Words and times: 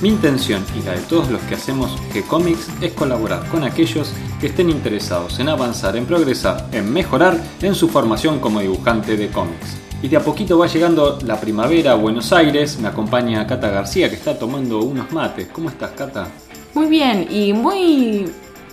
mi 0.00 0.10
intención 0.10 0.64
y 0.78 0.82
la 0.82 0.92
de 0.92 1.00
todos 1.00 1.28
los 1.28 1.40
que 1.42 1.56
hacemos 1.56 1.96
G-Comics 2.12 2.68
es 2.80 2.92
colaborar 2.92 3.46
con 3.48 3.64
aquellos 3.64 4.12
que 4.40 4.46
estén 4.46 4.70
interesados 4.70 5.40
en 5.40 5.48
avanzar, 5.48 5.96
en 5.96 6.06
progresar, 6.06 6.68
en 6.72 6.92
mejorar 6.92 7.36
en 7.60 7.74
su 7.74 7.88
formación 7.88 8.38
como 8.38 8.60
dibujante 8.60 9.16
de 9.16 9.28
cómics. 9.28 9.76
Y 10.00 10.08
de 10.08 10.16
a 10.16 10.20
poquito 10.20 10.56
va 10.56 10.68
llegando 10.68 11.18
la 11.26 11.40
primavera 11.40 11.92
a 11.92 11.94
Buenos 11.96 12.32
Aires, 12.32 12.78
me 12.78 12.86
acompaña 12.86 13.44
Cata 13.46 13.70
García 13.70 14.08
que 14.08 14.14
está 14.14 14.38
tomando 14.38 14.80
unos 14.80 15.10
mates. 15.10 15.48
¿Cómo 15.48 15.68
estás, 15.68 15.90
Cata? 15.90 16.28
Muy 16.74 16.86
bien 16.86 17.26
y 17.28 17.52
muy 17.52 18.26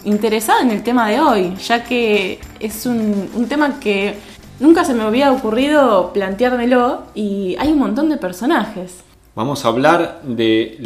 interesada 0.04 0.62
en 0.62 0.70
el 0.70 0.84
tema 0.84 1.10
de 1.10 1.20
hoy, 1.20 1.56
ya 1.56 1.84
que 1.84 2.40
es 2.60 2.86
un, 2.86 3.48
tema 3.50 3.80
que 3.80 4.20
nunca 4.60 4.86
se 4.86 4.94
me 4.94 5.02
había 5.02 5.32
ocurrido 5.32 6.14
planteármelo 6.14 7.04
y 7.16 7.56
hay 7.58 7.72
un 7.72 7.80
montón 7.80 8.10
de 8.10 8.18
personajes. 8.18 9.04
Vamos 9.36 9.66
a 9.66 9.68
hablar 9.68 10.22
de 10.24 10.78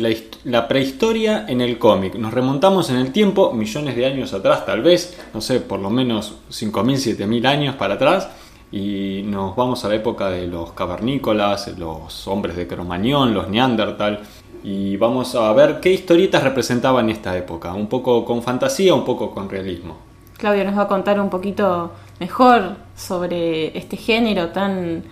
la, 0.44 0.68
prehistoria 0.68 1.46
en 1.48 1.62
el 1.62 1.78
cómic. 1.78 2.16
Nos 2.16 2.34
remontamos 2.34 2.90
en 2.90 2.96
el 2.96 3.12
tiempo, 3.12 3.54
millones 3.54 3.96
de 3.96 4.08
años 4.08 4.34
atrás 4.34 4.66
tal 4.66 4.82
vez, 4.82 5.16
no 5.36 5.40
sé, 5.40 5.60
por 5.60 5.80
lo 5.80 5.92
menos 5.92 6.34
5.000, 6.50 7.16
7.000 7.16 7.46
años 7.46 7.76
para 7.76 7.94
atrás, 7.94 8.28
y 8.72 9.22
nos 9.24 9.56
vamos 9.56 9.86
a 9.86 9.90
la 9.90 9.96
época 9.96 10.32
de 10.32 10.48
los 10.48 10.72
cavernícolas, 10.72 11.78
los 11.78 12.28
hombres 12.28 12.56
de 12.56 12.66
Cromañón, 12.66 13.36
los 13.36 13.50
neandertal, 13.50 14.22
y 14.64 14.98
vamos 14.98 15.36
a 15.36 15.54
ver 15.54 15.80
qué 15.80 15.94
historietas 15.94 16.44
representaban 16.44 17.08
esta 17.12 17.38
época, 17.38 17.76
un 17.76 17.86
poco 17.86 18.26
con 18.26 18.42
fantasía, 18.42 18.96
un 18.96 19.06
poco 19.06 19.30
con 19.30 19.48
realismo. 19.48 19.96
Claudio 20.40 20.66
nos 20.66 20.76
va 20.76 20.84
a 20.84 20.88
contar 20.88 21.20
un 21.20 21.30
poquito 21.30 21.92
mejor 22.20 22.78
sobre 22.96 23.78
este 23.78 23.96
género 23.96 24.50
tan 24.50 25.04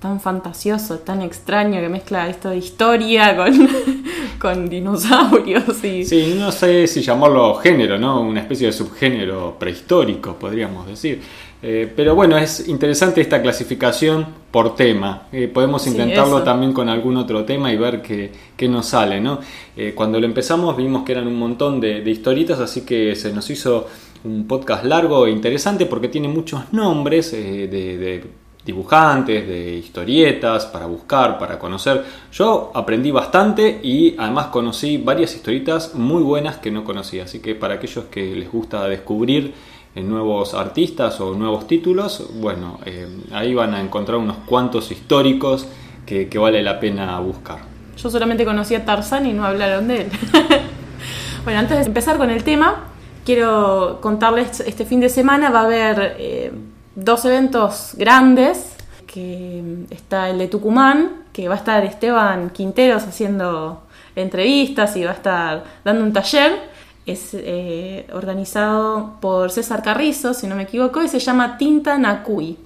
tan 0.00 0.18
fantasioso, 0.18 0.98
tan 1.00 1.20
extraño 1.20 1.80
que 1.80 1.88
mezcla 1.90 2.28
esto 2.28 2.48
de 2.48 2.56
historia 2.56 3.36
con, 3.36 3.68
con 4.40 4.68
dinosaurios 4.68 5.84
y... 5.84 6.04
Sí, 6.04 6.34
no 6.38 6.50
sé 6.50 6.86
si 6.86 7.02
llamarlo 7.02 7.54
género, 7.56 7.98
¿no? 7.98 8.22
Una 8.22 8.40
especie 8.40 8.68
de 8.68 8.72
subgénero 8.72 9.56
prehistórico, 9.58 10.36
podríamos 10.36 10.86
decir. 10.86 11.20
Eh, 11.62 11.92
pero 11.94 12.14
bueno, 12.14 12.38
es 12.38 12.66
interesante 12.68 13.20
esta 13.20 13.42
clasificación 13.42 14.26
por 14.50 14.74
tema. 14.74 15.26
Eh, 15.30 15.48
podemos 15.48 15.86
intentarlo 15.86 16.42
también 16.42 16.72
con 16.72 16.88
algún 16.88 17.18
otro 17.18 17.44
tema 17.44 17.70
y 17.70 17.76
ver 17.76 18.00
qué, 18.00 18.32
qué 18.56 18.66
nos 18.66 18.86
sale, 18.86 19.20
¿no? 19.20 19.40
Eh, 19.76 19.92
cuando 19.94 20.18
lo 20.18 20.24
empezamos 20.24 20.74
vimos 20.78 21.04
que 21.04 21.12
eran 21.12 21.26
un 21.26 21.38
montón 21.38 21.78
de, 21.78 22.00
de 22.00 22.10
historietas, 22.10 22.58
así 22.60 22.80
que 22.86 23.14
se 23.14 23.34
nos 23.34 23.50
hizo 23.50 23.86
un 24.24 24.46
podcast 24.46 24.84
largo 24.84 25.26
e 25.26 25.30
interesante 25.30 25.84
porque 25.84 26.08
tiene 26.08 26.28
muchos 26.28 26.72
nombres 26.72 27.32
de 27.32 28.24
dibujantes, 28.64 29.46
de 29.48 29.74
historietas, 29.76 30.66
para 30.66 30.86
buscar, 30.86 31.38
para 31.38 31.58
conocer. 31.58 32.04
Yo 32.32 32.70
aprendí 32.74 33.10
bastante 33.10 33.80
y 33.82 34.14
además 34.18 34.46
conocí 34.46 34.98
varias 34.98 35.34
historietas 35.34 35.94
muy 35.94 36.22
buenas 36.22 36.58
que 36.58 36.70
no 36.70 36.84
conocía. 36.84 37.24
Así 37.24 37.40
que 37.40 37.54
para 37.54 37.74
aquellos 37.74 38.06
que 38.06 38.34
les 38.34 38.50
gusta 38.50 38.86
descubrir 38.86 39.54
eh, 39.94 40.02
nuevos 40.02 40.54
artistas 40.54 41.20
o 41.20 41.34
nuevos 41.34 41.66
títulos, 41.66 42.30
bueno, 42.34 42.78
eh, 42.84 43.08
ahí 43.32 43.54
van 43.54 43.74
a 43.74 43.80
encontrar 43.80 44.18
unos 44.18 44.38
cuantos 44.46 44.90
históricos 44.90 45.66
que, 46.06 46.28
vale 46.38 46.60
la 46.60 46.80
pena 46.80 47.20
buscar. 47.20 47.58
Yo 47.96 48.10
solamente 48.10 48.44
conocí 48.44 48.74
a 48.74 48.84
Tarzán 48.84 49.26
y 49.26 49.32
no 49.32 49.44
hablaron 49.44 49.86
de 49.86 50.02
él. 50.02 50.08
bueno, 51.44 51.60
antes 51.60 51.78
de 51.78 51.84
empezar 51.84 52.18
con 52.18 52.30
el 52.30 52.42
tema, 52.42 52.88
quiero 53.24 54.00
contarles, 54.00 54.58
este 54.58 54.84
fin 54.84 55.00
de 55.00 55.08
semana 55.08 55.50
va 55.50 55.60
a 55.60 55.64
haber... 55.64 56.16
Eh, 56.18 56.52
dos 56.94 57.24
eventos 57.24 57.94
grandes, 57.96 58.76
que 59.06 59.86
está 59.90 60.30
el 60.30 60.38
de 60.38 60.48
Tucumán, 60.48 61.24
que 61.32 61.48
va 61.48 61.54
a 61.54 61.58
estar 61.58 61.84
Esteban 61.84 62.50
Quinteros 62.50 63.04
haciendo 63.04 63.82
entrevistas 64.16 64.96
y 64.96 65.04
va 65.04 65.10
a 65.10 65.14
estar 65.14 65.64
dando 65.84 66.04
un 66.04 66.12
taller. 66.12 66.70
Es 67.06 67.30
eh, 67.32 68.06
organizado 68.12 69.16
por 69.20 69.50
César 69.50 69.82
Carrizo, 69.82 70.34
si 70.34 70.46
no 70.46 70.54
me 70.54 70.64
equivoco, 70.64 71.02
y 71.02 71.08
se 71.08 71.18
llama 71.18 71.58
Tinta 71.58 71.98
Nakui. 71.98 72.58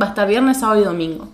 Va 0.00 0.06
a 0.06 0.08
estar 0.08 0.26
viernes, 0.26 0.60
sábado 0.60 0.80
y 0.80 0.84
domingo. 0.84 1.28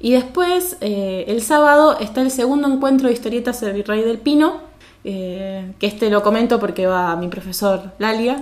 Y 0.00 0.12
después, 0.12 0.78
eh, 0.80 1.24
el 1.28 1.42
sábado, 1.42 1.98
está 2.00 2.22
el 2.22 2.30
segundo 2.30 2.66
encuentro 2.66 3.06
de 3.06 3.14
historietas 3.14 3.60
del 3.60 3.74
Virrey 3.74 4.02
del 4.02 4.18
Pino, 4.18 4.71
eh, 5.04 5.72
que 5.80 5.88
este 5.88 6.10
lo 6.10 6.22
comento 6.22 6.60
porque 6.60 6.86
va 6.86 7.16
mi 7.16 7.28
profesor 7.28 7.92
Lalia. 7.98 8.36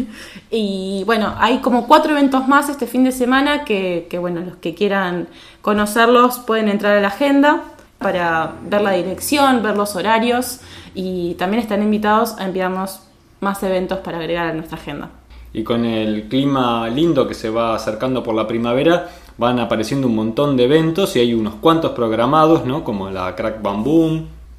y 0.50 1.02
bueno, 1.06 1.34
hay 1.38 1.58
como 1.58 1.86
cuatro 1.88 2.12
eventos 2.12 2.46
más 2.46 2.68
este 2.68 2.86
fin 2.86 3.02
de 3.04 3.10
semana 3.12 3.64
que, 3.64 4.06
bueno, 4.20 4.40
los 4.40 4.56
que 4.56 4.74
quieran 4.74 5.26
conocerlos 5.60 6.38
pueden 6.38 6.68
entrar 6.68 6.96
a 6.96 7.00
la 7.00 7.08
agenda 7.08 7.64
para 7.98 8.52
ver 8.62 8.82
la 8.82 8.92
dirección, 8.92 9.62
ver 9.62 9.76
los 9.76 9.96
horarios 9.96 10.60
y 10.94 11.34
también 11.34 11.62
están 11.62 11.82
invitados 11.82 12.36
a 12.38 12.44
enviarnos 12.44 13.00
más 13.40 13.62
eventos 13.62 13.98
para 13.98 14.18
agregar 14.18 14.46
a 14.46 14.54
nuestra 14.54 14.78
agenda. 14.78 15.10
Y 15.52 15.64
con 15.64 15.84
el 15.84 16.28
clima 16.28 16.88
lindo 16.88 17.26
que 17.26 17.34
se 17.34 17.50
va 17.50 17.74
acercando 17.74 18.22
por 18.22 18.34
la 18.34 18.46
primavera, 18.46 19.08
van 19.36 19.58
apareciendo 19.58 20.06
un 20.06 20.14
montón 20.14 20.56
de 20.56 20.64
eventos 20.64 21.16
y 21.16 21.20
hay 21.20 21.34
unos 21.34 21.54
cuantos 21.56 21.92
programados, 21.92 22.64
¿no? 22.64 22.84
Como 22.84 23.10
la 23.10 23.34
Crack 23.34 23.62
Bam 23.62 23.84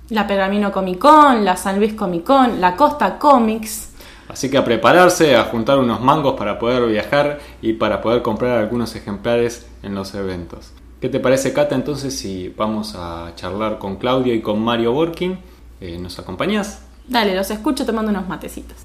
la 0.10 0.28
Pergamino 0.28 0.72
Comic 0.72 1.00
Con, 1.00 1.44
la 1.44 1.58
San 1.58 1.78
Luis 1.78 1.94
Comic 1.94 2.24
Con, 2.24 2.62
la 2.62 2.76
Costa 2.76 3.18
Comics. 3.18 3.92
Así 4.28 4.50
que 4.50 4.58
a 4.58 4.64
prepararse, 4.64 5.36
a 5.36 5.44
juntar 5.46 5.78
unos 5.78 6.02
mangos 6.02 6.36
para 6.36 6.58
poder 6.60 6.86
viajar 6.88 7.40
y 7.62 7.74
para 7.74 8.02
poder 8.02 8.22
comprar 8.22 8.58
algunos 8.58 8.96
ejemplares 8.96 9.68
en 9.84 9.96
los 9.96 10.14
eventos. 10.16 10.72
¿Qué 11.00 11.10
te 11.10 11.20
parece, 11.20 11.54
Cata? 11.54 11.76
Entonces, 11.76 12.18
si 12.18 12.50
vamos 12.50 12.96
a 12.96 13.34
charlar 13.36 13.78
con 13.78 13.98
Claudio 13.98 14.34
y 14.34 14.42
con 14.42 14.60
Mario 14.60 14.94
Borkin, 14.94 15.38
eh, 15.80 15.98
¿nos 16.00 16.18
acompañás? 16.18 16.82
Dale, 17.08 17.36
los 17.36 17.52
escucho 17.52 17.86
tomando 17.86 18.10
unos 18.10 18.28
matecitos. 18.28 18.78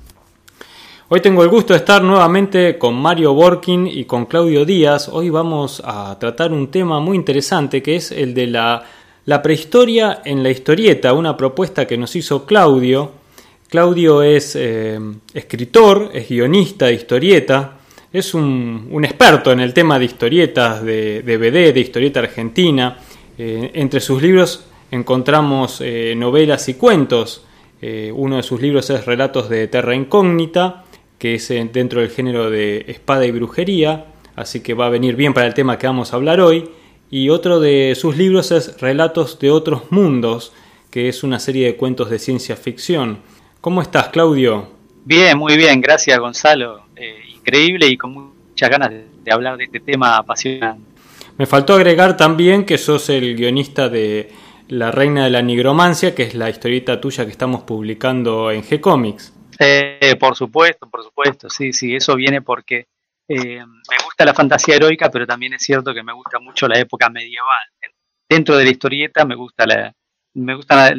Hoy 1.08 1.20
tengo 1.20 1.42
el 1.42 1.48
gusto 1.48 1.72
de 1.72 1.78
estar 1.78 2.04
nuevamente 2.04 2.78
con 2.78 2.94
Mario 2.94 3.34
Borkin 3.34 3.86
y 3.86 4.04
con 4.04 4.26
Claudio 4.26 4.64
Díaz. 4.64 5.08
Hoy 5.08 5.30
vamos 5.30 5.82
a 5.84 6.16
tratar 6.20 6.52
un 6.52 6.70
tema 6.70 7.00
muy 7.00 7.16
interesante 7.16 7.82
que 7.82 7.96
es 7.96 8.12
el 8.12 8.32
de 8.34 8.46
la 8.46 8.84
la 9.30 9.40
prehistoria 9.40 10.22
en 10.24 10.42
la 10.42 10.50
historieta, 10.50 11.12
una 11.12 11.36
propuesta 11.36 11.86
que 11.86 11.96
nos 11.96 12.16
hizo 12.16 12.44
Claudio. 12.44 13.12
Claudio 13.68 14.24
es 14.24 14.56
eh, 14.56 14.98
escritor, 15.32 16.10
es 16.12 16.28
guionista 16.28 16.86
de 16.86 16.94
historieta, 16.94 17.76
es 18.12 18.34
un, 18.34 18.90
experto 19.04 19.52
en 19.52 19.60
el 19.60 19.72
tema 19.72 20.00
de 20.00 20.06
historietas 20.06 20.82
de, 20.82 21.22
DVD, 21.22 21.72
de 21.72 21.78
historieta 21.78 22.18
argentina. 22.18 22.98
Eh, 23.38 23.70
entre 23.74 24.00
sus 24.00 24.20
libros 24.20 24.64
encontramos 24.90 25.80
eh, 25.80 26.14
novelas 26.16 26.68
y 26.68 26.74
cuentos. 26.74 27.44
uno 28.12 28.36
de 28.36 28.42
sus 28.42 28.60
libros 28.60 28.90
es 28.90 29.06
Relatos 29.06 29.48
de 29.48 29.68
Terra 29.68 29.94
Incógnita, 29.94 30.82
que 31.20 31.36
es 31.36 31.48
dentro 31.72 32.00
del 32.00 32.10
género 32.10 32.50
de 32.50 32.84
espada 32.88 33.24
y 33.26 33.30
brujería, 33.30 34.06
así 34.34 34.58
que 34.58 34.74
va 34.74 34.86
a 34.86 34.90
venir 34.90 35.14
bien 35.14 35.32
para 35.34 35.46
el 35.46 35.54
tema 35.54 35.78
que 35.78 35.86
vamos 35.86 36.12
a 36.12 36.16
hablar 36.16 36.40
hoy 36.40 36.68
y 37.10 37.28
otro 37.28 37.58
de 37.58 37.94
sus 37.96 38.16
libros 38.16 38.52
es 38.52 38.80
Relatos 38.80 39.38
de 39.40 39.50
otros 39.50 39.90
mundos, 39.90 40.52
que 40.90 41.08
es 41.08 41.24
una 41.24 41.40
serie 41.40 41.66
de 41.66 41.76
cuentos 41.76 42.08
de 42.08 42.20
ciencia 42.20 42.56
ficción. 42.56 43.18
¿Cómo 43.60 43.82
estás, 43.82 44.08
Claudio? 44.08 44.68
Bien, 45.04 45.36
muy 45.36 45.56
bien, 45.56 45.80
gracias, 45.80 46.18
Gonzalo. 46.18 46.86
Eh, 46.94 47.20
increíble 47.34 47.88
y 47.88 47.96
con 47.96 48.12
muchas 48.12 48.70
ganas 48.70 48.90
de, 48.90 49.32
hablar 49.32 49.56
de 49.56 49.64
este 49.64 49.80
tema 49.80 50.16
apasionante. 50.16 50.84
Me 51.36 51.46
faltó 51.46 51.74
agregar 51.74 52.16
también 52.16 52.64
que 52.64 52.78
sos 52.78 53.08
el 53.08 53.34
guionista 53.34 53.88
de 53.88 54.30
La 54.68 54.92
Reina 54.92 55.24
de 55.24 55.30
la 55.30 55.42
Nigromancia, 55.42 56.14
que 56.14 56.22
es 56.22 56.34
la 56.34 56.48
historieta 56.48 57.00
tuya 57.00 57.24
que 57.24 57.32
estamos 57.32 57.62
publicando 57.62 58.50
en 58.50 58.62
G-Comics. 58.62 59.32
Eh, 59.58 60.16
por 60.18 60.36
supuesto, 60.36 60.88
por 60.88 61.02
supuesto, 61.02 61.50
sí, 61.50 61.72
sí, 61.72 61.94
eso 61.94 62.14
viene 62.14 62.40
porque 62.40 62.86
eh, 63.32 63.64
me 63.64 64.04
gusta 64.04 64.24
la 64.24 64.34
fantasía 64.34 64.74
heroica, 64.74 65.08
pero 65.08 65.24
también 65.24 65.52
es 65.52 65.62
cierto 65.62 65.94
que 65.94 66.02
me 66.02 66.12
gusta 66.12 66.40
mucho 66.40 66.66
la 66.66 66.80
época 66.80 67.08
medieval. 67.08 67.68
Dentro 68.28 68.56
de 68.56 68.64
la 68.64 68.70
historieta 68.70 69.24
me 69.24 69.36
gusta 69.36 69.66
la, 69.66 69.94
gusta 70.34 70.92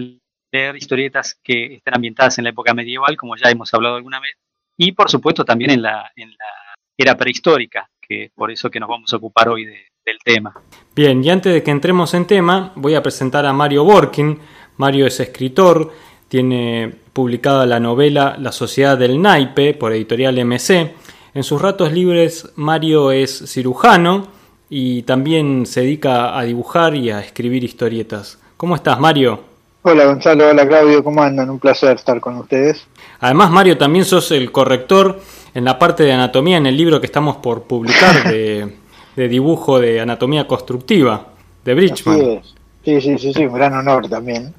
leer 0.49 0.75
historietas 0.77 1.37
que 1.43 1.75
estén 1.75 1.93
ambientadas 1.93 2.37
en 2.37 2.45
la 2.45 2.51
época 2.51 2.73
medieval, 2.73 3.17
como 3.17 3.35
ya 3.35 3.49
hemos 3.49 3.73
hablado 3.73 3.97
alguna 3.97 4.21
vez, 4.21 4.31
y 4.77 4.93
por 4.93 5.09
supuesto 5.09 5.43
también 5.43 5.71
en 5.71 5.81
la, 5.81 6.09
en 6.15 6.29
la 6.29 6.73
era 6.97 7.17
prehistórica, 7.17 7.89
que 8.01 8.25
es 8.25 8.31
por 8.31 8.49
eso 8.49 8.69
que 8.69 8.79
nos 8.79 8.87
vamos 8.87 9.11
a 9.11 9.17
ocupar 9.17 9.49
hoy 9.49 9.65
del 9.65 10.17
tema. 10.23 10.53
Bien, 10.95 11.21
y 11.21 11.29
antes 11.29 11.53
de 11.53 11.61
que 11.61 11.71
entremos 11.71 12.13
en 12.13 12.27
tema, 12.27 12.71
voy 12.75 12.95
a 12.95 13.03
presentar 13.03 13.45
a 13.45 13.51
Mario 13.51 13.83
Borkin. 13.83 14.39
Mario 14.77 15.05
es 15.05 15.19
escritor, 15.19 15.91
tiene 16.29 16.95
publicada 17.11 17.65
la 17.65 17.81
novela 17.81 18.37
La 18.39 18.53
Sociedad 18.53 18.97
del 18.97 19.21
Naipe 19.21 19.73
por 19.73 19.91
editorial 19.91 20.45
MC. 20.45 20.95
En 21.33 21.43
sus 21.43 21.61
ratos 21.61 21.93
libres 21.93 22.49
Mario 22.55 23.11
es 23.11 23.43
cirujano 23.47 24.27
y 24.69 25.03
también 25.03 25.65
se 25.65 25.79
dedica 25.79 26.37
a 26.37 26.43
dibujar 26.43 26.93
y 26.93 27.09
a 27.09 27.21
escribir 27.21 27.63
historietas. 27.63 28.37
¿Cómo 28.57 28.75
estás, 28.75 28.99
Mario? 28.99 29.39
Hola 29.83 30.05
Gonzalo, 30.07 30.49
hola 30.49 30.67
Claudio, 30.67 31.01
¿cómo 31.01 31.23
andan? 31.23 31.49
Un 31.49 31.57
placer 31.57 31.95
estar 31.95 32.19
con 32.19 32.35
ustedes. 32.35 32.85
Además, 33.21 33.49
Mario, 33.49 33.77
también 33.77 34.03
sos 34.03 34.29
el 34.31 34.51
corrector 34.51 35.21
en 35.53 35.63
la 35.63 35.79
parte 35.79 36.03
de 36.03 36.11
anatomía 36.11 36.57
en 36.57 36.65
el 36.65 36.75
libro 36.75 36.99
que 36.99 37.05
estamos 37.05 37.37
por 37.37 37.63
publicar 37.63 38.29
de, 38.29 38.75
dibujo 39.15 39.79
de 39.79 40.01
anatomía 40.01 40.45
constructiva 40.45 41.27
de 41.63 41.73
Bridgman. 41.73 42.41
Sí, 42.83 42.99
sí, 42.99 43.17
sí, 43.17 43.33
sí, 43.33 43.45
un 43.45 43.53
gran 43.53 43.73
honor 43.73 44.09
también. 44.09 44.53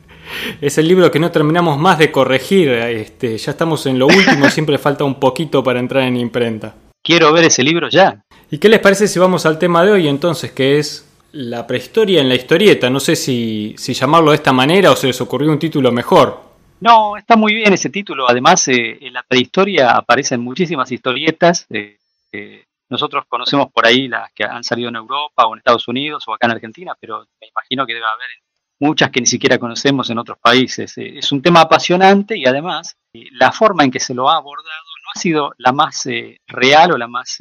Es 0.61 0.79
el 0.79 0.89
libro 0.89 1.11
que 1.11 1.19
no 1.19 1.31
terminamos 1.31 1.79
más 1.79 1.99
de 1.99 2.11
corregir, 2.11 2.69
este, 2.71 3.39
ya 3.39 3.53
estamos 3.53 3.87
en 3.87 3.99
lo 3.99 4.07
último, 4.07 4.49
siempre 4.51 4.79
falta 4.79 5.05
un 5.05 5.21
poquito 5.21 5.63
para 5.63 5.81
entrar 5.81 6.05
en 6.05 6.17
imprenta. 6.17 6.75
Quiero 7.03 7.33
ver 7.33 7.45
ese 7.45 7.63
libro 7.63 7.89
ya. 7.89 8.23
¿Y 8.51 8.59
qué 8.59 8.69
les 8.69 8.81
parece 8.81 9.09
si 9.09 9.19
vamos 9.19 9.45
al 9.47 9.59
tema 9.59 9.85
de 9.85 9.93
hoy 9.93 10.09
entonces, 10.09 10.53
que 10.53 10.79
es 10.79 11.07
la 11.33 11.67
prehistoria 11.67 12.21
en 12.21 12.29
la 12.29 12.35
historieta. 12.35 12.89
No 12.91 13.01
sé 13.01 13.17
si, 13.17 13.75
llamarlo 13.77 14.31
de 14.31 14.37
esta 14.37 14.53
manera 14.53 14.91
o 14.91 14.97
se 14.97 15.09
les 15.09 15.21
ocurrió 15.21 15.51
un 15.51 15.59
título 15.59 15.91
mejor. 15.91 16.53
No, 16.81 17.17
está 17.17 17.37
muy 17.37 17.55
bien 17.55 17.73
ese 17.73 17.91
título. 17.91 18.29
Además, 18.29 18.67
eh, 18.69 18.99
en 19.01 19.13
la 19.13 19.23
prehistoria 19.23 19.93
aparecen 19.93 20.41
muchísimas 20.41 20.91
historietas. 20.91 21.67
Eh, 21.71 21.99
nosotros 22.89 23.25
conocemos 23.29 23.73
por 23.73 23.87
ahí 23.87 24.09
las 24.09 24.31
que 24.33 24.45
han 24.45 24.65
salido 24.65 24.89
en 24.89 24.97
Europa 24.97 25.47
o 25.47 25.55
en 25.55 25.59
Estados 25.59 25.89
Unidos 25.89 26.25
o 26.27 26.35
acá 26.35 26.47
en 26.47 26.53
Argentina, 26.53 26.95
pero 27.01 27.27
me 27.41 27.47
imagino 27.49 27.87
que 27.87 27.95
debe 27.95 28.05
haber 28.05 28.29
muchas 28.83 29.11
que 29.11 29.21
ni 29.21 29.27
siquiera 29.27 29.59
conocemos 29.59 30.11
en 30.11 30.19
otros 30.19 30.39
países. 30.39 30.97
Eh, 30.99 31.19
es 31.19 31.33
un 31.33 31.41
tema 31.41 31.63
apasionante 31.63 32.37
y 32.37 32.47
además 32.47 32.97
la 33.33 33.53
forma 33.53 33.85
en 33.85 33.91
que 33.91 34.01
se 34.01 34.15
lo 34.15 34.29
ha 34.29 34.37
abordado 34.37 34.85
no 35.05 35.11
ha 35.15 35.21
sido 35.21 35.53
la 35.59 35.73
más 35.73 36.09
real 36.47 36.93
o 36.93 36.99
la 36.99 37.09
más 37.09 37.39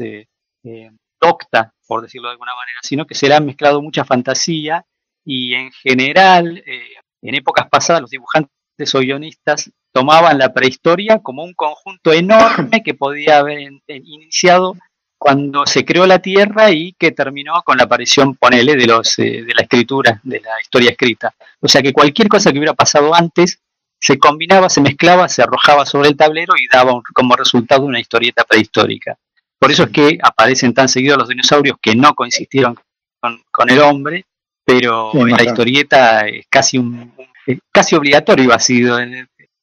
docta, 1.21 1.73
por 1.87 2.01
decirlo 2.01 2.27
de 2.27 2.33
alguna 2.33 2.55
manera, 2.55 2.79
sino 2.81 3.05
que 3.05 3.15
se 3.15 3.27
le 3.27 3.35
ha 3.35 3.39
mezclado 3.39 3.81
mucha 3.81 4.03
fantasía 4.03 4.85
y 5.23 5.53
en 5.53 5.71
general, 5.71 6.63
eh, 6.65 6.95
en 7.21 7.35
épocas 7.35 7.69
pasadas, 7.69 8.01
los 8.01 8.09
dibujantes 8.09 8.49
o 8.95 8.99
guionistas 8.99 9.71
tomaban 9.93 10.39
la 10.39 10.53
prehistoria 10.53 11.19
como 11.21 11.43
un 11.43 11.53
conjunto 11.53 12.11
enorme 12.11 12.81
que 12.83 12.95
podía 12.95 13.39
haber 13.39 13.59
iniciado 13.87 14.75
cuando 15.21 15.67
se 15.67 15.85
creó 15.85 16.07
la 16.07 16.17
Tierra 16.17 16.71
y 16.71 16.93
que 16.93 17.11
terminó 17.11 17.61
con 17.63 17.77
la 17.77 17.83
aparición, 17.83 18.33
ponele, 18.37 18.75
de, 18.75 18.87
los, 18.87 19.19
eh, 19.19 19.43
de 19.43 19.53
la 19.53 19.61
escritura, 19.61 20.19
de 20.23 20.39
la 20.39 20.59
historia 20.59 20.89
escrita. 20.89 21.31
O 21.59 21.67
sea 21.67 21.83
que 21.83 21.93
cualquier 21.93 22.27
cosa 22.27 22.51
que 22.51 22.57
hubiera 22.57 22.73
pasado 22.73 23.13
antes 23.13 23.59
se 23.99 24.17
combinaba, 24.17 24.67
se 24.67 24.81
mezclaba, 24.81 25.29
se 25.29 25.43
arrojaba 25.43 25.85
sobre 25.85 26.09
el 26.09 26.17
tablero 26.17 26.53
y 26.57 26.67
daba 26.75 26.99
como 27.13 27.35
resultado 27.35 27.83
una 27.83 27.99
historieta 27.99 28.45
prehistórica. 28.45 29.15
Por 29.59 29.69
eso 29.69 29.83
es 29.83 29.89
que 29.91 30.17
aparecen 30.23 30.73
tan 30.73 30.89
seguidos 30.89 31.19
los 31.19 31.29
dinosaurios 31.29 31.77
que 31.79 31.95
no 31.95 32.15
coincidieron 32.15 32.75
con, 33.19 33.69
el 33.69 33.79
hombre, 33.79 34.25
pero 34.65 35.11
en 35.13 35.37
la 35.37 35.43
historieta 35.43 36.21
es 36.21 36.47
casi 36.49 36.79
un, 36.79 37.13
casi 37.71 37.95
obligatorio 37.95 38.51
ha 38.51 38.59
sido, 38.59 38.97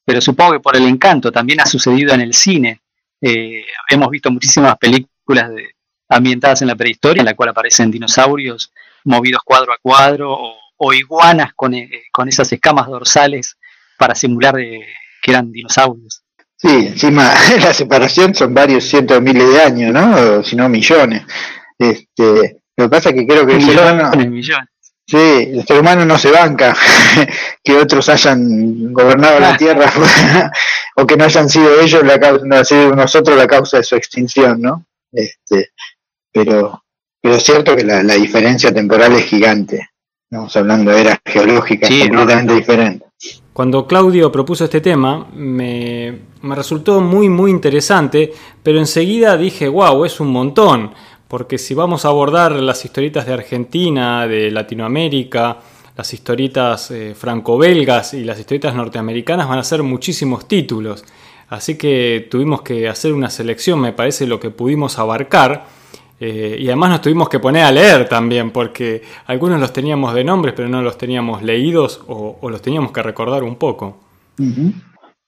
pero 0.05 0.21
supongo 0.21 0.53
que 0.53 0.61
por 0.61 0.77
el 0.77 0.87
encanto 0.87 1.33
también 1.33 1.61
ha 1.61 1.67
sucedido 1.67 2.15
en 2.15 2.21
el 2.21 2.33
cine. 2.33 2.81
Eh, 3.21 3.65
hemos 3.91 4.09
visto 4.09 4.31
muchísimas 4.31 4.79
películas 4.79 5.18
ambientadas 6.09 6.63
en 6.63 6.69
la 6.69 6.77
prehistoria, 6.77 7.21
en 7.21 7.27
la 7.27 7.35
cual 7.35 7.51
aparecen 7.51 7.91
dinosaurios 7.91 8.73
movidos 9.05 9.43
cuadro 9.45 9.73
a 9.73 9.79
cuadro 9.81 10.37
o, 10.81 10.93
iguanas 10.93 11.53
con, 11.55 11.75
eh, 11.75 12.05
con, 12.13 12.29
esas 12.29 12.53
escamas 12.53 12.87
dorsales 12.87 13.57
para 13.99 14.15
simular 14.15 14.55
que 14.57 15.31
eran 15.31 15.51
dinosaurios. 15.51 16.23
Sí, 16.57 16.69
encima 16.69 17.35
la 17.61 17.73
separación 17.73 18.35
son 18.35 18.53
varios 18.53 18.85
cientos 18.85 19.17
de 19.17 19.21
miles 19.21 19.49
de 19.49 19.63
años, 19.63 19.93
¿no? 19.93 20.43
si 20.43 20.57
no 20.57 20.69
millones. 20.69 21.23
Este, 21.79 22.61
lo 22.77 22.85
que 22.85 22.89
pasa 22.89 23.11
es 23.11 23.15
que 23.15 23.27
creo 23.27 23.47
que 23.47 23.55
el 23.55 23.63
ser 23.63 23.79
humano, 23.79 24.11
sí, 25.07 25.17
el 25.17 25.65
ser 25.65 25.81
humano 25.81 26.05
no 26.05 26.19
se 26.19 26.31
banca 26.31 26.77
que 27.63 27.77
otros 27.77 28.09
hayan 28.09 28.93
gobernado 28.93 29.39
la 29.39 29.57
Tierra 29.57 29.93
o 30.97 31.07
que 31.07 31.17
no 31.17 31.25
hayan 31.25 31.49
sido 31.49 31.81
ellos 31.81 32.05
la 32.05 32.19
causa, 32.19 32.45
no 32.45 32.65
sido 32.65 32.95
nosotros 32.95 33.37
la 33.37 33.47
causa 33.47 33.79
de 33.79 33.85
su 33.85 33.95
extinción, 33.95 34.61
¿no? 34.61 34.88
Este, 35.13 35.71
pero, 36.33 36.83
pero 37.21 37.35
es 37.35 37.43
cierto 37.43 37.75
que 37.75 37.85
la, 37.85 38.03
diferencia 38.03 38.73
temporal 38.73 39.13
es 39.15 39.25
gigante. 39.25 39.89
Estamos 40.31 40.55
hablando 40.57 40.91
de 40.91 41.01
eras 41.01 41.19
geológicas 41.25 41.91
completamente 41.91 42.55
diferentes. 42.55 43.09
Cuando 43.53 43.87
Claudio 43.87 44.31
propuso 44.31 44.65
este 44.65 44.81
tema, 44.81 45.27
me, 45.35 46.17
resultó 46.43 47.01
muy, 47.01 47.29
muy 47.29 47.51
interesante, 47.51 48.33
pero 48.63 48.79
enseguida 48.79 49.37
dije, 49.37 49.67
wow, 49.67 50.05
es 50.05 50.21
un 50.21 50.29
montón, 50.29 50.93
porque 51.27 51.59
si 51.59 51.75
vamos 51.75 52.05
a 52.05 52.09
abordar 52.09 52.53
las 52.53 52.85
historietas 52.85 53.27
de 53.27 53.33
Argentina, 53.33 54.29
de 54.29 54.53
Latinoamérica, 54.53 55.59
las 55.97 56.15
historietas 56.15 56.93
eh, 56.93 57.17
franco-belgas 57.17 58.15
y 58.15 58.23
las 58.23 58.39
historietas 58.39 58.77
norteamericanas 58.77 59.49
van 59.49 59.59
a 59.59 59.65
ser 59.65 59.83
muchísimos 59.83 60.47
títulos. 60.47 61.05
Así 61.49 61.79
que 61.79 62.29
tuvimos 62.31 62.63
que 62.63 62.89
hacer 62.89 63.13
una 63.13 63.31
selección, 63.31 63.81
me 63.81 63.93
parece, 63.93 64.27
lo 64.27 64.39
que 64.39 64.51
pudimos 64.51 64.99
abarcar 64.99 65.67
eh, 66.21 66.57
y 66.59 66.67
además 66.67 66.91
nos 66.91 67.01
tuvimos 67.03 67.29
que 67.29 67.39
poner 67.39 67.65
a 67.65 67.71
leer 67.71 68.09
también, 68.09 68.51
porque 68.51 69.03
algunos 69.27 69.61
los 69.61 69.73
teníamos 69.73 70.15
de 70.15 70.25
nombres, 70.25 70.55
pero 70.57 70.69
no 70.69 70.83
los 70.83 70.99
teníamos 70.99 71.43
leídos 71.43 72.03
o, 72.09 72.39
los 72.51 72.61
teníamos 72.61 72.93
que 72.93 73.03
recordar 73.03 73.45
un 73.45 73.57
poco. 73.57 74.01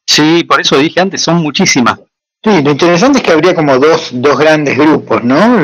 Sí, 0.06 0.44
por 0.44 0.60
eso 0.60 0.78
dije 0.78 1.00
antes, 1.00 1.22
son 1.22 1.36
muchísimas. 1.36 2.00
Sí, 2.42 2.62
lo 2.62 2.70
interesante 2.70 3.18
es 3.18 3.24
que 3.24 3.32
habría 3.32 3.54
como 3.54 3.78
dos, 3.78 4.10
dos 4.12 4.38
grandes 4.38 4.76
grupos, 4.76 5.22
¿no? 5.22 5.58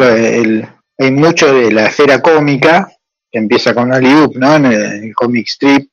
hay 0.99 1.11
mucho 1.11 1.53
de 1.53 1.73
la 1.73 1.87
esfera 1.87 2.23
cómica, 2.23 2.89
que 3.31 3.39
empieza 3.39 3.75
con 3.75 3.93
Hollywood, 3.93 4.35
¿no? 4.37 4.57
En 4.57 4.67
el, 4.67 5.15
comic 5.15 5.47
strip, 5.47 5.91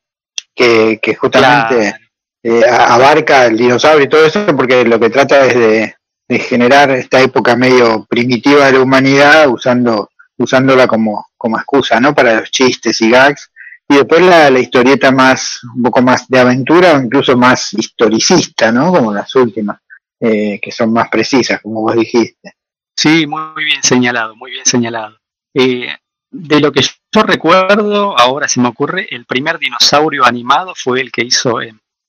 que, 0.56 1.18
justamente 1.20 1.96
eh, 2.44 2.62
abarca 2.70 3.46
el 3.46 3.58
dinosaurio 3.58 4.06
y 4.06 4.10
todo 4.10 4.26
eso, 4.26 4.46
porque 4.56 4.84
lo 4.84 5.00
que 5.00 5.10
trata 5.10 5.46
es 5.46 5.56
de, 5.56 5.96
generar 6.40 6.90
esta 6.90 7.22
época 7.22 7.56
medio 7.56 8.06
primitiva 8.10 8.66
de 8.66 8.72
la 8.72 8.82
humanidad 8.82 9.48
usando 9.50 10.10
usándola 10.36 10.88
como, 10.88 11.28
como 11.38 11.58
excusa, 11.58 12.00
¿no? 12.00 12.16
Para 12.16 12.40
los 12.40 12.50
chistes 12.50 13.00
y 13.02 13.12
gags. 13.12 13.52
Y 13.88 13.98
después 13.98 14.22
la, 14.22 14.50
la 14.50 14.60
historieta 14.60 15.12
más, 15.12 15.60
un 15.76 15.84
poco 15.84 16.02
más 16.02 16.28
de 16.28 16.40
aventura 16.40 16.96
o 16.96 17.02
incluso 17.02 17.38
más 17.38 17.74
historicista, 17.74 18.72
¿no? 18.72 18.92
Como 18.92 19.14
las 19.14 19.36
últimas, 19.36 19.80
eh, 20.20 20.60
que 20.60 20.72
son 20.72 20.92
más 20.92 21.10
precisas, 21.10 21.62
como 21.62 21.82
vos 21.82 21.96
dijiste. 21.96 22.56
Sí, 22.96 23.28
muy 23.28 23.64
bien 23.64 23.84
señalado, 23.84 24.36
muy 24.36 24.52
bien 24.52 24.66
señalado. 24.66 25.18
Eh, 25.54 25.88
de 26.32 26.60
lo 26.60 26.72
que 26.72 26.82
yo 26.82 27.24
recuerdo, 27.24 28.18
ahora 28.18 28.48
se 28.48 28.60
me 28.60 28.70
ocurre, 28.70 29.08
el 29.12 29.26
primer 29.26 29.60
dinosaurio 29.60 30.26
animado 30.26 30.74
fue 30.76 31.02
el 31.02 31.12
que 31.12 31.24
hizo 31.24 31.62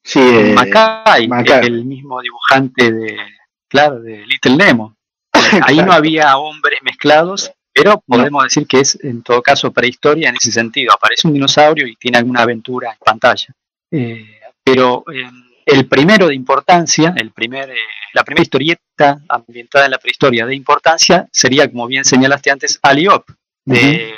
sí, 0.05 0.21
eh, 0.21 0.55
el 1.63 1.85
mismo 1.85 2.21
dibujante 2.21 2.93
de, 2.93 3.17
claro, 3.69 4.01
de 4.01 4.25
Little 4.27 4.57
Nemo. 4.57 4.97
Ahí 5.63 5.79
no 5.79 5.93
había 5.93 6.37
hombres 6.37 6.79
mezclados, 6.83 7.53
pero 7.73 8.01
podemos 8.07 8.45
decir 8.45 8.67
que 8.69 8.81
es 8.81 8.97
en 9.03 9.23
todo 9.23 9.43
caso 9.43 9.73
prehistoria 9.73 10.29
en 10.29 10.37
ese 10.37 10.53
sentido. 10.53 10.93
Aparece 10.93 11.27
un 11.27 11.35
dinosaurio 11.35 11.87
y 11.89 11.97
tiene 11.97 12.19
alguna 12.19 12.43
aventura 12.43 12.93
en 12.93 12.99
pantalla. 13.05 13.53
Eh, 13.91 14.41
pero 14.63 15.05
eh, 15.13 15.29
el 15.67 15.87
primero 15.89 16.29
de 16.29 16.35
importancia, 16.35 17.15
el 17.17 17.33
primer, 17.33 17.71
eh, 17.71 17.77
la 18.13 18.23
primera 18.23 18.43
historieta 18.43 19.19
ambientada 19.29 19.87
en 19.87 19.91
la 19.91 19.99
prehistoria 19.99 20.47
de 20.47 20.55
importancia 20.55 21.29
sería, 21.33 21.69
como 21.69 21.87
bien 21.89 22.05
señalaste 22.05 22.51
antes, 22.51 22.79
Aliop, 22.81 23.29
de 23.65 24.15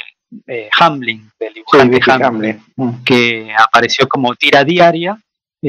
Hamlin, 0.79 1.31
del 1.39 1.55
dibujante 1.55 2.01
Hamlin, 2.11 2.63
que 3.05 3.55
apareció 3.57 4.07
como 4.09 4.35
tira 4.35 4.65
diaria 4.65 5.19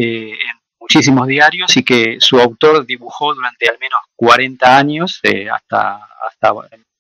en 0.04 0.58
muchísimos 0.80 1.28
diarios 1.28 1.76
y 1.76 1.84
que 1.84 2.18
su 2.20 2.40
autor 2.40 2.86
dibujó 2.86 3.34
durante 3.34 3.68
al 3.68 3.78
menos 3.80 4.00
40 4.16 4.78
años 4.78 5.20
eh, 5.24 5.50
hasta, 5.50 6.00
hasta 6.28 6.54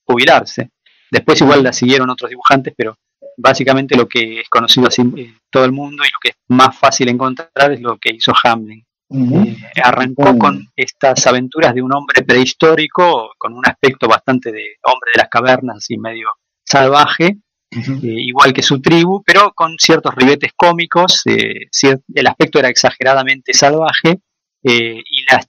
jubilarse. 0.04 0.72
Después 1.10 1.40
igual 1.42 1.64
la 1.64 1.72
siguieron 1.72 2.10
otros 2.10 2.30
dibujantes, 2.30 2.74
pero 2.76 2.98
básicamente 3.38 3.96
lo 3.96 4.08
que 4.08 4.42
es 4.42 4.50
conocido 4.50 4.88
así 4.88 5.02
eh, 5.16 5.34
todo 5.50 5.64
el 5.64 5.72
mundo 5.72 6.04
y 6.04 6.08
lo 6.08 6.20
que 6.22 6.30
es 6.30 6.36
más 6.50 6.78
fácil 6.78 7.08
encontrar 7.10 7.72
es 7.72 7.80
lo 7.80 7.98
que 7.98 8.14
hizo 8.14 8.34
Hamlin. 8.44 8.84
Eh, 9.10 9.56
arrancó 9.82 10.38
con 10.38 10.68
estas 10.76 11.26
aventuras 11.28 11.74
de 11.74 11.82
un 11.82 11.94
hombre 11.94 12.24
prehistórico 12.24 13.32
con 13.38 13.54
un 13.54 13.66
aspecto 13.66 14.06
bastante 14.06 14.52
de 14.52 14.76
hombre 14.84 15.12
de 15.14 15.22
las 15.22 15.30
cavernas 15.30 15.86
y 15.90 15.98
medio 15.98 16.28
salvaje, 16.66 17.38
eh, 17.70 17.98
igual 18.02 18.54
que 18.54 18.64
su 18.64 18.82
tribu, 18.82 19.22
pero 19.26 19.52
con 19.54 19.78
ciertos 19.78 20.16
ribetes 20.16 20.52
cómicos. 20.56 21.24
Eh, 21.26 21.68
el 22.14 22.28
aspecto 22.28 22.60
era 22.60 22.70
exageradamente 22.70 23.54
salvaje 23.54 24.20
eh, 24.64 25.02
y 25.04 25.26
las 25.32 25.48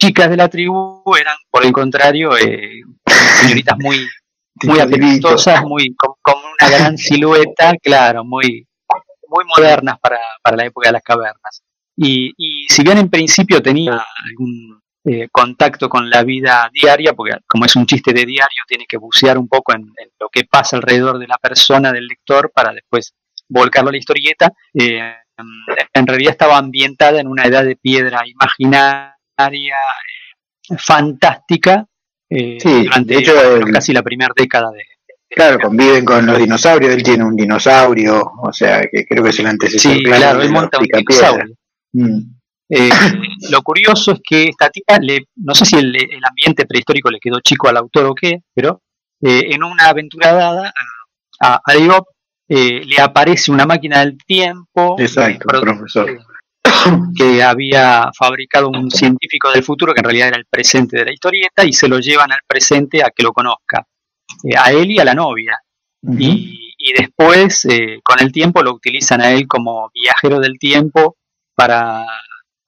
chicas 0.00 0.30
de 0.30 0.36
la 0.36 0.48
tribu 0.48 1.02
eran, 1.18 1.36
por 1.50 1.64
el 1.64 1.72
contrario, 1.72 2.32
señoritas 3.40 3.76
muy, 3.78 4.08
muy 4.64 4.80
apetitosas, 4.80 5.62
muy, 5.62 5.94
con, 5.94 6.14
una 6.36 6.70
gran 6.70 6.98
silueta, 6.98 7.74
claro, 7.82 8.24
muy, 8.24 8.66
muy 9.28 9.44
modernas 9.56 9.98
para, 10.00 10.18
para 10.42 10.56
la 10.56 10.66
época 10.66 10.88
de 10.88 10.92
las 10.92 11.02
cavernas. 11.02 11.62
Y, 11.96 12.32
y 12.36 12.66
si 12.68 12.82
bien 12.82 12.98
en 12.98 13.10
principio 13.10 13.60
tenía 13.60 14.02
algún 14.24 14.80
eh, 15.04 15.28
contacto 15.30 15.88
con 15.88 16.10
la 16.10 16.22
vida 16.24 16.68
diaria, 16.72 17.14
porque 17.14 17.36
como 17.46 17.64
es 17.64 17.74
un 17.76 17.86
chiste 17.86 18.12
de 18.12 18.26
diario, 18.26 18.62
tiene 18.66 18.86
que 18.86 18.98
bucear 18.98 19.38
un 19.38 19.48
poco 19.48 19.72
en, 19.74 19.92
lo 20.18 20.28
que 20.28 20.44
pasa 20.44 20.76
alrededor 20.76 21.18
de 21.18 21.26
la 21.26 21.38
persona, 21.38 21.92
del 21.92 22.06
lector, 22.06 22.50
para 22.54 22.72
después 22.72 23.14
volcarlo 23.48 23.88
a 23.88 23.92
la 23.92 23.98
historieta. 23.98 24.52
Eh, 24.74 25.14
en 25.94 26.06
realidad 26.06 26.32
estaba 26.32 26.58
ambientada 26.58 27.20
en 27.20 27.28
una 27.28 27.44
edad 27.44 27.64
de 27.64 27.76
piedra 27.76 28.22
imaginaria, 28.26 29.14
eh, 29.38 30.76
fantástica, 30.78 31.86
durante 32.28 33.18
hecho, 33.18 33.32
casi 33.72 33.92
la 33.92 34.02
primera 34.02 34.32
década 34.36 34.70
de, 34.70 34.84
Claro, 35.30 35.60
conviven 35.60 36.04
con 36.04 36.26
los 36.26 36.38
dinosaurios, 36.38 36.92
él 36.92 37.04
tiene 37.04 37.24
un 37.24 37.36
dinosaurio, 37.36 38.20
o 38.42 38.52
sea, 38.52 38.82
que 38.90 39.06
creo 39.06 39.22
que 39.22 39.30
es 39.30 39.38
el 39.38 39.46
antecesor. 39.46 39.92
Sí, 39.92 40.02
claro, 40.02 40.42
él 40.42 40.50
monta 40.50 40.78
un 40.78 40.86
dinosaurio. 40.86 41.54
Mm. 41.92 42.39
Eh, 42.70 42.88
lo 43.50 43.62
curioso 43.62 44.12
es 44.12 44.20
que 44.22 44.44
esta 44.44 44.70
tía, 44.70 44.98
le, 45.00 45.26
no 45.36 45.54
sé 45.54 45.66
si 45.66 45.76
el, 45.76 45.94
ambiente 46.22 46.66
prehistórico 46.66 47.10
le 47.10 47.18
quedó 47.18 47.40
chico 47.40 47.68
al 47.68 47.76
autor 47.76 48.06
o 48.06 48.14
qué, 48.14 48.42
pero 48.54 48.82
eh, 49.20 49.48
en 49.50 49.64
una 49.64 49.88
aventura 49.88 50.32
dada 50.32 50.72
a, 51.40 51.54
a, 51.54 51.72
eh, 52.48 52.82
le 52.84 53.00
aparece 53.00 53.50
una 53.50 53.66
máquina 53.66 54.00
del 54.00 54.16
tiempo. 54.24 54.96
Exacto, 54.98 55.60
profesor. 55.60 56.18
Que 57.14 57.42
había 57.42 58.10
fabricado 58.16 58.68
un 58.68 58.90
científico 58.90 59.50
del 59.50 59.62
futuro, 59.62 59.92
que 59.92 60.00
en 60.00 60.04
realidad 60.04 60.28
era 60.28 60.38
el 60.38 60.46
presente 60.46 60.96
de 60.96 61.04
la 61.04 61.12
historieta, 61.12 61.64
y 61.64 61.74
se 61.74 61.88
lo 61.88 61.98
llevan 61.98 62.32
al 62.32 62.40
presente 62.46 63.02
a 63.02 63.10
que 63.10 63.22
lo 63.22 63.32
conozca, 63.32 63.86
a 64.56 64.72
él 64.72 64.90
y 64.90 64.98
a 64.98 65.04
la 65.04 65.12
novia. 65.12 65.58
y, 66.02 66.74
y, 66.78 66.92
después, 66.96 67.66
con 68.02 68.20
el 68.20 68.32
tiempo, 68.32 68.62
lo 68.62 68.72
utilizan 68.72 69.20
a 69.20 69.30
él 69.32 69.46
como 69.46 69.90
viajero 69.92 70.40
del 70.40 70.58
tiempo 70.58 71.16
para 71.54 72.06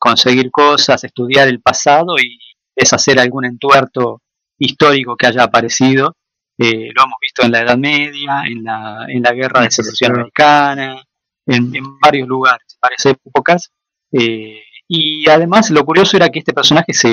conseguir 0.02 0.50
cosas, 0.50 1.04
estudiar 1.04 1.46
el 1.46 1.60
pasado 1.60 2.16
y 2.18 2.36
deshacer 2.74 3.20
algún 3.20 3.44
entuerto 3.44 4.20
histórico 4.58 5.14
que 5.16 5.28
haya 5.28 5.44
aparecido. 5.44 6.16
Eh, 6.58 6.90
lo 6.92 7.04
hemos 7.04 7.18
visto 7.20 7.44
en 7.44 7.52
la 7.52 7.60
Edad 7.60 7.78
Media, 7.78 8.42
en 8.44 8.64
la, 8.64 9.06
en 9.06 9.22
la 9.22 9.32
Guerra 9.32 9.60
de 9.60 9.70
Secesión 9.70 10.14
Americana, 10.14 11.00
en, 11.46 11.72
varios 12.00 12.26
lugares, 12.26 12.66
en 12.68 12.78
varias 12.82 13.06
épocas. 13.06 13.70
Eh, 14.10 14.60
y 14.88 15.30
además 15.30 15.70
lo 15.70 15.84
curioso 15.84 16.16
era 16.16 16.30
que 16.30 16.40
este 16.40 16.52
personaje 16.52 16.92
se, 16.92 17.12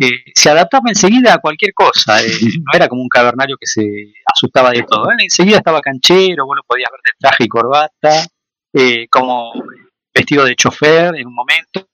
eh, 0.00 0.24
se 0.34 0.50
adaptaba 0.50 0.88
enseguida 0.88 1.34
a 1.34 1.38
cualquier 1.38 1.72
cosa, 1.72 2.20
no 2.42 2.72
era 2.74 2.88
como 2.88 3.02
un 3.02 3.08
cavernario 3.08 3.56
que 3.56 3.68
se 3.68 3.84
asustaba 4.26 4.72
de 4.72 4.82
todo, 4.82 5.06
enseguida 5.16 5.58
estaba 5.58 5.80
canchero, 5.80 6.44
vos 6.44 6.56
lo 6.56 6.64
podías 6.64 6.90
ver 6.90 7.00
de 7.04 7.18
traje 7.20 7.44
y 7.44 7.48
corbata, 7.48 8.26
como 9.10 9.52
vestido 10.12 10.44
de 10.44 10.56
chofer 10.56 11.14
en 11.14 11.28
un 11.28 11.34
momento, 11.34 11.89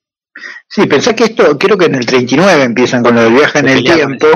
Sí, 0.67 0.85
pensé 0.85 1.15
que 1.15 1.25
esto, 1.25 1.57
creo 1.57 1.77
que 1.77 1.85
en 1.85 1.95
el 1.95 2.05
39 2.05 2.63
empiezan 2.63 3.03
con 3.03 3.17
el 3.17 3.33
viaje 3.33 3.59
en 3.59 3.69
el 3.69 3.83
tiempo. 3.83 4.27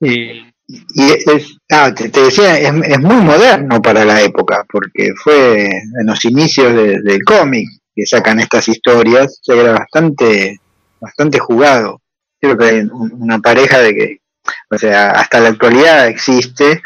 y 0.00 0.52
es, 0.96 1.56
ah, 1.70 1.92
te, 1.94 2.08
decía, 2.08 2.58
es, 2.58 3.00
muy 3.00 3.16
moderno 3.16 3.80
para 3.82 4.04
la 4.04 4.20
época, 4.22 4.64
porque 4.68 5.12
fue 5.22 5.66
en 5.66 6.06
los 6.06 6.24
inicios 6.24 6.74
del 6.74 7.24
cómic 7.24 7.68
que 7.94 8.06
sacan 8.06 8.40
estas 8.40 8.68
historias, 8.68 9.40
era 9.46 9.72
bastante, 9.72 10.60
bastante 11.00 11.38
jugado. 11.38 12.00
Creo 12.40 12.58
que 12.58 12.64
hay 12.64 12.88
una 12.92 13.38
pareja 13.38 13.78
de 13.78 13.94
que, 13.94 14.18
o 14.70 14.78
sea, 14.78 15.12
hasta 15.12 15.40
la 15.40 15.50
actualidad 15.50 16.08
existe. 16.08 16.82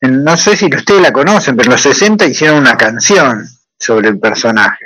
No 0.00 0.36
sé 0.36 0.56
si 0.56 0.66
ustedes 0.66 1.02
la 1.02 1.12
conocen, 1.12 1.56
pero 1.56 1.68
en 1.68 1.72
los 1.72 1.82
60 1.82 2.26
hicieron 2.26 2.58
una 2.58 2.76
canción 2.76 3.46
sobre 3.78 4.08
el 4.08 4.18
personaje 4.18 4.85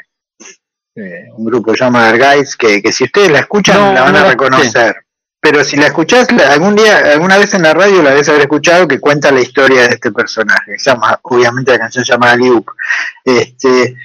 eh, 1.01 1.29
un 1.37 1.45
grupo 1.45 1.75
llamado 1.75 2.17
Guys, 2.17 2.57
que, 2.57 2.83
que 2.83 2.93
si 2.93 3.05
ustedes 3.05 3.31
la 3.31 3.41
escuchan 3.41 3.95
la 3.95 4.03
van 4.03 4.17
a 4.17 4.25
reconocer. 4.25 4.97
Pero 5.43 5.65
si 5.65 5.77
la 5.77 5.87
escuchás 5.87 6.29
algún 6.51 6.77
día, 6.77 6.99
alguna 7.15 7.39
vez 7.39 7.55
en 7.55 7.63
la 7.63 7.73
radio 7.73 8.03
la 8.03 8.11
debes 8.11 8.29
haber 8.29 8.43
escuchado 8.43 8.87
que 8.87 9.01
cuenta 9.01 9.33
la 9.33 9.41
historia 9.41 9.89
de 9.89 9.95
este 9.95 10.13
personaje. 10.13 10.79
Se 10.79 10.91
llama, 10.91 11.19
obviamente 11.23 11.73
la 11.73 11.79
canción 11.79 12.05
se 12.05 12.13
llama. 12.13 12.37
Este, 13.25 13.97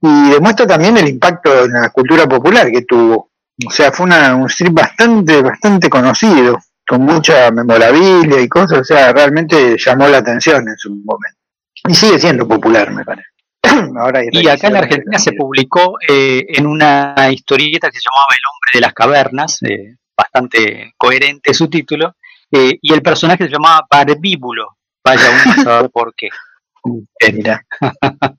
y 0.00 0.30
demuestra 0.30 0.66
también 0.66 0.96
el 0.96 1.08
impacto 1.08 1.64
en 1.64 1.72
la 1.72 1.90
cultura 1.90 2.26
popular 2.26 2.70
que 2.70 2.82
tuvo. 2.82 3.30
O 3.66 3.70
sea, 3.70 3.92
fue 3.92 4.06
una, 4.06 4.34
un 4.34 4.48
strip 4.48 4.72
bastante, 4.72 5.42
bastante 5.42 5.90
conocido, 5.90 6.58
con 6.86 7.02
mucha 7.02 7.50
memorabilia 7.50 8.40
y 8.40 8.48
cosas. 8.48 8.78
O 8.78 8.84
sea, 8.84 9.12
realmente 9.12 9.76
llamó 9.76 10.08
la 10.08 10.18
atención 10.18 10.66
en 10.66 10.78
su 10.78 10.88
momento. 10.90 11.38
Y 11.86 11.94
sigue 11.94 12.18
siendo 12.18 12.48
popular, 12.48 12.90
me 12.92 13.04
parece. 13.04 13.28
y 14.32 14.48
acá 14.48 14.68
en 14.68 14.76
Argentina 14.76 15.18
se 15.18 15.32
publicó 15.32 15.98
eh, 16.06 16.44
en 16.48 16.66
una 16.66 17.14
historieta 17.30 17.90
que 17.90 17.98
se 17.98 18.08
llamaba 18.08 18.26
El 18.30 18.44
hombre 18.52 18.70
de 18.74 18.80
las 18.80 18.94
cavernas, 18.94 19.62
eh, 19.62 19.96
bastante 20.16 20.92
coherente 20.96 21.54
su 21.54 21.68
título, 21.68 22.14
eh, 22.50 22.78
y 22.80 22.92
el 22.92 23.02
personaje 23.02 23.44
se 23.44 23.50
llamaba 23.50 23.86
Barbíbulo. 23.90 24.76
Vaya 25.04 25.42
uno 25.44 25.52
a 25.52 25.64
saber 25.64 25.90
por 25.90 26.14
qué. 26.14 26.28
Mira. 27.32 27.64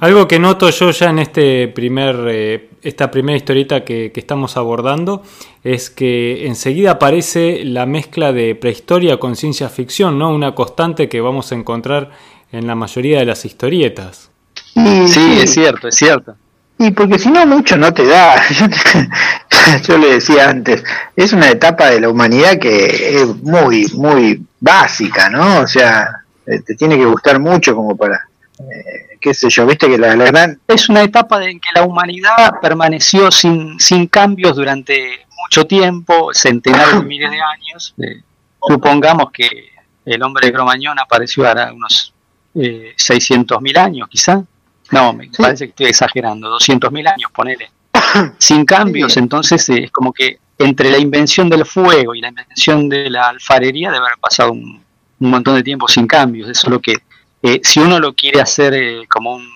Algo 0.00 0.28
que 0.28 0.38
noto 0.38 0.70
yo 0.70 0.92
ya 0.92 1.10
en 1.10 1.18
este 1.18 1.66
primer, 1.66 2.70
esta 2.82 3.10
primera 3.10 3.36
historieta 3.36 3.84
que, 3.84 4.12
que, 4.12 4.20
estamos 4.20 4.56
abordando 4.56 5.24
es 5.64 5.90
que 5.90 6.46
enseguida 6.46 6.92
aparece 6.92 7.64
la 7.64 7.84
mezcla 7.84 8.32
de 8.32 8.54
prehistoria 8.54 9.18
con 9.18 9.34
ciencia 9.34 9.68
ficción, 9.68 10.20
¿no? 10.20 10.30
Una 10.30 10.54
constante 10.54 11.08
que 11.08 11.20
vamos 11.20 11.50
a 11.50 11.56
encontrar 11.56 12.12
en 12.52 12.68
la 12.68 12.76
mayoría 12.76 13.18
de 13.18 13.26
las 13.26 13.44
historietas. 13.44 14.29
Sí, 14.74 15.38
es 15.40 15.52
cierto, 15.52 15.88
es 15.88 15.96
cierto. 15.96 16.36
Y 16.78 16.92
porque 16.92 17.18
si 17.18 17.30
no, 17.30 17.44
mucho 17.44 17.76
no 17.76 17.92
te 17.92 18.06
da. 18.06 18.42
Yo, 19.86 19.98
le 19.98 20.14
decía 20.14 20.48
antes, 20.48 20.82
es 21.14 21.32
una 21.34 21.50
etapa 21.50 21.90
de 21.90 22.00
la 22.00 22.08
humanidad 22.08 22.58
que 22.58 23.16
es 23.16 23.26
muy, 23.42 23.86
muy 23.94 24.42
básica, 24.58 25.28
¿no? 25.28 25.60
O 25.60 25.66
sea, 25.66 26.22
eh, 26.46 26.60
te 26.60 26.74
tiene 26.74 26.96
que 26.96 27.04
gustar 27.04 27.38
mucho 27.38 27.76
como 27.76 27.94
para, 27.96 28.28
eh, 28.58 29.18
qué 29.20 29.34
sé 29.34 29.50
yo, 29.50 29.66
viste 29.66 29.88
que 29.88 29.98
la, 29.98 30.14
gran... 30.14 30.58
Es 30.66 30.88
una 30.88 31.02
etapa 31.02 31.44
en 31.44 31.60
que 31.60 31.68
la 31.74 31.82
humanidad 31.82 32.60
permaneció 32.62 33.30
sin, 33.30 33.78
sin 33.78 34.06
cambios 34.06 34.56
durante 34.56 35.26
mucho 35.42 35.66
tiempo, 35.66 36.30
centenares 36.32 36.94
de 36.94 37.04
miles 37.04 37.30
de 37.30 37.40
años. 37.40 37.94
Eh, 37.98 38.22
supongamos 38.66 39.30
que 39.32 39.48
el 40.04 40.22
hombre 40.22 40.46
de 40.46 40.52
Cromañón 40.52 40.98
apareció 40.98 41.46
ahora 41.46 41.72
unos 41.72 42.14
eh, 42.54 42.94
600.000 42.96 43.78
años, 43.78 44.08
quizá. 44.08 44.42
No, 44.90 45.12
me 45.12 45.28
parece 45.36 45.66
que 45.66 45.70
estoy 45.70 45.86
exagerando, 45.86 46.56
200.000 46.58 47.12
años, 47.12 47.30
ponele. 47.32 47.70
Sin 48.38 48.64
cambios, 48.64 49.16
entonces 49.16 49.68
eh, 49.68 49.84
es 49.84 49.90
como 49.90 50.12
que 50.12 50.38
entre 50.58 50.90
la 50.90 50.98
invención 50.98 51.48
del 51.48 51.64
fuego 51.64 52.14
y 52.14 52.20
la 52.20 52.28
invención 52.28 52.88
de 52.88 53.08
la 53.08 53.28
alfarería 53.28 53.90
debe 53.90 54.04
haber 54.04 54.18
pasado 54.20 54.52
un, 54.52 54.82
montón 55.18 55.54
de 55.54 55.62
tiempo 55.62 55.86
sin 55.86 56.06
cambios. 56.06 56.48
Eso 56.48 56.66
es 56.66 56.70
lo 56.70 56.80
que, 56.80 56.96
eh, 57.42 57.60
si 57.62 57.78
uno 57.80 57.98
lo 57.98 58.14
quiere 58.14 58.40
hacer 58.40 58.74
eh, 58.74 59.06
como 59.08 59.34
un, 59.34 59.48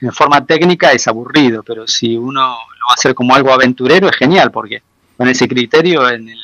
en 0.00 0.12
forma 0.12 0.44
técnica, 0.44 0.92
es 0.92 1.08
aburrido, 1.08 1.62
pero 1.62 1.86
si 1.88 2.16
uno 2.16 2.40
lo 2.40 2.86
va 2.86 2.90
a 2.90 2.94
hacer 2.94 3.14
como 3.14 3.34
algo 3.34 3.52
aventurero, 3.52 4.08
es 4.08 4.16
genial, 4.16 4.50
porque 4.50 4.82
con 5.16 5.28
ese 5.28 5.48
criterio 5.48 6.08
en 6.08 6.28
el 6.28 6.38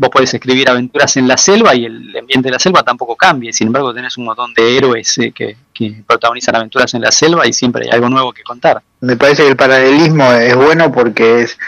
vos 0.00 0.08
podés 0.08 0.32
escribir 0.32 0.70
aventuras 0.70 1.14
en 1.18 1.28
la 1.28 1.36
selva 1.36 1.74
y 1.74 1.84
el 1.84 2.16
ambiente 2.16 2.48
de 2.48 2.52
la 2.52 2.58
selva 2.58 2.82
tampoco 2.82 3.16
cambia. 3.16 3.52
Sin 3.52 3.66
embargo, 3.66 3.92
tenés 3.92 4.16
un 4.16 4.24
montón 4.24 4.54
de 4.54 4.78
héroes 4.78 5.18
eh, 5.18 5.30
que, 5.30 5.56
protagonizan 6.06 6.56
aventuras 6.56 6.94
en 6.94 7.02
la 7.02 7.10
selva 7.10 7.46
y 7.46 7.52
siempre 7.52 7.84
hay 7.84 7.90
algo 7.90 8.08
nuevo 8.08 8.32
que 8.32 8.42
contar. 8.42 8.82
Me 9.02 9.16
parece 9.16 9.42
que 9.42 9.50
el 9.50 9.56
paralelismo 9.56 10.32
es 10.32 10.56
bueno 10.56 10.90
porque 10.90 11.42
es 11.42 11.58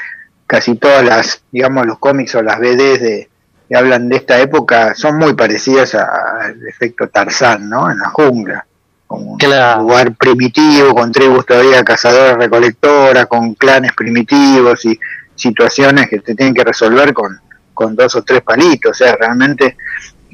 casi 0.46 0.76
todas 0.76 1.04
las, 1.04 1.42
digamos, 1.50 1.86
los 1.86 1.98
cómics 1.98 2.34
o 2.34 2.42
las 2.42 2.58
BDs 2.58 3.00
de, 3.00 3.28
que 3.68 3.76
hablan 3.76 4.08
de 4.08 4.16
esta 4.16 4.40
época 4.40 4.94
son 4.94 5.18
muy 5.18 5.34
parecidas 5.34 5.94
al 5.94 6.66
efecto 6.66 7.08
Tarzán, 7.08 7.68
¿no? 7.68 7.90
En 7.90 7.98
la 7.98 8.08
jungla. 8.08 8.66
Como 9.06 9.32
un 9.32 9.38
lugar 9.78 10.14
primitivo, 10.14 10.94
con 10.94 11.12
tribus 11.12 11.44
todavía 11.44 11.84
cazadoras 11.84 12.38
recolectoras, 12.38 13.26
con 13.26 13.52
clanes 13.54 13.92
primitivos 13.92 14.86
y 14.86 14.98
situaciones 15.34 16.08
que 16.08 16.20
se 16.20 16.34
tienen 16.34 16.54
que 16.54 16.64
resolver 16.64 17.12
con, 17.12 17.38
con 17.72 17.96
dos 17.96 18.14
o 18.16 18.22
tres 18.22 18.42
palitos, 18.42 18.90
o 18.92 18.94
sea, 18.94 19.16
realmente 19.16 19.76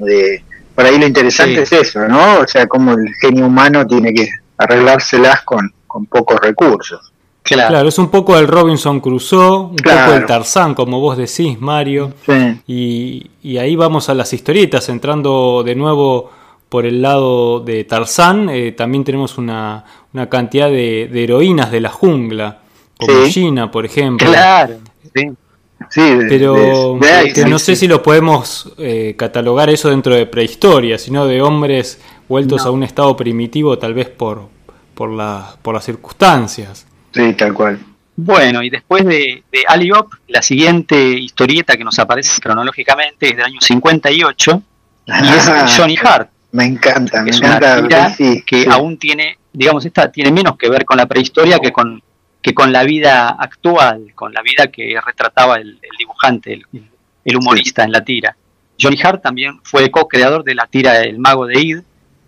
eh, 0.09 0.43
por 0.75 0.85
ahí 0.85 0.99
lo 0.99 1.07
interesante 1.07 1.63
es 1.63 1.73
eso, 1.73 2.07
¿no? 2.07 2.41
O 2.41 2.47
sea, 2.47 2.67
como 2.67 2.93
el 2.93 3.15
genio 3.21 3.47
humano 3.47 3.87
tiene 3.87 4.13
que 4.15 4.29
arreglárselas 4.57 5.43
con, 5.43 5.73
con 5.87 6.07
pocos 6.07 6.39
recursos. 6.41 7.13
Claro. 7.43 7.89
es 7.89 7.99
un 7.99 8.11
poco 8.11 8.39
el 8.39 8.47
Robinson 8.47 9.01
Crusoe, 9.01 9.71
un 9.71 9.77
poco 9.77 10.15
el 10.15 10.27
Tarzán, 10.27 10.75
como 10.75 11.01
vos 11.01 11.17
decís, 11.17 11.59
Mario. 11.59 12.13
Y, 12.67 13.31
y, 13.43 13.59
ahí 13.59 13.75
vamos 13.75 14.09
a 14.09 14.15
las 14.15 14.33
historietas, 14.33 14.89
entrando 14.89 15.63
de 15.65 15.75
nuevo 15.75 16.31
por 16.69 16.85
el 16.85 17.01
lado 17.01 17.61
de 17.61 17.85
Tarzán. 17.85 18.51
Eh, 18.51 18.73
también 18.73 19.05
tenemos 19.05 19.39
una, 19.39 19.85
una 20.13 20.29
cantidad 20.29 20.69
de, 20.69 21.05
heroínas 21.13 21.71
de 21.71 21.81
la 21.81 21.89
jungla, 21.89 22.59
como 22.99 23.25
Gina, 23.25 23.71
por 23.71 23.87
ejemplo. 23.87 24.29
Claro, 24.29 24.77
sí. 25.15 25.31
Sí, 25.91 26.19
pero 26.29 26.99
no 27.47 27.59
sé 27.59 27.77
si 27.77 27.87
lo 27.89 28.03
podemos 28.03 28.73
eh, 28.79 29.15
catalogar 29.17 29.71
eso 29.71 29.91
dentro 29.91 30.15
de 30.15 30.27
prehistoria, 30.27 30.99
sino 30.99 31.27
de 31.27 31.41
hombres 31.41 32.01
vueltos 32.29 32.67
a 32.67 32.71
un 32.71 32.83
estado 32.83 33.17
primitivo, 33.17 33.79
tal 33.79 33.95
vez 33.95 34.09
por, 34.09 34.49
por, 34.95 35.11
la, 35.11 35.57
por 35.63 35.75
las 35.75 35.85
circunstancias. 35.85 36.87
Sí, 37.13 37.33
tal 37.35 37.55
cual. 37.55 37.79
Bueno, 38.17 38.63
y 38.63 38.71
después 38.71 39.05
de, 39.05 39.45
de 39.53 39.65
Aliop, 39.69 40.13
la 40.27 40.43
siguiente 40.43 41.01
historieta 41.13 41.77
que 41.77 41.85
nos 41.85 41.99
aparece 42.01 42.41
cronológicamente 42.43 43.29
es 43.31 43.37
del 43.37 43.45
año 43.45 43.61
58 43.61 44.63
y 45.07 45.11
es 45.13 45.49
Ah, 45.49 45.67
Johnny 45.75 45.97
Hart. 46.03 46.29
Me 46.51 46.65
encanta, 46.65 47.23
me 47.23 47.31
es 47.31 47.39
una 47.39 47.57
encanta. 47.59 47.83
tira 47.87 48.11
sí, 48.15 48.43
que 48.45 48.63
sí. 48.65 48.69
aún 48.71 48.99
tiene, 48.99 49.39
digamos, 49.53 49.85
esta 49.87 50.11
tiene 50.11 50.33
menos 50.33 50.57
que 50.59 50.69
ver 50.69 50.85
con 50.85 50.97
la 50.97 51.07
prehistoria 51.07 51.59
que 51.61 51.71
con 51.73 52.03
que 52.43 52.55
con 52.55 52.73
la 52.73 52.85
vida 52.85 53.31
actual, 53.31 54.13
con 54.15 54.33
la 54.33 54.43
vida 54.43 54.69
que 54.69 54.97
retrataba 55.05 55.57
el, 55.57 55.71
el 55.83 55.97
dibujante, 55.99 56.53
el, 56.55 56.67
el 57.25 57.37
humorista 57.37 57.85
en 57.85 57.93
la 57.93 58.05
tira. 58.05 58.37
Johnny 58.81 58.99
Hart 59.03 59.23
también 59.23 59.59
fue 59.65 59.91
co-creador 59.91 60.45
de 60.45 60.55
la 60.55 60.67
tira 60.67 61.01
El 61.03 61.19
Mago 61.19 61.47
de 61.47 61.61
Id, 61.61 61.79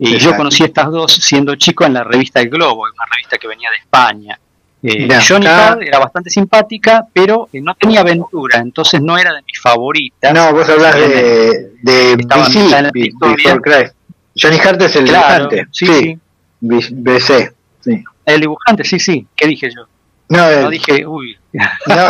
y 0.00 0.16
yo 0.16 0.34
conocí 0.34 0.62
a 0.62 0.66
estas 0.66 0.90
dos 0.90 1.12
siendo 1.12 1.54
chico 1.56 1.84
en 1.84 1.92
la 1.94 2.02
revista 2.04 2.40
El 2.40 2.48
Globo, 2.48 2.82
una 2.82 3.04
revista 3.12 3.36
que 3.38 3.46
venía 3.46 3.70
de 3.70 3.76
España. 3.76 4.38
Eh, 4.82 5.02
Mirá, 5.02 5.20
Johnny. 5.26 5.46
Hart 5.46 5.82
era 5.82 5.98
bastante 5.98 6.30
simpática, 6.30 7.06
pero 7.12 7.50
eh, 7.52 7.60
no 7.60 7.74
tenía 7.74 8.00
aventura, 8.00 8.58
entonces 8.60 9.00
no 9.02 9.18
era 9.18 9.30
de 9.34 9.42
mis 9.42 9.60
favoritas. 9.60 10.32
No, 10.32 10.52
vos 10.54 10.66
hablás 10.70 10.94
de, 10.96 11.70
de 11.82 12.16
BC. 12.16 13.92
Johnny 14.40 14.58
Hart 14.58 14.80
es 14.82 14.96
el 14.96 15.04
Claro, 15.04 15.48
dibujante. 15.48 15.66
sí, 15.70 15.86
sí. 15.86 16.18
BC. 16.60 17.52
Sí. 17.80 18.04
El 18.24 18.40
dibujante, 18.40 18.84
sí, 18.84 18.98
sí. 18.98 19.26
¿Qué 19.36 19.46
dije 19.48 19.68
yo? 19.74 19.86
No, 20.30 20.60
No 20.62 20.70
dije, 20.70 21.04
uy. 21.06 21.36
no, 21.52 22.06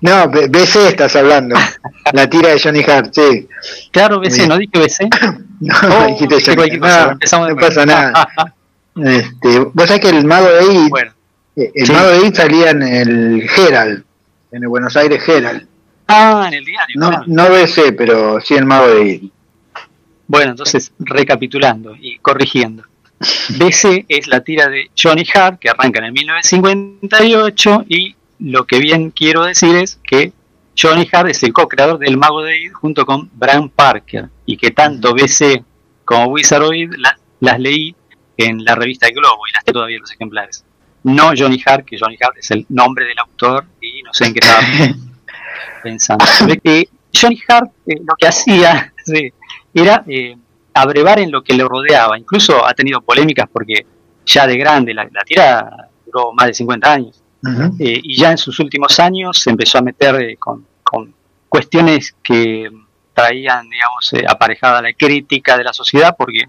no, 0.00 0.28
B- 0.30 0.48
BC 0.48 0.88
estás 0.88 1.14
hablando. 1.16 1.54
La 2.12 2.28
tira 2.28 2.48
de 2.50 2.60
Johnny 2.60 2.82
Hart, 2.82 3.12
sí. 3.14 3.46
Claro, 3.92 4.18
BC, 4.20 4.36
Bien. 4.38 4.48
no 4.48 4.58
dije 4.58 4.78
BC. 4.78 5.08
No, 5.60 5.74
Oh, 5.88 6.06
dijiste 6.06 6.54
Johnny 6.56 6.78
Hart. 6.82 7.22
No, 7.32 7.56
pasa 7.56 7.86
nada. 7.86 8.28
Este, 8.96 9.58
vos 9.58 9.86
sabés 9.86 10.00
que 10.00 10.08
el 10.08 10.24
mago 10.24 10.46
de 10.48 10.64
Id, 10.72 10.88
bueno, 10.88 11.12
eh, 11.54 11.70
el 11.74 11.86
Sí. 11.86 11.92
mago 11.92 12.08
de 12.12 12.26
Id 12.28 12.34
salía 12.34 12.70
en 12.70 12.82
el 12.82 13.46
Herald, 13.54 14.02
en 14.52 14.62
el 14.62 14.68
Buenos 14.70 14.96
Aires 14.96 15.22
Herald. 15.28 15.66
ah, 16.08 16.46
en 16.48 16.54
el 16.54 16.64
diario. 16.64 16.94
No, 16.98 17.08
claro. 17.10 17.24
no 17.26 17.50
BC, 17.50 17.92
pero 17.92 18.40
sí 18.40 18.54
el 18.54 18.64
mago 18.64 18.88
de 18.88 19.06
Id. 19.06 19.30
Bueno, 20.28 20.52
entonces, 20.52 20.92
recapitulando 20.98 21.94
y 21.94 22.16
corrigiendo. 22.20 22.84
BC 23.18 24.04
es 24.08 24.26
la 24.26 24.40
tira 24.42 24.68
de 24.68 24.90
Johnny 25.00 25.24
Hart, 25.34 25.58
que 25.58 25.70
arranca 25.70 25.98
en 26.00 26.06
el 26.06 26.12
1958, 26.12 27.84
y 27.88 28.14
lo 28.40 28.66
que 28.66 28.78
bien 28.78 29.10
quiero 29.10 29.44
decir 29.44 29.74
es 29.76 29.98
que 30.02 30.32
Johnny 30.78 31.08
Hart 31.10 31.30
es 31.30 31.42
el 31.42 31.52
co-creador 31.54 31.98
del 31.98 32.18
Mago 32.18 32.42
de 32.42 32.60
Id 32.60 32.72
junto 32.72 33.06
con 33.06 33.30
Bram 33.32 33.70
Parker, 33.70 34.28
y 34.44 34.56
que 34.58 34.70
tanto 34.70 35.14
BC 35.14 35.64
como 36.04 36.26
Wizard 36.26 36.62
la- 36.98 37.18
las 37.40 37.58
leí 37.58 37.94
en 38.36 38.62
la 38.64 38.74
revista 38.74 39.08
Globo, 39.08 39.46
y 39.48 39.52
las 39.54 39.64
tengo 39.64 39.78
todavía 39.78 39.98
los 39.98 40.12
ejemplares. 40.12 40.64
No 41.04 41.32
Johnny 41.36 41.62
Hart, 41.64 41.86
que 41.86 41.96
Johnny 41.98 42.16
Hart 42.20 42.36
es 42.38 42.50
el 42.50 42.66
nombre 42.68 43.06
del 43.06 43.18
autor, 43.18 43.64
y 43.80 44.02
no 44.02 44.12
sé 44.12 44.26
en 44.26 44.34
qué 44.34 44.40
estaba 44.40 44.60
pensando. 45.82 46.24
Eh, 46.64 46.88
Johnny 47.14 47.40
Hart 47.48 47.70
eh, 47.86 47.94
lo 48.06 48.14
que 48.18 48.26
hacía 48.26 48.92
sí, 49.04 49.32
era 49.72 50.04
eh, 50.06 50.36
abrevar 50.76 51.18
en 51.18 51.32
lo 51.32 51.42
que 51.42 51.54
le 51.54 51.64
rodeaba. 51.64 52.18
Incluso 52.18 52.64
ha 52.64 52.74
tenido 52.74 53.00
polémicas 53.00 53.48
porque 53.50 53.86
ya 54.26 54.46
de 54.46 54.56
grande, 54.58 54.92
la, 54.92 55.04
la 55.04 55.22
tira 55.24 55.88
duró 56.04 56.32
más 56.32 56.48
de 56.48 56.54
50 56.54 56.92
años, 56.92 57.22
eh, 57.78 58.00
y 58.02 58.16
ya 58.16 58.32
en 58.32 58.38
sus 58.38 58.58
últimos 58.58 58.98
años 58.98 59.38
se 59.38 59.50
empezó 59.50 59.78
a 59.78 59.82
meter 59.82 60.14
eh, 60.16 60.36
con, 60.36 60.66
con 60.82 61.14
cuestiones 61.48 62.16
que 62.22 62.68
traían, 63.14 63.68
digamos, 63.70 64.12
eh, 64.12 64.24
aparejada 64.28 64.82
la 64.82 64.92
crítica 64.92 65.56
de 65.56 65.64
la 65.64 65.72
sociedad, 65.72 66.14
porque 66.18 66.44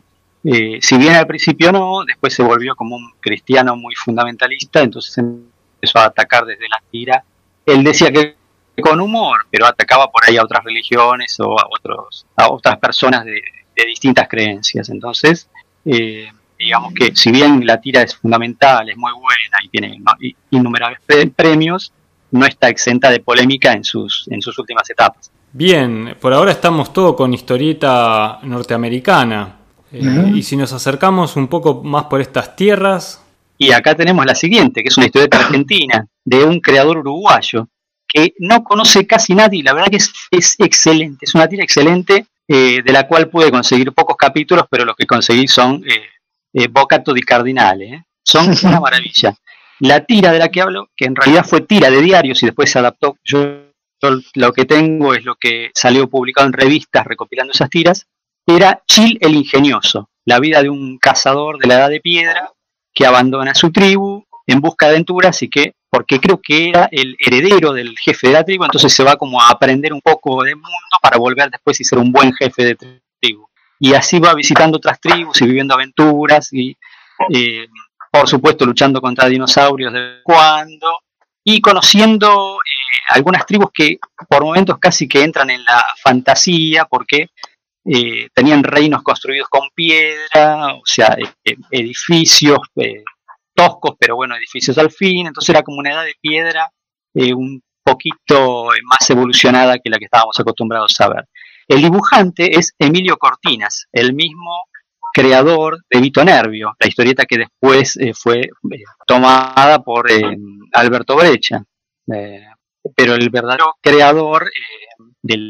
si 0.82 0.98
bien 0.98 1.14
al 1.14 1.28
principio 1.28 1.72
no, 1.74 2.06
después 2.06 2.34
se 2.34 2.42
volvió 2.42 2.74
como 2.76 2.96
un 2.96 3.12
cristiano 3.20 3.76
muy 3.76 3.94
fundamentalista, 3.96 4.82
entonces 4.82 5.18
empezó 5.18 6.00
a 6.00 6.06
atacar 6.06 6.46
desde 6.46 6.70
la 6.70 6.82
tira. 6.90 7.24
Él 7.66 7.84
decía 7.84 8.12
que 8.12 8.36
con 8.82 9.02
humor, 9.02 9.46
pero 9.52 9.66
atacaba 9.66 10.10
por 10.10 10.24
ahí 10.24 10.38
a 10.38 10.44
otras 10.44 10.64
religiones 10.64 11.38
o 11.40 11.60
a 11.60 11.66
otros 11.70 12.26
a 12.38 12.50
otras 12.50 12.78
personas 12.78 13.26
de, 13.26 13.42
de 13.78 13.86
distintas 13.86 14.28
creencias. 14.28 14.90
Entonces, 14.90 15.48
eh, 15.86 16.28
digamos 16.60 16.94
que 16.94 17.16
si 17.16 17.32
bien 17.32 17.66
la 17.66 17.80
tira 17.80 18.02
es 18.02 18.16
fundamental, 18.16 18.90
es 18.90 18.98
muy 18.98 19.12
buena 19.14 19.58
y 19.64 19.70
tiene 19.70 20.02
innumerables 20.50 21.00
pre- 21.06 21.28
premios, 21.28 21.94
no 22.32 22.46
está 22.46 22.68
exenta 22.68 23.10
de 23.10 23.20
polémica 23.20 23.72
en 23.72 23.84
sus 23.84 24.28
en 24.30 24.42
sus 24.42 24.58
últimas 24.60 24.90
etapas. 24.90 25.32
Bien, 25.54 26.16
por 26.20 26.34
ahora 26.34 26.52
estamos 26.52 26.92
todo 26.92 27.16
con 27.16 27.34
historieta 27.34 28.40
norteamericana. 28.44 29.56
Eh. 29.94 30.34
Y 30.36 30.44
si 30.44 30.58
nos 30.58 30.74
acercamos 30.74 31.38
un 31.38 31.48
poco 31.48 31.82
más 31.84 32.06
por 32.06 32.20
estas 32.20 32.56
tierras, 32.58 33.24
Y 33.58 33.72
acá 33.72 33.96
tenemos 33.96 34.26
la 34.26 34.36
siguiente, 34.36 34.84
que 34.84 34.90
es 34.90 34.98
una 34.98 35.08
historieta 35.08 35.40
argentina 35.40 36.06
de 36.24 36.44
un 36.44 36.60
creador 36.60 36.98
uruguayo 37.00 37.68
que 38.08 38.34
no 38.40 38.64
conoce 38.64 39.06
casi 39.08 39.34
nadie 39.34 39.60
y 39.60 39.64
la 39.64 39.74
verdad 39.74 39.90
que 39.90 39.98
es, 39.98 40.14
es 40.32 40.56
excelente, 40.60 41.26
es 41.26 41.36
una 41.36 41.48
tira 41.48 41.64
excelente 41.64 42.26
eh, 42.48 42.82
de 42.84 42.94
la 42.94 43.08
cual 43.08 43.30
pude 43.30 43.52
conseguir 43.52 43.92
pocos 43.94 44.16
capítulos, 44.16 44.66
pero 44.70 44.86
los 44.86 44.96
que 44.96 45.06
conseguí 45.06 45.48
son 45.48 45.84
eh, 45.88 46.02
eh, 46.54 46.68
Bocato 46.70 47.14
di 47.14 47.22
Cardinale, 47.22 47.86
¿eh? 47.86 48.04
son 48.24 48.50
una 48.64 48.80
maravilla. 48.80 49.36
La 49.80 50.04
tira 50.06 50.32
de 50.32 50.40
la 50.40 50.50
que 50.50 50.62
hablo, 50.62 50.90
que 50.96 51.06
en 51.06 51.16
realidad 51.16 51.46
fue 51.46 51.62
tira 51.62 51.90
de 51.90 52.02
diarios 52.02 52.42
y 52.42 52.48
después 52.48 52.72
se 52.72 52.80
adaptó, 52.80 53.18
yo, 53.24 53.72
yo 54.02 54.10
lo 54.36 54.54
que 54.54 54.66
tengo 54.66 55.14
es 55.14 55.24
lo 55.24 55.36
que 55.36 55.72
salió 55.74 56.10
publicado 56.10 56.48
en 56.48 56.54
revistas 56.54 57.06
recopilando 57.06 57.52
esas 57.54 57.70
tiras, 57.70 58.08
era 58.46 58.82
Chil 58.88 59.18
el 59.22 59.36
Ingenioso, 59.36 60.10
la 60.26 60.40
vida 60.40 60.64
de 60.64 60.70
un 60.70 60.98
cazador 60.98 61.60
de 61.60 61.68
la 61.68 61.76
edad 61.76 61.90
de 61.90 62.00
piedra 62.00 62.52
que 62.94 63.06
abandona 63.06 63.54
su 63.54 63.72
tribu 63.72 64.24
en 64.48 64.62
busca 64.62 64.88
de 64.88 64.94
aventuras 64.94 65.44
y 65.44 65.50
que, 65.50 65.74
porque 65.98 66.20
creo 66.20 66.40
que 66.40 66.70
era 66.70 66.88
el 66.92 67.18
heredero 67.18 67.74
del 67.74 67.98
jefe 67.98 68.28
de 68.28 68.34
la 68.34 68.44
tribu, 68.44 68.64
entonces 68.64 68.94
se 68.94 69.04
va 69.04 69.16
como 69.16 69.42
a 69.42 69.50
aprender 69.50 69.92
un 69.92 70.02
poco 70.02 70.44
del 70.44 70.56
mundo 70.56 70.70
para 71.02 71.18
volver 71.18 71.50
después 71.50 71.82
y 71.82 71.84
ser 71.84 71.98
un 71.98 72.12
buen 72.12 72.32
jefe 72.36 72.66
de 72.66 72.76
tribu. 73.20 73.48
Y 73.80 73.96
así 73.96 74.20
va 74.20 74.36
visitando 74.36 74.78
otras 74.78 75.02
tribus 75.02 75.42
y 75.42 75.48
viviendo 75.48 75.74
aventuras 75.74 76.54
y, 76.54 76.78
eh, 77.34 77.66
por 78.12 78.30
supuesto, 78.30 78.64
luchando 78.64 79.02
contra 79.02 79.28
dinosaurios 79.28 79.92
de 79.92 80.20
cuando 80.24 81.00
y 81.44 81.60
conociendo 81.62 82.58
eh, 82.58 83.16
algunas 83.16 83.48
tribus 83.48 83.70
que 83.74 83.98
por 84.30 84.44
momentos 84.44 84.78
casi 84.78 85.08
que 85.08 85.24
entran 85.24 85.50
en 85.50 85.66
la 85.66 85.84
fantasía 86.04 86.86
porque 86.86 87.32
eh, 87.86 88.30
tenían 88.36 88.64
reinos 88.64 89.02
construidos 89.02 89.50
con 89.50 89.72
piedra, 89.74 90.76
o 90.76 90.86
sea, 90.86 91.18
eh, 91.44 91.58
edificios 91.72 92.60
toscos, 93.58 93.96
pero 94.00 94.16
bueno, 94.16 94.36
edificios 94.36 94.78
al 94.78 94.92
fin, 94.92 95.28
entonces 95.28 95.50
era 95.50 95.64
como 95.64 95.80
una 95.80 95.92
edad 95.92 96.06
de 96.06 96.14
piedra 96.22 96.72
eh, 97.16 97.34
un 97.34 97.62
poquito 97.84 98.74
eh, 98.74 98.80
más 98.84 99.10
evolucionada 99.10 99.80
que 99.80 99.90
la 99.90 99.98
que 99.98 100.06
estábamos 100.06 100.40
acostumbrados 100.40 101.00
a 101.02 101.10
ver. 101.10 101.26
El 101.68 101.82
dibujante 101.82 102.58
es 102.58 102.74
Emilio 102.78 103.18
Cortinas, 103.18 103.88
el 103.92 104.14
mismo 104.14 104.64
creador 105.12 105.80
de 105.90 106.00
Vito 106.00 106.24
Nervio, 106.24 106.74
la 106.80 106.88
historieta 106.88 107.26
que 107.26 107.40
después 107.40 107.98
eh, 107.98 108.14
fue 108.14 108.42
tomada 109.08 109.80
por 109.80 110.08
Alberto 110.74 111.16
Brecha. 111.16 111.64
Pero 112.96 113.16
el 113.16 113.30
verdadero 113.30 113.76
creador 113.82 114.44
eh, 114.44 115.04
de 115.24 115.50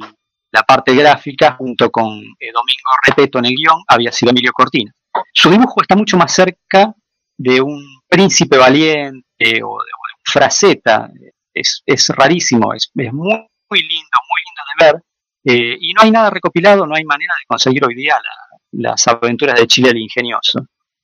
la 0.52 0.64
parte 0.64 0.96
gráfica, 0.96 1.54
junto 1.54 1.92
con 1.92 2.06
Domingo 2.06 2.90
Repeto 3.06 3.40
en 3.40 3.46
el 3.46 3.54
guion, 3.56 3.84
había 3.88 4.12
sido 4.12 4.32
Emilio 4.32 4.52
Cortina. 4.54 4.92
Su 5.34 5.52
dibujo 5.52 5.82
está 5.82 5.96
mucho 5.96 6.18
más 6.18 6.34
cerca 6.34 6.96
de 7.38 7.62
un 7.62 7.82
príncipe 8.08 8.58
valiente 8.58 9.24
o 9.40 9.50
de, 9.50 9.64
un 9.64 10.22
fraceta. 10.26 11.10
Es, 11.54 11.82
es 11.86 12.08
rarísimo, 12.10 12.74
es, 12.74 12.92
es 12.96 13.14
muy, 13.14 13.30
lindo, 13.32 14.18
muy 14.30 14.42
lindo 14.46 14.62
de 14.80 14.86
ver. 14.86 15.02
Eh, 15.46 15.78
y 15.80 15.94
no 15.94 16.02
hay 16.02 16.12
nada 16.12 16.30
recopilado, 16.30 16.86
no 16.86 16.96
hay 16.96 17.04
manera 17.06 17.34
de 17.40 17.46
conseguir 17.48 17.84
hoy 17.86 17.96
día 17.96 18.16
la- 18.16 18.58
las 18.90 19.08
aventuras 19.08 19.60
de 19.60 19.66
Chile 19.68 19.90
el 19.92 19.98
Ingenioso. 19.98 20.60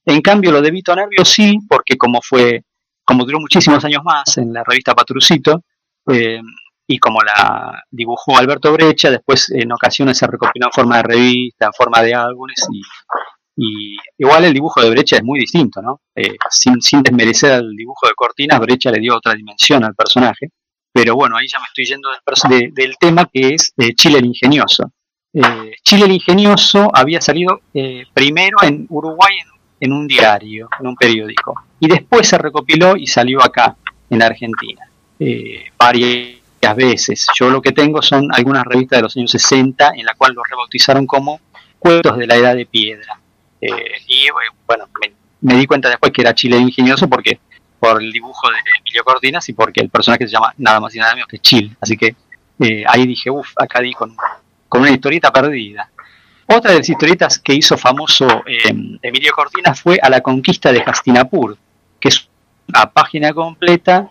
En 0.06 0.22
cambio, 0.22 0.52
lo 0.52 0.62
de 0.62 0.69
Vito 0.72 0.93
Nervio 0.96 1.24
sí, 1.24 1.58
porque 1.67 1.98
como 1.98 2.19
fue, 2.22 2.63
como 3.06 3.26
duró 3.26 3.39
muchísimos 3.39 3.84
años 3.86 4.04
más 4.04 4.38
en 4.38 4.52
la 4.54 4.63
revista 4.63 4.93
Patrucito, 4.93 5.63
eh, 6.12 6.41
y 6.86 7.00
como 7.00 7.22
la 7.22 7.82
dibujó 7.89 8.38
Alberto 8.38 8.74
Brecha, 8.74 9.10
después 9.10 9.50
en 9.52 9.72
ocasiones 9.72 10.17
se 10.17 10.28
recopiló 10.28 10.65
en 10.67 10.72
forma 10.74 10.98
de 10.98 11.04
revista, 11.04 11.67
en 11.67 11.74
forma 11.74 12.02
de 12.02 12.13
álbumes, 12.13 12.67
y, 12.72 12.82
y 13.56 13.96
igual 14.18 14.46
el 14.46 14.54
dibujo 14.54 14.82
de 14.82 14.89
Brecha 14.89 15.18
es 15.18 15.24
muy 15.24 15.39
distinto, 15.39 15.82
¿no? 15.82 16.02
Eh, 16.16 16.36
sin, 16.50 16.82
sin 16.82 17.04
desmerecer 17.04 17.52
el 17.62 17.76
dibujo 17.76 18.08
de 18.08 18.13
Cortinas, 18.16 18.60
Brecha 18.60 18.92
le 18.92 19.00
dio 19.00 19.16
otra 19.16 19.34
dimensión 19.34 19.84
al 19.84 19.94
personaje, 19.96 20.50
pero 20.92 21.16
bueno, 21.16 21.38
ahí 21.38 21.48
ya 21.48 21.60
me 21.60 21.66
estoy 21.66 21.86
yendo 21.86 22.10
del, 22.10 22.60
de- 22.60 22.70
del 22.82 22.98
tema 23.00 23.30
que 23.32 23.50
es 23.56 23.74
eh, 23.78 23.94
Chile 23.96 24.20
el 24.20 24.26
Ingenioso. 24.26 24.92
Eh, 25.34 25.74
Chile 25.84 26.06
el 26.06 26.12
Ingenioso 26.12 26.89
había 26.94 27.20
salido 27.22 27.62
eh, 27.74 28.06
primero 28.13 28.58
en 28.62 28.86
Uruguay 28.89 29.36
en, 29.42 29.48
en 29.80 29.94
un 29.94 30.08
diario, 30.08 30.70
en 30.80 30.88
un 30.88 30.96
periódico, 30.96 31.56
y 31.80 31.88
después 31.88 32.28
se 32.28 32.38
recopiló 32.38 32.96
y 32.96 33.08
salió 33.08 33.44
acá, 33.44 33.76
en 34.10 34.22
Argentina, 34.22 34.88
eh, 35.20 35.66
varias 35.78 36.39
veces. 36.76 37.26
Yo 37.39 37.50
lo 37.50 37.62
que 37.62 37.72
tengo 37.72 38.02
son 38.02 38.28
algunas 38.32 38.63
revistas 38.63 39.00
de 39.00 39.04
los 39.04 39.18
años 39.18 39.32
60 39.32 39.94
en 39.96 40.06
la 40.06 40.13
cual 40.13 40.34
lo 40.34 40.44
rebautizaron 40.44 41.06
como 41.08 41.39
Cuentos 41.80 42.18
de 42.18 42.28
la 42.28 42.36
Edad 42.36 42.56
de 42.56 42.66
Piedra. 42.68 43.20
Eh, 43.63 44.02
y 44.08 44.28
bueno, 44.67 44.89
me, 45.41 45.56
di 45.56 45.65
cuenta 45.65 45.89
después 45.89 46.12
que 46.12 46.21
era 46.21 46.36
Chile 46.36 46.58
Ingenioso 46.58 47.08
porque 47.08 47.39
por 47.80 48.02
el 48.02 48.12
dibujo 48.12 48.49
de 48.49 48.58
Emilio 48.80 49.04
Cortinas 49.04 49.47
y 49.49 49.54
porque 49.54 49.82
el 49.82 49.89
personaje 49.89 50.26
se 50.26 50.34
llama 50.34 50.54
nada 50.58 50.80
más 50.80 50.93
y 50.95 50.99
nada 50.99 51.15
menos 51.15 51.28
que 51.28 51.39
Chill. 51.39 51.76
Así 51.80 51.97
que 51.97 52.15
eh, 52.60 52.84
ahí 52.88 53.06
dije, 53.06 53.30
uff, 53.30 53.52
acá 53.58 53.82
di 53.82 53.93
con, 53.93 54.15
una 54.71 54.89
historieta 54.89 55.32
perdida. 55.32 55.89
Otra 56.47 56.71
de 56.71 56.80
las 56.80 56.89
historietas 56.89 57.39
que 57.39 57.54
hizo 57.54 57.78
famoso 57.78 58.26
eh, 58.45 58.73
Emilio 59.02 59.32
Cortinas 59.34 59.82
fue 59.82 59.97
A 60.02 60.10
la 60.10 60.21
conquista 60.21 60.71
de 60.71 60.82
Hastinapur, 60.82 61.58
que 61.99 62.10
es 62.10 62.28
una 62.67 62.89
página 62.89 63.34
completa, 63.34 64.10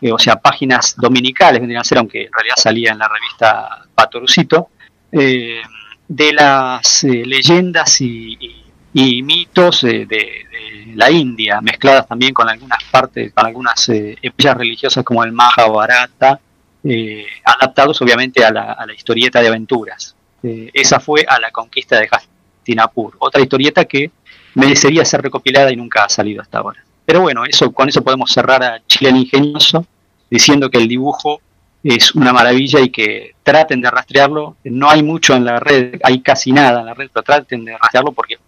eh, 0.00 0.12
o 0.12 0.18
sea, 0.18 0.36
páginas 0.36 0.94
dominicales, 0.96 1.60
vendrían 1.60 1.82
a 1.82 1.84
ser, 1.84 1.98
aunque 1.98 2.24
en 2.24 2.32
realidad 2.32 2.56
salía 2.56 2.92
en 2.92 2.98
la 2.98 3.08
revista 3.08 3.86
Patorucito, 3.94 4.68
de 5.10 6.32
las 6.32 7.04
leyendas 7.04 8.00
y 8.00 8.63
mitos 8.94 9.82
de, 9.82 10.46
la 10.94 11.10
India, 11.10 11.60
mezcladas 11.60 12.06
también 12.06 12.32
con 12.32 12.48
algunas 12.48 12.78
partes, 12.84 13.32
con 13.32 13.44
algunas 13.44 13.88
eh, 13.88 14.16
religiosas 14.38 15.04
como 15.04 15.24
el 15.24 15.32
Mahabharata, 15.32 16.38
eh, 16.84 17.26
adaptados 17.44 18.00
obviamente 18.02 18.44
a 18.44 18.52
la, 18.52 18.86
historieta 18.96 19.40
de 19.40 19.48
aventuras. 19.48 20.14
Eh, 20.42 20.70
esa 20.72 21.00
fue 21.00 21.24
a 21.26 21.40
la 21.40 21.50
conquista 21.50 21.98
de 21.98 22.08
Hastinapur, 22.08 23.16
otra 23.18 23.42
historieta 23.42 23.84
que 23.84 24.10
merecería 24.54 25.04
ser 25.04 25.22
recopilada 25.22 25.72
y 25.72 25.76
nunca 25.76 26.04
ha 26.04 26.08
salido 26.08 26.42
hasta 26.42 26.58
ahora. 26.58 26.84
Pero 27.04 27.22
bueno, 27.22 27.44
eso 27.44 27.72
con 27.72 27.88
eso 27.88 28.04
podemos 28.04 28.30
cerrar 28.30 28.62
a 28.62 28.80
Chile 28.86 29.10
Ingenioso, 29.10 29.84
diciendo 30.30 30.70
que 30.70 30.78
el 30.78 30.88
dibujo 30.88 31.40
es 31.82 32.14
una 32.14 32.32
maravilla 32.32 32.80
y 32.80 32.90
que 32.90 33.34
traten 33.42 33.80
de 33.80 33.90
rastrearlo. 33.90 34.56
No 34.64 34.88
hay 34.88 35.02
mucho 35.02 35.34
en 35.34 35.44
la 35.44 35.60
red, 35.60 36.00
hay 36.02 36.20
casi 36.20 36.52
nada 36.52 36.80
en 36.80 36.86
la 36.86 36.94
red, 36.94 37.10
pero 37.12 37.24
traten 37.24 37.64
de 37.64 37.76
rastrearlo 37.76 38.12
porque 38.12 38.38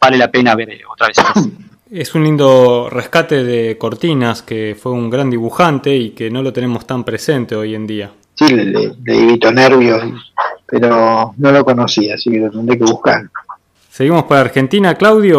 vale 0.00 0.16
la 0.16 0.30
pena 0.30 0.54
ver 0.54 0.80
otra 0.90 1.08
vez. 1.08 1.16
Es 1.90 2.12
un 2.16 2.24
lindo 2.24 2.88
rescate 2.90 3.44
de 3.44 3.78
Cortinas, 3.78 4.42
que 4.42 4.76
fue 4.76 4.90
un 4.90 5.10
gran 5.10 5.30
dibujante 5.30 5.94
y 5.94 6.10
que 6.10 6.28
no 6.28 6.42
lo 6.42 6.52
tenemos 6.52 6.86
tan 6.86 7.04
presente 7.04 7.54
hoy 7.54 7.76
en 7.76 7.86
día. 7.86 8.10
Sí, 8.34 8.48
le, 8.48 8.64
le, 8.64 9.52
nervios, 9.52 10.02
pero 10.66 11.34
no 11.36 11.52
lo 11.52 11.64
conocía, 11.64 12.14
así 12.14 12.30
que 12.30 12.38
lo 12.38 12.50
tendré 12.50 12.78
que 12.78 12.84
buscar. 12.84 13.22
¿Seguimos 13.90 14.24
para 14.24 14.40
Argentina, 14.40 14.96
Claudio, 14.96 15.38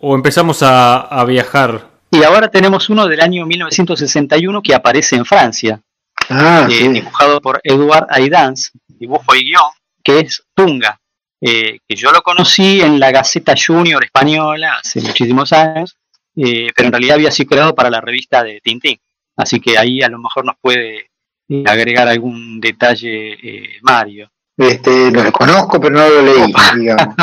o 0.00 0.14
empezamos 0.16 0.62
a, 0.62 1.24
viajar? 1.28 1.86
Y 2.10 2.24
ahora 2.24 2.48
tenemos 2.48 2.90
uno 2.90 3.06
del 3.06 3.20
año 3.20 3.46
1961 3.46 4.62
que 4.62 4.74
aparece 4.74 5.14
en 5.14 5.24
Francia, 5.24 5.80
ah, 6.28 6.66
eh, 6.68 6.88
dibujado 6.88 7.40
por 7.40 7.60
Edouard 7.62 8.08
Aidans, 8.10 8.72
dibujo 8.88 9.32
y 9.36 9.44
guion, 9.44 9.70
que 10.02 10.20
es 10.20 10.42
Tunga. 10.54 10.98
Eh, 11.40 11.78
que 11.86 11.96
yo 11.96 12.10
lo 12.10 12.22
conocí 12.22 12.80
en 12.80 12.98
la 12.98 13.10
Gaceta 13.10 13.54
Junior 13.54 14.02
española 14.02 14.78
hace 14.82 15.00
muchísimos 15.00 15.52
años, 15.52 15.96
eh, 16.36 16.68
pero 16.74 16.86
en 16.86 16.92
realidad 16.92 17.16
había 17.16 17.30
sido 17.30 17.50
creado 17.50 17.74
para 17.74 17.90
la 17.90 18.00
revista 18.00 18.42
de 18.42 18.60
Tintín. 18.62 18.98
Así 19.36 19.60
que 19.60 19.76
ahí 19.76 20.00
a 20.02 20.08
lo 20.08 20.18
mejor 20.18 20.44
nos 20.44 20.56
puede 20.60 21.10
eh, 21.48 21.64
agregar 21.66 22.08
algún 22.08 22.60
detalle 22.60 23.78
Mario. 23.82 24.30
Este, 24.56 25.10
lo 25.10 25.32
conozco, 25.32 25.80
pero 25.80 25.96
no 25.96 26.08
lo 26.08 26.22
leí, 26.22 26.54
digamos. 26.78 27.14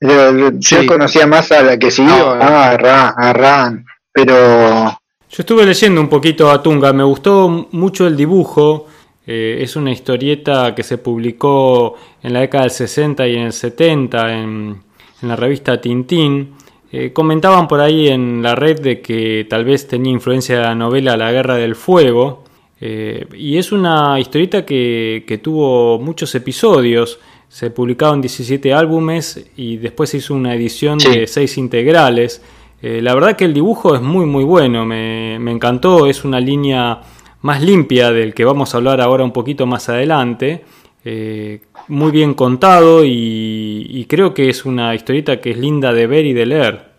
Este, 0.00 0.52
yo 0.58 0.86
conocía 0.86 1.26
más 1.26 1.52
a 1.52 1.62
la 1.62 1.78
que 1.78 1.90
siguió, 1.90 2.30
a, 2.32 2.74
Ran, 2.76 3.84
pero... 4.10 4.98
Yo 5.28 5.42
estuve 5.42 5.66
leyendo 5.66 6.00
un 6.00 6.08
poquito 6.08 6.50
a 6.50 6.62
Tunga, 6.62 6.92
me 6.94 7.04
gustó 7.04 7.68
mucho 7.70 8.06
el 8.06 8.16
dibujo, 8.16 8.86
eh, 9.32 9.62
es 9.62 9.76
una 9.76 9.92
historieta 9.92 10.74
que 10.74 10.82
se 10.82 10.98
publicó 10.98 11.94
en 12.20 12.32
la 12.32 12.40
década 12.40 12.64
del 12.64 12.72
60 12.72 13.28
y 13.28 13.36
en 13.36 13.42
el 13.42 13.52
70 13.52 14.40
en, 14.40 14.82
la 15.22 15.36
revista 15.36 15.80
Tintín. 15.80 16.54
Eh, 16.90 17.12
comentaban 17.12 17.68
por 17.68 17.78
ahí 17.78 18.08
en 18.08 18.42
la 18.42 18.56
red 18.56 18.80
de 18.80 19.00
que 19.00 19.46
tal 19.48 19.64
vez 19.64 19.86
tenía 19.86 20.10
influencia 20.10 20.56
de 20.56 20.62
la 20.62 20.74
novela 20.74 21.16
La 21.16 21.30
Guerra 21.30 21.54
del 21.54 21.76
Fuego. 21.76 22.42
Eh, 22.80 23.24
y 23.36 23.56
es 23.56 23.70
una 23.70 24.18
historieta 24.18 24.66
que, 24.66 25.40
tuvo 25.40 26.00
muchos 26.00 26.34
episodios. 26.34 27.20
Se 27.48 27.70
publicaron 27.70 28.20
17 28.20 28.74
álbumes 28.74 29.46
y 29.56 29.76
después 29.76 30.10
se 30.10 30.16
hizo 30.16 30.34
una 30.34 30.56
edición 30.56 30.98
de 30.98 31.28
6 31.28 31.56
integrales. 31.56 32.42
la 32.82 33.14
verdad 33.14 33.36
que 33.36 33.44
el 33.44 33.54
dibujo 33.54 33.94
es 33.94 34.00
muy 34.00 34.26
muy 34.26 34.42
bueno, 34.42 34.84
me, 34.86 35.38
me 35.38 35.52
encantó, 35.52 36.06
es 36.06 36.24
una 36.24 36.40
línea 36.40 37.00
más 37.42 37.62
limpia 37.62 38.10
del 38.10 38.34
que 38.34 38.44
vamos 38.44 38.74
a 38.74 38.78
hablar 38.78 39.00
ahora 39.00 39.24
un 39.24 39.32
poquito 39.32 39.66
más 39.66 39.88
adelante. 39.88 40.64
Eh, 41.04 41.62
muy 41.88 42.10
bien 42.10 42.34
contado 42.34 43.02
y, 43.04 44.06
creo 44.08 44.34
que 44.34 44.50
es 44.50 44.64
una 44.64 44.94
historieta 44.94 45.40
que 45.40 45.50
es 45.52 45.56
linda 45.56 45.92
de 45.92 46.06
ver 46.06 46.26
y 46.26 46.32
de 46.32 46.46
leer. 46.46 46.90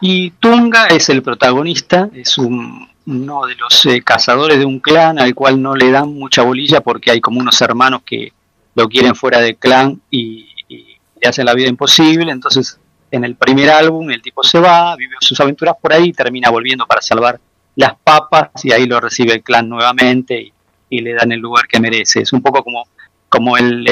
Y 0.00 0.30
Tunga 0.32 0.88
es 0.88 1.08
el 1.08 1.22
protagonista, 1.22 2.10
es 2.12 2.36
uno 2.38 2.86
de 3.06 3.54
los 3.54 3.86
eh, 3.86 4.02
cazadores 4.02 4.58
de 4.58 4.64
un 4.64 4.80
clan 4.80 5.18
al 5.18 5.34
cual 5.34 5.62
no 5.62 5.74
le 5.74 5.90
dan 5.90 6.12
mucha 6.12 6.42
bolilla 6.42 6.80
porque 6.80 7.10
hay 7.10 7.20
como 7.20 7.40
unos 7.40 7.60
hermanos 7.62 8.02
que 8.04 8.32
lo 8.74 8.88
quieren 8.88 9.14
fuera 9.14 9.40
del 9.40 9.56
clan 9.56 10.00
y, 10.10 10.48
y 10.68 10.98
le 11.20 11.28
hacen 11.28 11.46
la 11.46 11.54
vida 11.54 11.68
imposible. 11.68 12.30
Entonces, 12.30 12.78
en 13.10 13.24
el 13.24 13.36
primer 13.36 13.70
álbum, 13.70 14.10
el 14.10 14.20
tipo 14.20 14.42
se 14.42 14.58
va, 14.60 14.94
vive 14.96 15.16
sus 15.20 15.40
aventuras 15.40 15.76
por 15.80 15.92
ahí 15.92 16.08
y 16.08 16.12
termina 16.12 16.50
volviendo 16.50 16.86
para 16.86 17.00
salvar 17.00 17.40
las 17.76 17.94
papas 18.02 18.50
y 18.64 18.72
ahí 18.72 18.86
lo 18.86 19.00
recibe 19.00 19.34
el 19.34 19.42
clan 19.42 19.68
nuevamente 19.68 20.52
y, 20.88 21.00
le 21.00 21.12
dan 21.14 21.30
el 21.32 21.40
lugar 21.40 21.66
que 21.68 21.78
merece. 21.78 22.22
Es 22.22 22.32
un 22.32 22.40
poco 22.40 22.64
como, 22.64 22.84
como 23.28 23.56
el, 23.56 23.86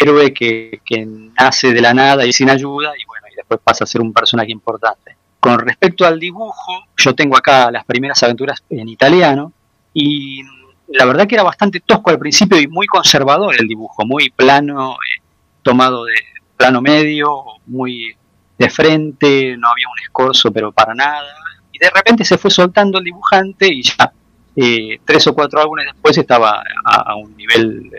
héroe 0.00 0.34
que, 0.34 0.80
nace 1.38 1.72
de 1.72 1.80
la 1.80 1.94
nada 1.94 2.26
y 2.26 2.32
sin 2.32 2.50
ayuda 2.50 2.92
y 2.98 3.04
bueno, 3.06 3.26
y 3.32 3.36
después 3.36 3.60
pasa 3.62 3.84
a 3.84 3.86
ser 3.86 4.00
un 4.00 4.12
personaje 4.12 4.50
importante. 4.50 5.16
Con 5.38 5.58
respecto 5.58 6.04
al 6.04 6.18
dibujo, 6.18 6.84
yo 6.96 7.14
tengo 7.14 7.36
acá 7.36 7.70
las 7.70 7.84
primeras 7.84 8.22
aventuras 8.22 8.62
en 8.68 8.88
italiano 8.88 9.52
y 9.94 10.42
la 10.88 11.04
verdad 11.04 11.26
que 11.26 11.36
era 11.36 11.44
bastante 11.44 11.80
tosco 11.80 12.10
al 12.10 12.18
principio 12.18 12.60
y 12.60 12.66
muy 12.66 12.86
conservador 12.86 13.54
el 13.58 13.68
dibujo, 13.68 14.04
muy 14.04 14.30
plano, 14.30 14.94
eh, 14.94 15.22
tomado 15.62 16.04
de 16.04 16.14
plano 16.56 16.82
medio, 16.82 17.44
muy 17.66 18.16
de 18.58 18.68
frente, 18.68 19.56
no 19.56 19.68
había 19.68 19.86
un 19.88 19.98
escorzo 20.02 20.50
pero 20.52 20.72
para 20.72 20.94
nada, 20.94 21.34
de 21.80 21.90
repente 21.90 22.24
se 22.24 22.36
fue 22.36 22.50
soltando 22.50 22.98
el 22.98 23.04
dibujante 23.04 23.66
y 23.66 23.82
ya 23.82 24.12
eh, 24.54 24.98
tres 25.04 25.26
o 25.28 25.34
cuatro 25.34 25.60
álbumes 25.60 25.86
después 25.86 26.18
estaba 26.18 26.62
a, 26.84 27.14
un 27.14 27.34
nivel 27.36 27.90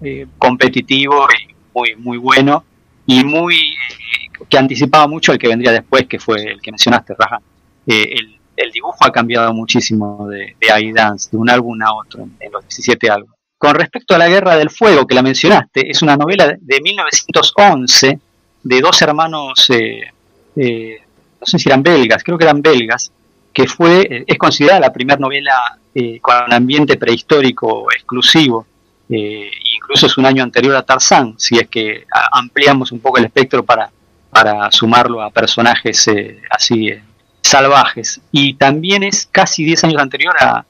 eh, 0.00 0.26
competitivo 0.38 1.26
y 1.30 1.54
muy, 1.74 1.96
muy 1.96 2.16
bueno 2.16 2.64
y 3.04 3.22
muy 3.22 3.56
eh, 3.56 4.44
que 4.48 4.56
anticipaba 4.56 5.06
mucho 5.06 5.32
el 5.32 5.38
que 5.38 5.48
vendría 5.48 5.72
después, 5.72 6.06
que 6.06 6.18
fue 6.18 6.42
el 6.42 6.60
que 6.60 6.70
mencionaste, 6.70 7.14
Raja. 7.18 7.40
El, 7.86 8.32
dibujo 8.72 9.06
ha 9.06 9.12
cambiado 9.12 9.54
muchísimo 9.54 10.28
de, 10.28 10.56
de 10.60 10.92
de 11.30 11.36
un 11.36 11.48
álbum 11.48 11.80
a 11.82 11.94
otro, 11.94 12.28
en, 12.40 12.52
los 12.52 12.62
17 12.62 13.10
álbumes. 13.10 13.36
Con 13.58 13.74
respecto 13.74 14.14
a 14.14 14.18
la 14.18 14.28
Guerra 14.28 14.56
del 14.56 14.70
Fuego, 14.70 15.06
que 15.06 15.14
la 15.14 15.22
mencionaste, 15.22 15.90
es 15.90 16.02
una 16.02 16.16
novela 16.16 16.56
de 16.58 16.80
1911 16.80 18.18
de 18.62 18.80
dos 18.80 19.00
hermanos, 19.00 19.68
no 19.70 21.46
sé 21.46 21.58
si 21.58 21.68
eran 21.68 21.82
belgas, 21.82 22.22
creo 22.22 22.36
que 22.36 22.44
eran 22.44 22.60
belgas, 22.60 23.12
que 23.56 23.66
fue, 23.66 24.02
eh, 24.02 24.24
es 24.26 24.36
considerada 24.36 24.80
la 24.80 24.92
primera 24.92 25.18
novela 25.18 25.78
eh, 25.94 26.20
con 26.20 26.52
ambiente 26.52 26.98
prehistórico 26.98 27.90
exclusivo. 27.90 28.66
Eh, 29.08 29.50
incluso 29.76 30.04
es 30.04 30.18
un 30.18 30.26
año 30.26 30.42
anterior 30.42 30.76
a 30.76 30.82
Tarzán, 30.82 31.36
si 31.38 31.56
es 31.56 31.66
que 31.68 32.04
ampliamos 32.32 32.92
un 32.92 33.00
poco 33.00 33.16
el 33.16 33.24
espectro 33.24 33.64
para, 33.64 33.90
para 34.28 34.70
sumarlo 34.70 35.22
a 35.22 35.30
personajes 35.30 36.06
así 36.50 36.92
salvajes. 37.40 38.20
Y 38.30 38.54
también 38.54 39.02
es 39.04 39.26
casi 39.32 39.64
10 39.64 39.84
años 39.84 40.02
anterior 40.02 40.34
a 40.38 40.66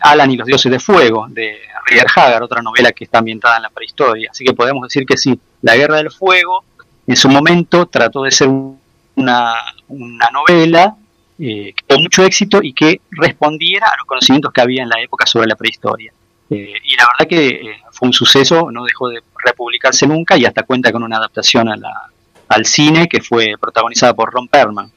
Alan 0.00 0.32
y 0.32 0.36
los 0.36 0.48
dioses 0.48 0.72
de 0.72 0.80
fuego, 0.80 1.28
de 1.28 1.60
Rider 1.86 2.06
Haggard, 2.12 2.42
otra 2.42 2.60
novela 2.60 2.90
que 2.90 3.04
está 3.04 3.18
ambientada 3.18 3.58
en 3.58 3.62
la 3.62 3.70
prehistoria. 3.70 4.30
Así 4.32 4.44
que 4.44 4.52
podemos 4.52 4.82
decir 4.82 5.06
que 5.06 5.16
sí, 5.16 5.38
La 5.62 5.76
Guerra 5.76 5.98
del 5.98 6.10
Fuego 6.10 6.64
en 7.06 7.14
su 7.14 7.28
momento 7.28 7.86
trató 7.86 8.24
de 8.24 8.32
ser 8.32 8.48
una, 8.48 9.54
una 9.86 10.30
novela 10.32 10.96
eh, 11.42 11.72
con 11.88 12.02
mucho 12.02 12.22
éxito 12.22 12.60
y 12.62 12.74
que 12.74 13.00
respondiera 13.12 13.86
a 13.86 13.96
los 13.96 14.04
conocimientos 14.04 14.52
que 14.52 14.60
había 14.60 14.82
en 14.82 14.90
la 14.90 15.00
época 15.00 15.24
sobre 15.24 15.48
la 15.48 15.56
prehistoria. 15.56 16.12
Eh, 16.50 16.74
y 16.84 16.96
la 16.96 17.06
verdad 17.06 17.26
que 17.26 17.48
eh, 17.48 17.76
fue 17.92 18.08
un 18.08 18.12
suceso, 18.12 18.70
no 18.70 18.84
dejó 18.84 19.08
de 19.08 19.22
republicarse 19.42 20.06
nunca 20.06 20.36
y 20.36 20.44
hasta 20.44 20.64
cuenta 20.64 20.92
con 20.92 21.02
una 21.02 21.16
adaptación 21.16 21.70
a 21.70 21.76
la, 21.76 22.10
al 22.46 22.66
cine 22.66 23.08
que 23.08 23.22
fue 23.22 23.54
protagonizada 23.58 24.12
por 24.12 24.30
Ron 24.30 24.48
Perlman, 24.48 24.92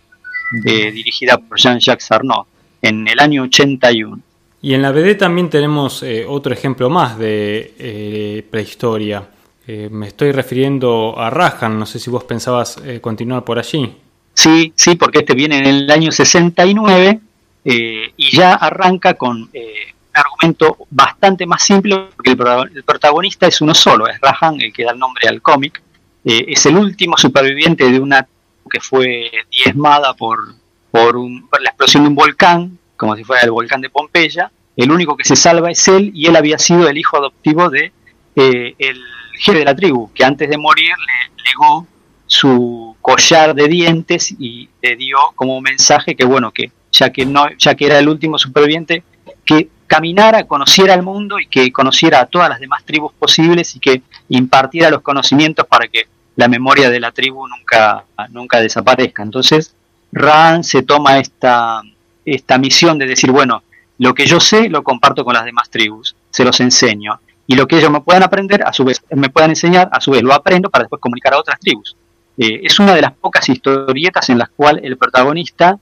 dirigida 0.65 1.37
por 1.37 1.57
Jean-Jacques 1.57 2.11
Arnaud 2.11 2.45
en 2.81 3.07
el 3.07 3.19
año 3.21 3.43
81. 3.43 4.19
Y 4.61 4.73
en 4.73 4.81
la 4.81 4.91
BD 4.91 5.15
también 5.17 5.49
tenemos 5.49 6.03
otro 6.27 6.53
ejemplo 6.53 6.89
más 6.89 7.17
de 7.17 8.45
prehistoria. 8.51 9.29
me 9.67 10.07
estoy 10.07 10.33
refiriendo 10.33 11.17
a 11.17 11.29
Rajan, 11.29 11.79
no 11.79 11.85
sé 11.85 11.99
si 11.99 12.09
vos 12.09 12.25
pensabas 12.25 12.81
continuar 13.01 13.45
por 13.45 13.57
allí. 13.57 13.95
Sí, 14.33 14.73
sí, 14.75 14.95
porque 14.95 15.19
este 15.19 15.33
viene 15.33 15.59
en 15.59 15.65
el 15.65 15.91
año 15.91 16.11
69 16.11 17.19
eh, 17.65 18.13
y 18.17 18.35
ya 18.35 18.55
arranca 18.55 19.13
con 19.13 19.49
eh, 19.53 19.93
un 19.93 20.19
argumento 20.19 20.77
bastante 20.89 21.45
más 21.45 21.63
simple, 21.63 22.09
porque 22.15 22.31
el, 22.31 22.83
protagonista 22.83 23.47
es 23.47 23.61
uno 23.61 23.73
solo, 23.73 24.07
es 24.07 24.19
Rahan, 24.19 24.59
el 24.59 24.73
que 24.73 24.83
da 24.83 24.91
el 24.91 24.99
nombre 24.99 25.27
al 25.27 25.41
cómic. 25.41 25.81
Eh, 26.25 26.45
es 26.47 26.65
el 26.65 26.77
último 26.77 27.17
superviviente 27.17 27.89
de 27.89 27.99
una 27.99 28.27
que 28.69 28.79
fue 28.79 29.29
diezmada 29.51 30.13
por, 30.13 30.55
por, 30.89 31.15
la 31.61 31.69
explosión 31.69 32.03
de 32.03 32.09
un 32.09 32.15
volcán, 32.15 32.77
como 32.97 33.15
si 33.15 33.23
fuera 33.23 33.43
el 33.43 33.51
volcán 33.51 33.81
de 33.81 33.89
Pompeya. 33.89 34.51
El 34.75 34.91
único 34.91 35.15
que 35.15 35.23
se 35.23 35.35
salva 35.35 35.69
es 35.69 35.87
él 35.87 36.11
y 36.15 36.25
él 36.27 36.35
había 36.35 36.57
sido 36.57 36.87
el 36.87 36.97
hijo 36.97 37.17
adoptivo 37.17 37.69
de 37.69 37.91
eh, 38.35 38.75
el 38.79 38.99
jefe 39.37 39.59
de 39.59 39.65
la 39.65 39.75
tribu, 39.75 40.11
que 40.13 40.23
antes 40.23 40.49
de 40.49 40.57
morir 40.57 40.89
le 40.89 41.43
legó 41.43 41.87
su 42.25 42.82
collar 43.03 43.53
de 43.53 43.67
dientes 43.67 44.33
y 44.39 44.69
le 44.81 44.95
dio 44.95 45.17
como 45.35 45.61
mensaje 45.61 46.15
que 46.15 46.23
bueno 46.23 46.51
que 46.51 46.71
ya 46.89 47.11
que 47.11 47.25
no 47.25 47.45
ya 47.59 47.75
que 47.75 47.85
era 47.85 47.99
el 47.99 48.07
último 48.07 48.39
superviviente 48.39 49.03
que 49.45 49.67
caminara, 49.85 50.45
conociera 50.45 50.93
el 50.95 51.03
mundo 51.03 51.39
y 51.39 51.45
que 51.45 51.71
conociera 51.71 52.21
a 52.21 52.25
todas 52.25 52.49
las 52.49 52.59
demás 52.59 52.83
tribus 52.83 53.13
posibles 53.13 53.75
y 53.75 53.79
que 53.79 54.01
impartiera 54.29 54.89
los 54.89 55.01
conocimientos 55.01 55.67
para 55.67 55.87
que 55.87 56.07
la 56.35 56.47
memoria 56.47 56.89
de 56.89 56.99
la 56.99 57.11
tribu 57.11 57.47
nunca, 57.47 58.05
nunca 58.29 58.59
desaparezca. 58.59 59.21
Entonces, 59.21 59.75
Ran 60.11 60.63
se 60.63 60.81
toma 60.81 61.19
esta, 61.19 61.83
esta 62.25 62.57
misión 62.57 62.97
de 62.97 63.05
decir, 63.05 63.31
bueno, 63.31 63.61
lo 63.99 64.15
que 64.15 64.25
yo 64.25 64.39
sé 64.39 64.69
lo 64.69 64.83
comparto 64.83 65.23
con 65.23 65.35
las 65.35 65.45
demás 65.45 65.69
tribus, 65.69 66.15
se 66.31 66.43
los 66.43 66.59
enseño. 66.59 67.19
Y 67.45 67.55
lo 67.55 67.67
que 67.67 67.77
ellos 67.77 67.91
me 67.91 68.01
puedan 68.01 68.23
aprender, 68.23 68.63
a 68.63 68.73
su 68.73 68.85
vez, 68.85 69.03
me 69.11 69.29
puedan 69.29 69.51
enseñar, 69.51 69.89
a 69.91 69.99
su 69.99 70.11
vez 70.11 70.23
lo 70.23 70.33
aprendo 70.33 70.69
para 70.69 70.85
después 70.85 71.01
comunicar 71.01 71.33
a 71.33 71.39
otras 71.39 71.59
tribus. 71.59 71.95
Eh, 72.37 72.61
es 72.63 72.79
una 72.79 72.95
de 72.95 73.01
las 73.01 73.13
pocas 73.13 73.47
historietas 73.49 74.29
en 74.29 74.39
las 74.39 74.49
cuales 74.49 74.83
el 74.83 74.97
protagonista, 74.97 75.77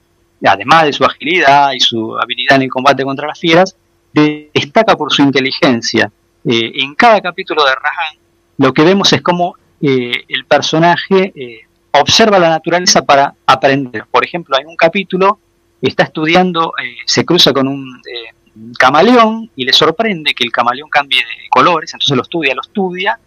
además 0.46 0.86
de 0.86 0.94
su 0.94 1.06
agilidad 1.06 1.72
y 1.74 1.80
su 1.80 2.18
habilidad 2.18 2.58
en 2.58 2.64
el 2.64 2.70
combate 2.70 3.04
contra 3.04 3.28
las 3.28 3.40
fieras, 3.40 3.76
destaca 4.14 4.96
por 4.96 5.12
su 5.12 5.22
inteligencia. 5.22 6.12
Eh, 6.44 6.72
en 6.76 6.96
cada 6.96 7.22
capítulo 7.22 7.64
de 7.64 7.72
Rahan 7.72 8.18
lo 8.58 8.74
que 8.74 8.84
vemos 8.84 9.14
es 9.14 9.22
cómo 9.22 9.56
eh, 9.80 10.24
el 10.28 10.46
personaje 10.46 11.32
eh, 11.36 11.62
observa 11.92 12.40
la 12.40 12.50
naturaleza 12.50 13.04
para 13.04 13.34
aprender. 13.46 14.06
Por 14.10 14.24
ejemplo, 14.24 14.56
hay 14.58 14.66
un 14.66 14.76
capítulo, 14.76 15.40
está 15.82 16.04
estudiando, 16.04 16.74
se 17.06 17.26
cruza 17.26 17.54
con 17.54 17.68
un 17.68 18.02
camaleón 18.78 19.50
y 19.56 19.66
le 19.66 19.74
sorprende 19.74 20.34
que 20.34 20.44
el 20.44 20.52
camaleón 20.52 20.90
cambie 20.90 21.20
de 21.20 21.50
colores, 21.50 21.94
entonces 21.94 22.16
lo 22.16 22.22
estudia, 22.22 22.54
lo 22.54 22.62
estudia, 22.62 23.20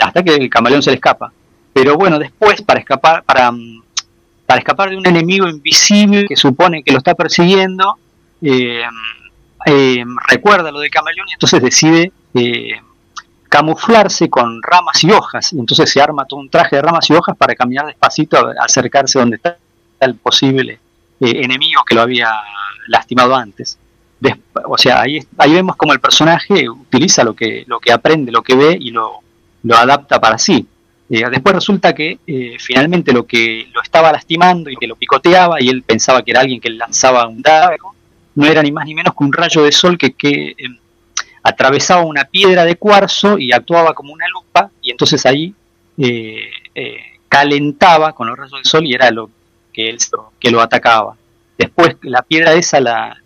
hasta 0.00 0.22
que 0.22 0.34
el 0.36 0.48
camaleón 0.48 0.82
se 0.82 0.90
le 0.90 0.96
escapa. 0.96 1.32
Pero 1.72 1.96
bueno, 1.96 2.18
después 2.18 2.62
para 2.62 2.80
escapar, 2.80 3.22
para, 3.24 3.52
para 4.46 4.58
escapar 4.58 4.90
de 4.90 4.96
un 4.96 5.06
enemigo 5.06 5.48
invisible 5.48 6.26
que 6.28 6.36
supone 6.36 6.82
que 6.82 6.92
lo 6.92 6.98
está 6.98 7.14
persiguiendo, 7.14 7.96
eh, 8.40 10.04
recuerda 10.28 10.70
lo 10.70 10.80
del 10.80 10.90
camaleón 10.90 11.28
y 11.28 11.32
entonces 11.34 11.62
decide 11.62 12.12
eh, 12.34 12.80
camuflarse 13.48 14.28
con 14.28 14.62
ramas 14.62 15.02
y 15.04 15.10
hojas. 15.10 15.52
Y 15.52 15.58
entonces 15.58 15.90
se 15.90 16.00
arma 16.00 16.24
todo 16.24 16.40
un 16.40 16.50
traje 16.50 16.76
de 16.76 16.82
ramas 16.82 17.08
y 17.10 17.14
hojas 17.14 17.36
para 17.36 17.54
caminar 17.54 17.86
despacito, 17.86 18.38
a 18.38 18.64
acercarse 18.64 19.18
donde 19.18 19.36
está 19.36 19.56
el 20.00 20.14
posible 20.16 20.80
eh, 21.20 21.44
enemigo 21.44 21.82
que 21.84 21.94
lo 21.94 22.02
había 22.02 22.30
lastimado 22.88 23.34
antes. 23.34 23.78
o 24.64 24.78
sea, 24.78 25.02
ahí, 25.02 25.20
ahí 25.38 25.52
vemos 25.52 25.76
como 25.76 25.92
el 25.92 26.00
personaje 26.00 26.68
utiliza 26.68 27.24
lo 27.24 27.34
que, 27.34 27.64
lo 27.66 27.78
que 27.78 27.92
aprende, 27.92 28.32
lo 28.32 28.42
que 28.42 28.56
ve 28.56 28.76
y 28.78 28.90
lo, 28.90 29.18
lo 29.62 29.76
adapta 29.76 30.20
para 30.20 30.38
sí. 30.38 30.66
Después 31.20 31.54
resulta 31.54 31.94
que 31.94 32.18
finalmente 32.58 33.12
lo 33.12 33.26
que 33.26 33.66
lo 33.72 33.82
estaba 33.82 34.12
lastimando 34.12 34.70
y 34.70 34.76
que 34.76 34.86
lo 34.86 34.96
picoteaba 34.96 35.60
y 35.60 35.68
él 35.68 35.82
pensaba 35.82 36.22
que 36.22 36.30
era 36.30 36.40
alguien 36.40 36.60
que 36.60 36.70
lanzaba 36.70 37.28
un 37.28 37.42
dardo, 37.42 37.92
no 38.34 38.46
era 38.46 38.62
ni 38.62 38.72
más 38.72 38.86
ni 38.86 38.94
menos 38.94 39.14
que 39.16 39.24
un 39.24 39.32
rayo 39.32 39.62
de 39.62 39.72
sol 39.72 39.98
que, 39.98 40.12
que 40.14 40.54
eh, 40.56 40.68
atravesaba 41.42 42.02
una 42.02 42.24
piedra 42.24 42.64
de 42.64 42.76
cuarzo 42.76 43.38
y 43.38 43.52
actuaba 43.52 43.94
como 43.94 44.12
una 44.12 44.26
lupa 44.28 44.70
y 44.80 44.90
entonces 44.90 45.24
ahí 45.26 45.54
eh, 45.98 46.50
eh, 46.74 46.96
calentaba 47.28 48.12
con 48.12 48.28
los 48.28 48.36
rayos 48.36 48.52
del 48.52 48.64
sol 48.64 48.86
y 48.86 48.94
era 48.94 49.10
lo 49.10 49.30
que 49.72 49.88
él 49.88 49.98
que 50.38 50.50
lo 50.50 50.60
atacaba. 50.60 51.16
Después 51.58 51.96
la 52.02 52.22
piedra 52.22 52.54
esa 52.54 52.80
la, 52.80 53.16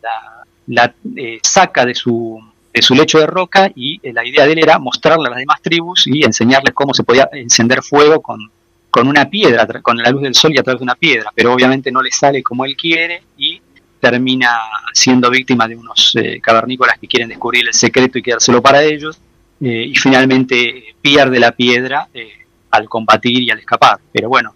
la, 0.66 0.94
saca 1.42 1.84
de 1.84 1.94
su, 1.94 2.40
de 2.76 2.82
su 2.82 2.94
lecho 2.94 3.18
de 3.18 3.26
roca 3.26 3.72
y 3.74 3.98
la 4.12 4.22
idea 4.22 4.44
de 4.44 4.52
él 4.52 4.58
era 4.58 4.78
mostrarle 4.78 5.28
a 5.28 5.30
las 5.30 5.38
demás 5.38 5.62
tribus 5.62 6.06
y 6.06 6.22
enseñarles 6.24 6.74
cómo 6.74 6.92
se 6.92 7.04
podía 7.04 7.26
encender 7.32 7.82
fuego 7.82 8.20
con, 8.20 8.50
con 8.90 9.08
una 9.08 9.30
piedra, 9.30 9.66
con 9.80 9.96
la 9.96 10.10
luz 10.10 10.20
del 10.20 10.34
sol 10.34 10.52
y 10.54 10.58
a 10.58 10.62
través 10.62 10.80
de 10.80 10.84
una 10.84 10.94
piedra, 10.94 11.32
pero 11.34 11.54
obviamente 11.54 11.90
no 11.90 12.02
le 12.02 12.10
sale 12.10 12.42
como 12.42 12.66
él 12.66 12.76
quiere 12.76 13.22
y 13.38 13.62
termina 13.98 14.58
siendo 14.92 15.30
víctima 15.30 15.66
de 15.66 15.74
unos 15.74 16.12
eh, 16.16 16.38
cavernícolas 16.38 16.98
que 16.98 17.06
quieren 17.06 17.30
descubrir 17.30 17.66
el 17.66 17.72
secreto 17.72 18.18
y 18.18 18.22
quedárselo 18.22 18.60
para 18.60 18.82
ellos, 18.82 19.18
eh, 19.62 19.86
y 19.88 19.94
finalmente 19.94 20.94
pierde 21.00 21.40
la 21.40 21.52
piedra 21.52 22.08
eh, 22.12 22.44
al 22.72 22.90
combatir 22.90 23.40
y 23.40 23.50
al 23.50 23.58
escapar. 23.58 24.00
Pero 24.12 24.28
bueno, 24.28 24.54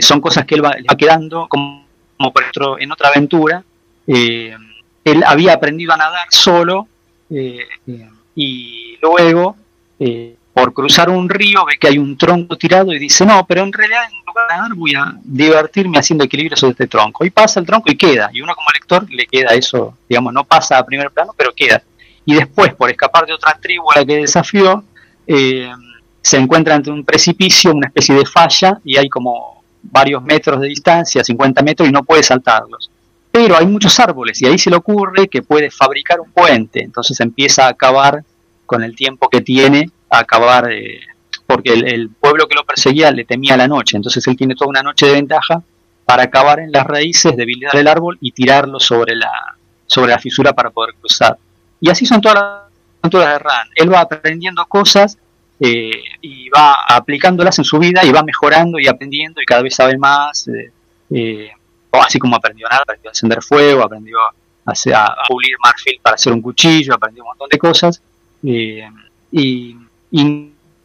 son 0.00 0.20
cosas 0.20 0.44
que 0.44 0.54
él 0.54 0.64
va, 0.64 0.76
va 0.88 0.96
quedando 0.96 1.48
como, 1.48 1.84
por 2.32 2.44
otro, 2.44 2.78
en 2.78 2.92
otra 2.92 3.08
aventura. 3.08 3.64
él 4.06 5.24
había 5.26 5.54
aprendido 5.54 5.92
a 5.92 5.96
nadar 5.96 6.26
solo 6.30 6.86
y 7.30 8.96
luego 9.00 9.56
por 10.58 10.72
cruzar 10.72 11.08
un 11.08 11.28
río 11.28 11.64
ve 11.64 11.78
que 11.78 11.86
hay 11.86 11.98
un 11.98 12.18
tronco 12.18 12.56
tirado 12.56 12.92
y 12.92 12.98
dice, 12.98 13.24
no, 13.24 13.46
pero 13.46 13.62
en 13.62 13.72
realidad 13.72 14.02
en 14.10 14.26
lugar 14.26 14.48
de 14.48 14.56
nadar 14.56 14.74
voy 14.74 14.94
a 14.94 15.14
divertirme 15.22 15.98
haciendo 15.98 16.24
equilibrio 16.24 16.56
sobre 16.56 16.72
este 16.72 16.88
tronco. 16.88 17.24
Y 17.24 17.30
pasa 17.30 17.60
el 17.60 17.66
tronco 17.66 17.90
y 17.92 17.96
queda. 17.96 18.28
Y 18.32 18.40
uno 18.40 18.54
como 18.56 18.66
lector 18.72 19.06
le 19.08 19.26
queda 19.26 19.50
eso, 19.50 19.96
digamos, 20.08 20.32
no 20.32 20.42
pasa 20.44 20.78
a 20.78 20.84
primer 20.84 21.12
plano, 21.12 21.32
pero 21.36 21.52
queda. 21.54 21.80
Y 22.24 22.34
después, 22.34 22.74
por 22.74 22.90
escapar 22.90 23.24
de 23.24 23.34
otra 23.34 23.56
tribu 23.60 23.90
a 23.92 24.00
la 24.00 24.04
que 24.04 24.16
desafió, 24.16 24.82
eh, 25.28 25.70
se 26.20 26.36
encuentra 26.36 26.74
ante 26.74 26.90
un 26.90 27.04
precipicio, 27.04 27.72
una 27.72 27.86
especie 27.86 28.16
de 28.16 28.26
falla, 28.26 28.80
y 28.84 28.96
hay 28.96 29.08
como 29.08 29.62
varios 29.80 30.22
metros 30.24 30.60
de 30.60 30.68
distancia, 30.68 31.22
50 31.22 31.62
metros, 31.62 31.88
y 31.88 31.92
no 31.92 32.02
puede 32.02 32.24
saltarlos. 32.24 32.90
Pero 33.30 33.56
hay 33.56 33.66
muchos 33.66 33.98
árboles, 34.00 34.40
y 34.42 34.46
ahí 34.46 34.58
se 34.58 34.70
le 34.70 34.76
ocurre 34.76 35.28
que 35.28 35.42
puede 35.42 35.70
fabricar 35.70 36.20
un 36.20 36.30
puente. 36.30 36.82
Entonces 36.82 37.20
empieza 37.20 37.66
a 37.66 37.70
acabar 37.70 38.24
con 38.66 38.82
el 38.82 38.94
tiempo 38.94 39.28
que 39.28 39.40
tiene 39.40 39.90
acabar, 40.10 40.70
eh, 40.72 41.00
porque 41.46 41.72
el, 41.72 42.10
pueblo 42.10 42.46
que 42.46 42.54
lo 42.54 42.64
perseguía 42.64 43.10
le 43.10 43.24
temía 43.24 43.56
la 43.56 43.68
noche, 43.68 43.96
entonces 43.96 44.26
él 44.26 44.36
tiene 44.36 44.54
toda 44.54 44.68
una 44.68 44.82
noche 44.82 45.06
de 45.06 45.12
ventaja 45.12 45.62
para 46.04 46.24
acabar 46.24 46.60
en 46.60 46.72
las 46.72 46.86
raíces, 46.86 47.36
debilitar 47.36 47.76
el 47.76 47.88
árbol 47.88 48.16
y 48.20 48.32
tirarlo 48.32 48.80
sobre 48.80 49.14
la, 49.14 49.30
sobre 49.86 50.10
la 50.10 50.18
fisura 50.18 50.52
para 50.52 50.70
poder 50.70 50.94
cruzar. 50.94 51.36
Y 51.80 51.90
así 51.90 52.06
son 52.06 52.20
todas 52.20 52.36
las 52.36 52.44
aventuras 53.02 53.32
de 53.32 53.38
Ran. 53.38 53.68
Él 53.74 53.92
va 53.92 54.00
aprendiendo 54.00 54.64
cosas 54.66 55.18
eh, 55.60 55.90
y 56.22 56.48
va 56.48 56.76
aplicándolas 56.88 57.58
en 57.58 57.64
su 57.64 57.78
vida 57.78 58.04
y 58.04 58.12
va 58.12 58.22
mejorando 58.22 58.78
y 58.78 58.86
aprendiendo 58.86 59.40
y 59.40 59.44
cada 59.44 59.62
vez 59.62 59.74
sabe 59.74 59.98
más. 59.98 60.48
Eh, 61.10 61.50
así 61.92 62.18
como 62.18 62.36
aprendió 62.36 62.66
a 62.66 62.70
nada, 62.70 62.82
aprendió 62.82 63.10
a 63.10 63.12
encender 63.12 63.42
fuego, 63.42 63.82
aprendió 63.82 64.18
a, 64.20 64.32
pulir 65.26 65.56
marfil 65.64 65.98
para 66.02 66.14
hacer 66.14 66.32
un 66.32 66.42
cuchillo, 66.42 66.94
aprendió 66.94 67.22
un 67.22 67.28
montón 67.28 67.48
de 67.48 67.58
cosas. 67.58 68.02
y 68.42 68.84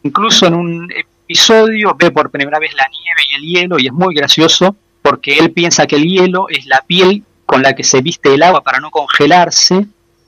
incluso 0.02 0.46
en 0.46 0.54
un 0.54 0.92
episodio 1.24 1.94
ve 1.98 2.10
por 2.10 2.30
primera 2.30 2.58
vez 2.58 2.74
la 2.74 2.86
nieve 2.88 3.22
y 3.30 3.34
el 3.34 3.42
hielo 3.42 3.78
y 3.78 3.86
es 3.86 3.92
muy 3.92 4.14
gracioso 4.14 4.76
porque 5.02 5.38
él 5.38 5.50
piensa 5.52 5.86
que 5.86 5.96
el 5.96 6.04
hielo 6.04 6.48
es 6.48 6.66
la 6.66 6.82
piel 6.86 7.24
con 7.46 7.62
la 7.62 7.74
que 7.74 7.84
se 7.84 8.00
viste 8.02 8.34
el 8.34 8.42
agua 8.42 8.62
para 8.62 8.80
no 8.80 8.90
congelarse 8.90 9.86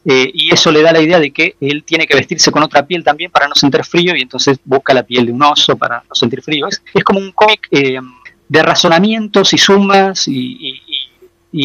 eh, 0.09 0.31
y 0.33 0.53
eso 0.53 0.71
le 0.71 0.83
da 0.83 0.93
la 0.93 1.03
idea 1.03 1.19
de 1.19 1.33
que 1.33 1.57
él 1.61 1.83
tiene 1.85 2.07
que 2.07 2.15
vestirse 2.15 2.53
con 2.53 2.62
otra 2.62 2.87
piel 2.87 3.03
también 3.03 3.31
para 3.31 3.49
no 3.49 3.55
sentir 3.55 3.85
frío 3.85 4.15
y 4.17 4.23
entonces 4.23 4.59
busca 4.65 4.95
la 4.95 5.03
piel 5.03 5.27
de 5.27 5.33
un 5.33 5.43
oso 5.43 5.77
para 5.77 6.05
no 6.09 6.15
sentir 6.15 6.43
frío. 6.43 6.69
Es, 6.69 6.81
como 7.03 7.19
un 7.19 7.33
cómic 7.33 7.67
eh, 7.73 7.99
de 8.49 8.63
razonamientos 8.63 9.53
y 9.53 9.59
sumas 9.59 10.27
y, 10.29 10.83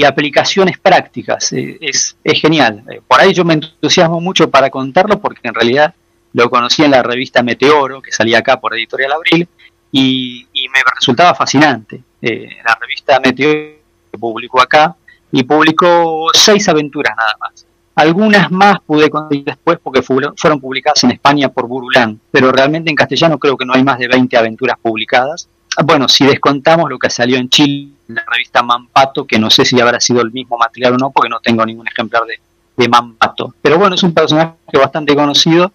aplicaciones 0.06 0.78
prácticas. 0.80 1.52
Eh, 1.52 1.78
es, 1.82 2.15
es, 2.24 2.41
genial. 2.41 2.84
por 3.08 3.20
ahí 3.20 3.34
yo 3.34 3.44
me 3.44 3.56
entusiasmo 3.56 4.22
mucho 4.22 4.50
para 4.50 4.70
contarlo 4.70 5.20
porque 5.20 5.48
en 5.48 5.54
realidad 5.54 5.94
lo 6.34 6.50
conocí 6.50 6.84
en 6.84 6.91
la 6.91 7.04
revista 7.04 7.44
Meteoro, 7.44 8.02
que 8.02 8.12
salía 8.12 8.39
acá 8.39 8.60
por 8.60 8.74
Editorial 8.74 9.12
Abril, 9.12 9.48
y, 9.91 10.48
me 10.74 10.80
resultaba 10.96 11.36
fascinante. 11.36 12.02
Eh, 12.22 12.48
la 12.65 12.78
revista 12.80 13.20
Meteoro 13.20 13.82
publicó 14.17 14.62
acá 14.62 14.96
y 15.32 15.44
publicó 15.44 16.30
seis 16.34 16.67
aventuras 16.70 17.13
nada 17.17 17.36
más. 17.39 17.65
Algunas 17.96 18.50
más 18.52 18.80
pude 18.86 19.10
conseguir 19.10 19.46
después 19.46 19.78
porque 19.84 20.02
fueron 20.02 20.60
publicadas 20.62 21.04
en 21.04 21.12
España 21.12 21.50
por 21.50 21.67
Burulán, 21.67 22.20
pero 22.32 22.52
realmente 22.52 22.89
en 22.89 22.96
castellano 22.96 23.38
creo 23.38 23.58
que 23.58 23.65
no 23.65 23.74
hay 23.74 23.84
más 23.84 24.00
de 24.00 24.08
20 24.08 24.38
aventuras 24.38 24.78
publicadas. 24.82 25.50
Bueno, 25.86 26.07
si 26.07 26.25
descontamos 26.25 26.89
lo 26.89 26.99
que 26.99 27.10
salió 27.10 27.38
en 27.38 27.49
Chile, 27.49 27.89
en 28.10 28.15
la 28.15 28.23
revista 28.29 28.62
Mampato, 28.62 29.25
que 29.25 29.39
no 29.39 29.49
sé 29.49 29.65
si 29.65 29.79
habrá 29.79 29.99
sido 29.99 30.21
el 30.21 30.31
mismo 30.31 30.57
material 30.57 30.93
o 30.93 30.97
no, 30.97 31.12
porque 31.12 31.29
no 31.29 31.39
tengo 31.39 31.65
ningún 31.65 31.88
ejemplar 31.88 32.23
de, 32.25 32.39
de 32.75 32.89
Mampato. 32.89 33.55
Pero 33.62 33.77
bueno, 33.77 33.95
es 33.95 34.03
un 34.03 34.13
personaje 34.13 34.55
bastante 34.73 35.15
conocido 35.15 35.71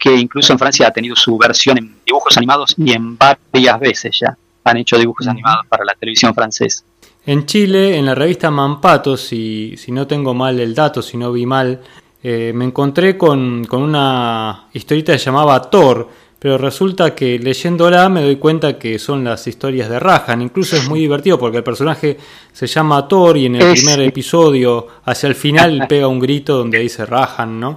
que 0.00 0.16
incluso 0.16 0.52
en 0.52 0.58
Francia 0.58 0.88
ha 0.88 0.90
tenido 0.90 1.14
su 1.14 1.36
versión 1.36 1.78
en 1.78 1.96
dibujos 2.04 2.36
animados 2.36 2.74
y 2.78 2.92
en 2.92 3.16
varias 3.16 3.78
veces 3.78 4.18
ya 4.18 4.36
han 4.64 4.76
hecho 4.78 4.98
dibujos 4.98 5.28
animados 5.28 5.66
para 5.68 5.84
la 5.84 5.94
televisión 5.94 6.34
francesa. 6.34 6.84
En 7.26 7.44
Chile, 7.44 7.98
en 7.98 8.06
la 8.06 8.14
revista 8.14 8.50
Mampato, 8.50 9.16
si, 9.16 9.76
si 9.76 9.92
no 9.92 10.06
tengo 10.06 10.32
mal 10.32 10.58
el 10.58 10.74
dato, 10.74 11.02
si 11.02 11.18
no 11.18 11.30
vi 11.32 11.44
mal, 11.44 11.80
eh, 12.22 12.52
me 12.54 12.64
encontré 12.64 13.16
con, 13.16 13.64
con, 13.66 13.82
una 13.82 14.68
historieta 14.72 15.12
que 15.12 15.18
se 15.18 15.26
llamaba 15.26 15.70
Thor, 15.70 16.08
pero 16.40 16.56
resulta 16.56 17.14
que 17.14 17.38
leyéndola 17.38 18.08
me 18.08 18.22
doy 18.22 18.36
cuenta 18.36 18.78
que 18.78 18.98
son 18.98 19.22
las 19.24 19.46
historias 19.46 19.90
de 19.90 20.00
Rahan. 20.00 20.40
Incluso 20.40 20.74
es 20.74 20.88
muy 20.88 21.00
divertido 21.00 21.38
porque 21.38 21.58
el 21.58 21.62
personaje 21.62 22.16
se 22.50 22.66
llama 22.66 23.06
Thor 23.06 23.36
y 23.36 23.44
en 23.44 23.56
el 23.56 23.74
primer 23.74 24.00
episodio, 24.00 24.86
hacia 25.04 25.28
el 25.28 25.34
final, 25.34 25.84
pega 25.88 26.08
un 26.08 26.18
grito 26.18 26.56
donde 26.56 26.78
dice 26.78 27.04
Rahan, 27.04 27.60
¿no? 27.60 27.76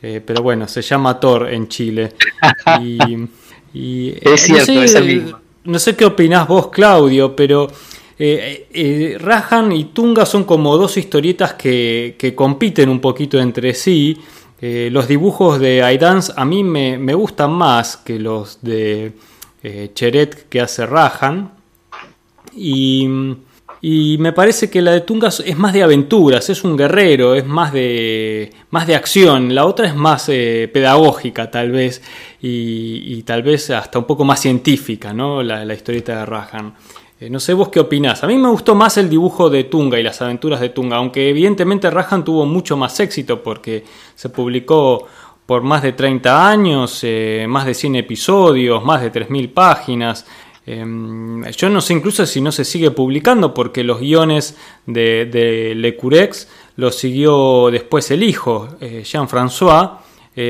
Eh, 0.00 0.22
pero 0.24 0.44
bueno, 0.44 0.68
se 0.68 0.80
llama 0.80 1.18
Thor 1.18 1.52
en 1.52 1.66
Chile. 1.66 2.12
Y, 3.74 4.10
es 4.20 4.42
cierto, 4.42 4.72
no 4.72 4.86
sé, 4.86 5.08
es 5.18 5.34
No 5.64 5.78
sé 5.80 5.96
qué 5.96 6.04
opinás 6.04 6.46
vos, 6.46 6.68
Claudio, 6.68 7.34
pero 7.34 7.66
eh, 8.16 8.68
eh, 8.72 9.16
Rahan 9.18 9.72
y 9.72 9.86
Tunga 9.86 10.24
son 10.24 10.44
como 10.44 10.76
dos 10.76 10.96
historietas 10.96 11.54
que, 11.54 12.14
que 12.16 12.32
compiten 12.32 12.88
un 12.88 13.00
poquito 13.00 13.40
entre 13.40 13.74
sí. 13.74 14.16
Eh, 14.66 14.88
los 14.90 15.06
dibujos 15.06 15.60
de 15.60 15.82
Aidance 15.82 16.32
a 16.34 16.46
mí 16.46 16.64
me, 16.64 17.12
gustan 17.12 17.52
más 17.52 17.98
que 17.98 18.18
los 18.18 18.62
de 18.62 19.12
eh, 19.62 19.90
Cheret 19.92 20.48
que 20.48 20.62
hace 20.62 20.86
Rahan. 20.86 21.52
Y, 22.56 23.06
me 24.18 24.32
parece 24.32 24.70
que 24.70 24.80
la 24.80 24.92
de 24.92 25.02
Tungas 25.02 25.40
es 25.40 25.58
más 25.58 25.74
de 25.74 25.82
aventuras, 25.82 26.48
es 26.48 26.64
un 26.64 26.78
guerrero, 26.78 27.34
es 27.34 27.44
más 27.44 27.74
de, 27.74 28.54
más 28.70 28.86
de 28.86 28.94
acción. 28.94 29.54
La 29.54 29.66
otra 29.66 29.86
es 29.86 29.94
más 29.94 30.30
eh, 30.30 30.70
pedagógica, 30.72 31.50
tal 31.50 31.70
vez, 31.70 32.00
y, 32.40 33.22
tal 33.24 33.42
vez 33.42 33.68
hasta 33.68 33.98
un 33.98 34.06
poco 34.06 34.24
más 34.24 34.40
científica, 34.40 35.12
¿no? 35.12 35.42
La, 35.42 35.66
la 35.66 35.74
historieta 35.74 36.20
de 36.20 36.24
Rahan. 36.24 36.74
Eh, 37.20 37.30
no 37.30 37.38
sé 37.38 37.54
vos 37.54 37.68
qué 37.68 37.80
opinás. 37.80 38.24
A 38.24 38.26
mí 38.26 38.36
me 38.36 38.48
gustó 38.48 38.74
más 38.74 38.96
el 38.96 39.08
dibujo 39.08 39.48
de 39.48 39.64
Tunga 39.64 39.98
y 39.98 40.02
las 40.02 40.20
aventuras 40.20 40.60
de 40.60 40.70
Tunga, 40.70 40.96
aunque 40.96 41.28
evidentemente 41.28 41.90
Rajan 41.90 42.24
tuvo 42.24 42.44
mucho 42.44 42.76
más 42.76 42.98
éxito 43.00 43.42
porque 43.42 43.84
se 44.14 44.28
publicó 44.30 45.06
por 45.46 45.62
más 45.62 45.82
de 45.82 45.92
30 45.92 46.48
años, 46.48 47.00
eh, 47.02 47.46
más 47.48 47.66
de 47.66 47.74
100 47.74 47.96
episodios, 47.96 48.84
más 48.84 49.00
de 49.02 49.12
3.000 49.12 49.52
páginas. 49.52 50.26
Em, 50.66 51.44
yo 51.50 51.68
no 51.68 51.80
sé 51.80 51.92
incluso 51.92 52.24
si 52.26 52.40
no 52.40 52.50
se 52.50 52.64
sigue 52.64 52.90
publicando 52.90 53.52
porque 53.52 53.84
los 53.84 54.00
guiones 54.00 54.56
de, 54.86 55.74
Le 55.76 55.96
Curex 55.96 56.48
los 56.76 56.96
siguió 56.96 57.70
después 57.70 58.10
el 58.10 58.22
hijo, 58.22 58.68
eh, 58.80 59.02
Jean-François, 59.04 59.98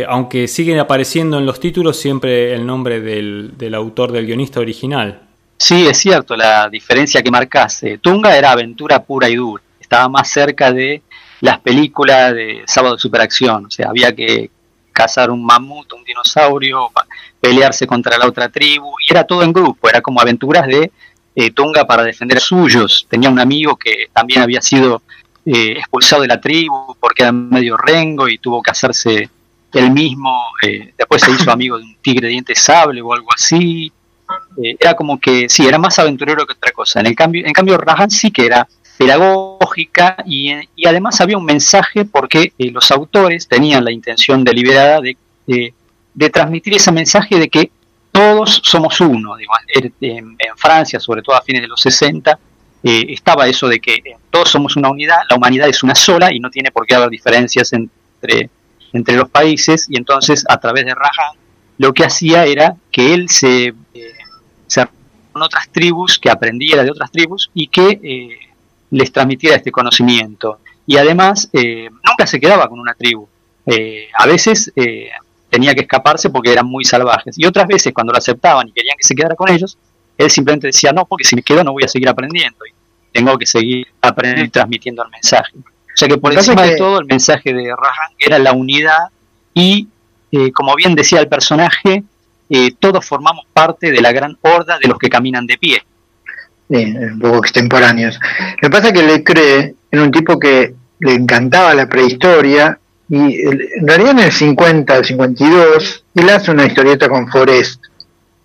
aunque 0.09 0.49
siguen 0.49 0.79
apareciendo 0.79 1.37
en 1.39 1.45
los 1.45 1.61
títulos 1.61 1.99
siempre 1.99 2.55
el 2.55 2.65
nombre 2.65 3.03
del 3.03 3.75
autor, 3.75 4.13
del 4.13 4.25
guionista 4.25 4.61
original. 4.61 5.34
Sí, 5.57 5.87
es 5.87 5.99
cierto, 5.99 6.37
la 6.37 6.69
diferencia 6.69 7.23
que 7.23 7.31
marcase. 7.31 7.99
Tunga 7.99 8.37
era 8.37 8.53
aventura 8.53 9.03
pura 9.03 9.29
y 9.29 9.37
dura, 9.37 9.63
estaba 9.81 10.09
más 10.09 10.29
cerca 10.29 10.73
de 10.73 11.03
las 11.41 11.61
películas 11.61 12.35
de 12.35 12.63
sábado 12.67 12.95
de 12.95 13.01
superacción, 13.01 13.67
o 13.67 13.71
sea, 13.71 13.89
había 13.89 14.15
que 14.15 14.51
cazar 14.93 15.31
un 15.31 15.45
mamut, 15.45 15.93
un 15.93 16.05
dinosaurio, 16.05 16.91
pelearse 17.41 17.87
contra 17.87 18.17
la 18.17 18.27
otra 18.27 18.49
tribu, 18.49 18.95
y 19.07 19.13
era 19.13 19.25
todo 19.25 19.43
en 19.43 19.53
grupo, 19.53 19.89
era 19.89 20.01
como 20.01 20.21
aventuras 20.21 20.67
de 20.67 20.91
eh, 21.35 21.51
Tunga 21.51 21.85
para 21.85 22.05
defender 22.05 22.39
a 22.39 22.41
suyos. 22.41 23.07
Tenía 23.09 23.29
un 23.29 23.41
amigo 23.41 23.77
que 23.77 24.07
también 24.13 24.41
había 24.41 24.63
sido 24.63 25.03
eh, 25.45 25.73
expulsado 25.73 26.23
de 26.23 26.29
la 26.29 26.41
tribu 26.41 26.97
porque 26.99 27.23
era 27.25 27.33
medio 27.33 27.77
rengo 27.77 28.29
y 28.29 28.39
tuvo 28.39 28.63
que 28.63 28.71
hacerse 28.71 29.29
él 29.73 29.91
mismo, 29.91 30.33
eh, 30.63 30.95
después 30.97 31.21
se 31.21 31.33
hizo 31.33 31.51
amigo 31.51 31.77
de 31.77 31.83
un 31.83 31.97
tigre 31.97 32.29
de 32.29 32.33
dientes 32.33 32.61
sable 32.61 33.03
o 33.03 33.13
algo 33.13 33.29
así, 33.35 33.93
eh, 34.63 34.77
era 34.79 34.95
como 34.95 35.19
que, 35.19 35.49
sí, 35.49 35.67
era 35.67 35.79
más 35.79 35.99
aventurero 35.99 36.47
que 36.47 36.53
otra 36.53 36.73
cosa. 36.73 37.01
En, 37.01 37.07
el 37.07 37.15
cambio, 37.15 37.47
en 37.47 37.53
cambio, 37.53 37.77
Rajan 37.79 38.11
sí 38.11 38.31
que 38.31 38.47
era 38.47 38.67
pedagógica 38.97 40.17
y, 40.27 40.53
además 40.87 41.21
había 41.21 41.37
un 41.37 41.45
mensaje 41.45 42.05
porque 42.05 42.53
eh, 42.59 42.71
los 42.71 42.91
autores 42.91 43.49
tenían 43.49 43.85
la 43.85 43.91
intención 43.91 44.45
deliberada 44.45 45.01
de, 45.01 45.17
de, 46.15 46.31
transmitir 46.31 46.75
ese 46.75 46.93
mensaje 46.93 47.39
de 47.39 47.49
que 47.49 47.71
todos 48.13 48.61
somos 48.65 49.01
uno. 49.01 49.35
en, 50.01 50.37
Francia, 50.57 51.01
sobre 51.01 51.23
todo 51.23 51.37
a 51.37 51.43
fines 51.43 51.63
de 51.63 51.69
los 51.69 51.81
60, 51.81 52.39
eh, 52.85 53.07
estaba 53.09 53.47
eso 53.49 53.67
de 53.67 53.81
que 53.81 53.99
todos 54.31 54.51
somos 54.51 54.77
una 54.77 54.91
unidad, 54.91 55.19
la 55.29 55.37
humanidad 55.37 55.69
es 55.69 55.83
una 55.83 55.95
sola 55.95 56.33
y 56.33 56.39
no 56.39 56.51
tiene 56.51 56.71
por 56.71 56.87
qué 56.87 56.95
haber 56.95 57.09
diferencias 57.09 57.73
entre, 57.73 58.51
entre 58.93 59.17
los 59.17 59.29
países 59.29 59.87
y 59.91 59.97
entonces 59.97 60.45
a 60.49 60.59
través 60.59 60.85
de 60.85 60.95
Rajan 60.95 61.37
lo 61.79 61.93
que 61.93 62.05
hacía 62.05 62.45
era 62.45 62.77
que 62.93 63.15
él 63.15 63.29
se 63.29 63.75
con 65.35 65.43
otras 65.43 65.69
tribus, 65.71 66.19
que 66.19 66.31
aprendiera 66.31 66.85
de 66.85 66.91
otras 66.91 67.11
tribus 67.11 67.51
y 67.55 67.67
que 67.67 68.01
eh, 68.03 68.39
les 68.91 69.13
transmitiera 69.13 69.57
este 69.57 69.73
conocimiento. 69.73 70.61
Y 70.87 70.97
además, 70.97 71.51
eh, 71.53 71.89
nunca 71.91 72.27
se 72.27 72.39
quedaba 72.39 72.69
con 72.69 72.79
una 72.79 72.95
tribu. 72.95 73.27
Eh, 73.67 74.09
a 74.17 74.27
veces 74.27 74.73
tenía 75.51 75.75
que 75.75 75.81
escaparse 75.81 76.31
porque 76.31 76.53
eran 76.53 76.67
muy 76.67 76.85
salvajes. 76.85 77.37
Y 77.39 77.47
otras 77.47 77.67
veces, 77.67 77.93
cuando 77.93 78.13
lo 78.13 78.19
aceptaban 78.19 78.69
y 78.69 78.73
querían 78.73 78.97
que 78.97 79.07
se 79.07 79.15
quedara 79.15 79.35
con 79.35 79.51
ellos, 79.51 79.77
él 80.17 80.31
simplemente 80.31 80.69
decía, 80.69 80.93
no, 80.93 81.05
porque 81.05 81.25
si 81.25 81.35
me 81.35 81.43
quedo 81.43 81.65
no 81.65 81.73
voy 81.73 81.83
a 81.83 81.89
seguir 81.89 82.09
aprendiendo. 82.09 82.59
Y 82.67 82.73
tengo 83.13 83.37
que 83.37 83.47
seguir 83.47 83.89
aprendiendo 84.01 84.45
y 84.45 84.51
transmitiendo 84.51 85.03
el 85.03 85.11
mensaje. 85.11 85.53
O 85.57 85.97
sea 85.97 86.09
que 86.09 86.19
por 86.19 86.33
encima 86.33 86.63
de 86.63 86.77
todo, 86.77 87.01
el 87.01 87.07
mensaje 87.07 87.53
de 87.53 87.71
Rajan 87.71 88.11
era 88.19 88.39
la 88.39 88.53
unidad 88.53 89.11
y, 89.53 89.89
como 90.53 90.75
bien 90.77 90.95
decía 90.95 91.21
el 91.21 91.29
personaje, 91.29 92.05
eh, 92.55 92.77
todos 92.79 93.05
formamos 93.05 93.47
parte 93.53 93.91
de 93.91 94.01
la 94.01 94.13
gran 94.13 94.39
horda 94.43 94.79
de 94.79 94.89
los 94.89 94.99
que 94.99 95.09
caminan 95.09 95.47
de 95.47 95.59
pie. 95.59 95.83
Sí, 96.71 96.95
un 96.97 97.19
poco 97.19 97.39
extemporáneos. 97.39 98.19
Lo 98.63 98.69
que 98.69 98.71
pasa 98.71 98.89
es 98.89 98.93
que 98.93 99.03
Le 99.03 99.25
Cree 99.25 99.75
era 99.91 100.03
un 100.03 100.11
tipo 100.11 100.39
que 100.39 100.75
le 101.01 101.15
encantaba 101.15 101.75
la 101.75 101.89
prehistoria 101.89 102.79
y 103.09 103.41
en 103.43 103.87
realidad 103.87 104.13
en 104.13 104.21
el 104.21 104.33
50, 104.33 104.97
el 104.97 105.05
52, 105.05 106.05
él 106.15 106.31
hace 106.31 106.51
una 106.53 106.65
historieta 106.65 107.09
con 107.09 107.29
Forest, 107.29 107.83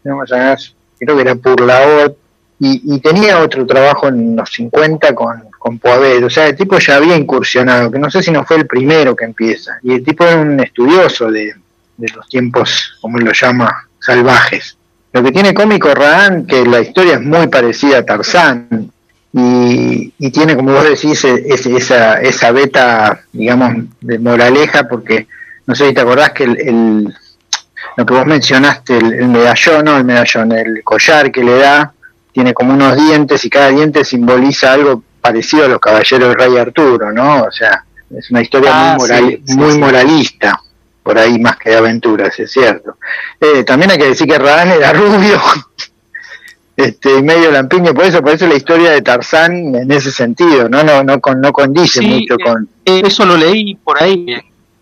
creo 0.04 1.16
que 1.16 1.22
era 1.22 1.36
por 1.36 1.62
la 1.62 2.12
y, 2.62 2.96
y 2.96 3.00
tenía 3.00 3.40
otro 3.40 3.66
trabajo 3.66 4.10
en 4.10 4.36
los 4.36 4.50
50 4.50 5.16
con, 5.16 5.44
con 5.58 5.80
Poavet, 5.80 6.24
o 6.24 6.30
sea, 6.30 6.48
el 6.48 6.58
tipo 6.58 6.78
ya 6.78 6.98
había 6.98 7.16
incursionado, 7.16 7.90
que 7.90 8.00
no 8.00 8.12
sé 8.12 8.22
si 8.22 8.32
no 8.32 8.44
fue 8.44 8.58
el 8.58 8.68
primero 8.68 9.16
que 9.16 9.24
empieza, 9.24 9.80
y 9.82 9.94
el 9.94 10.04
tipo 10.04 10.26
era 10.26 10.42
un 10.42 10.60
estudioso 10.60 11.32
de, 11.32 11.54
de 11.96 12.08
los 12.14 12.28
tiempos, 12.28 12.98
como 13.02 13.18
lo 13.18 13.32
llama, 13.32 13.89
salvajes. 14.10 14.78
Lo 15.14 15.24
que 15.24 15.32
tiene 15.32 15.54
cómico 15.54 15.94
Raán, 15.94 16.46
que 16.46 16.66
la 16.66 16.82
historia 16.82 17.16
es 17.16 17.22
muy 17.22 17.48
parecida 17.48 18.00
a 18.00 18.06
Tarzán, 18.06 18.92
y, 19.32 20.32
tiene, 20.32 20.56
como 20.56 20.74
vos 20.74 20.84
decís, 20.84 21.24
e, 21.24 21.46
esa, 21.48 22.20
esa 22.20 22.52
beta, 22.52 23.22
digamos, 23.32 23.86
de 24.02 24.18
moraleja, 24.18 24.88
porque 24.88 25.28
no 25.68 25.76
sé 25.76 25.88
si 25.88 25.94
te 25.94 26.02
acordás 26.02 26.32
que 26.32 26.44
el, 26.46 27.14
lo 27.98 28.06
que 28.06 28.14
vos 28.14 28.26
mencionaste, 28.26 28.98
el, 28.98 29.28
medallón, 29.28 29.86
no 29.86 29.98
el 29.98 30.04
medallón, 30.04 30.52
el 30.52 30.84
collar 30.84 31.32
que 31.32 31.44
le 31.44 31.58
da, 31.58 31.94
tiene 32.32 32.54
como 32.54 32.74
unos 32.74 32.96
dientes 32.96 33.46
y 33.46 33.50
cada 33.50 33.70
diente 33.70 34.04
simboliza 34.04 34.74
algo 34.74 35.04
parecido 35.22 35.66
a 35.66 35.68
los 35.68 35.80
caballeros 35.80 36.30
de 36.30 36.36
Rey 36.36 36.58
Arturo, 36.58 37.12
¿no? 37.12 37.44
O 37.44 37.52
sea, 37.52 37.84
es 38.18 38.32
una 38.32 38.42
historia 38.42 38.96
muy, 38.98 39.12
ah, 39.12 39.54
muy 39.56 39.78
moralista 39.78 40.60
por 41.10 41.18
ahí 41.18 41.40
más 41.40 41.58
que 41.58 41.72
de 41.72 41.78
aventuras, 41.78 42.40
es 42.40 42.52
cierto. 42.52 42.98
Eh, 43.42 43.64
también 43.64 43.90
hay 43.90 43.98
que 43.98 44.10
decir 44.10 44.28
que 44.28 44.38
Radán 44.38 44.70
era 44.70 44.94
rubio, 44.94 45.42
este, 46.78 47.18
y 47.18 47.24
medio 47.24 47.52
lampiño, 47.52 47.96
por 47.96 48.04
eso, 48.04 48.22
por 48.22 48.32
eso 48.32 48.46
la 48.46 48.54
historia 48.54 48.92
de 48.92 49.02
Tarzán 49.02 49.74
en 49.74 49.92
ese 49.92 50.12
sentido, 50.12 50.70
no, 50.70 50.84
no, 50.84 51.04
no, 51.04 51.20
con, 51.20 51.42
no 51.42 51.52
condice 51.52 52.04
mucho 52.04 52.36
eh, 52.36 52.44
con. 52.46 52.70
Eh, 52.86 53.02
eso 53.04 53.26
lo 53.26 53.38
leí 53.38 53.74
por 53.74 54.04
ahí, 54.04 54.24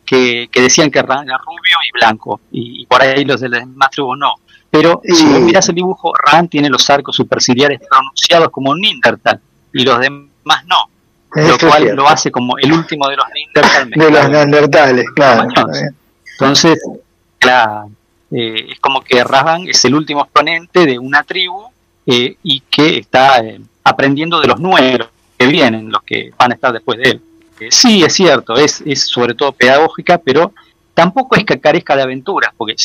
que, 0.05 0.49
decían 0.53 0.91
que 0.91 1.01
Radán 1.01 1.29
era 1.29 1.37
rubio 1.37 1.77
y 1.87 1.97
blanco, 1.97 2.41
y, 2.51 2.85
por 2.87 3.01
ahí 3.01 3.23
los 3.23 3.39
de 3.39 3.47
las 3.47 3.61
demás 3.61 3.89
tribus 3.89 4.17
no. 4.17 4.33
Pero 4.69 4.99
si 5.05 5.25
miras 5.27 5.69
el 5.69 5.75
dibujo, 5.75 6.11
Radán 6.13 6.49
tiene 6.49 6.69
los 6.69 6.89
arcos 6.89 7.15
superciliares 7.15 7.79
pronunciados 7.89 8.49
como 8.49 8.71
un 8.71 8.81
Nindertal, 8.81 9.39
y 9.71 9.85
los 9.85 9.97
demás 9.97 10.65
no. 10.65 10.89
lo 11.33 11.57
cual 11.57 11.95
lo 11.95 12.05
hace 12.09 12.31
como 12.31 12.57
el 12.57 12.73
último 12.73 13.07
de 13.07 13.15
los 13.15 13.25
Neandertales. 13.33 13.97
De 13.97 14.11
los 14.11 14.29
Neandertales, 14.29 15.05
claro. 15.15 15.47
Entonces, 16.39 16.79
eh, 18.31 18.67
es 18.71 18.79
como 18.79 19.01
que 19.01 19.23
Raban 19.23 19.67
es 19.67 19.83
el 19.85 19.95
último 19.95 20.21
exponente 20.21 20.85
de 20.85 20.99
una 20.99 21.23
tribu 21.23 21.63
eh, 22.05 22.35
y 22.43 22.61
que 22.69 22.99
está 22.99 23.39
eh, 23.39 23.59
aprendiendo 23.83 24.39
de 24.39 24.47
los 24.47 24.59
nuevos 24.59 25.09
que 25.37 25.47
vienen, 25.47 25.91
los 25.91 26.03
que 26.03 26.31
van 26.37 26.51
a 26.51 26.55
estar 26.55 26.73
después 26.73 26.99
de 26.99 27.09
él. 27.11 27.21
sí, 27.71 28.03
es 28.03 28.13
cierto, 28.13 28.55
es, 28.55 28.81
es 28.85 29.07
sobre 29.07 29.33
todo 29.33 29.51
pedagógica, 29.51 30.19
pero 30.19 30.53
tampoco 30.93 31.35
es 31.35 31.43
que 31.43 31.59
carezca 31.59 31.95
de 31.95 32.03
aventuras, 32.03 32.51
porque 32.55 32.75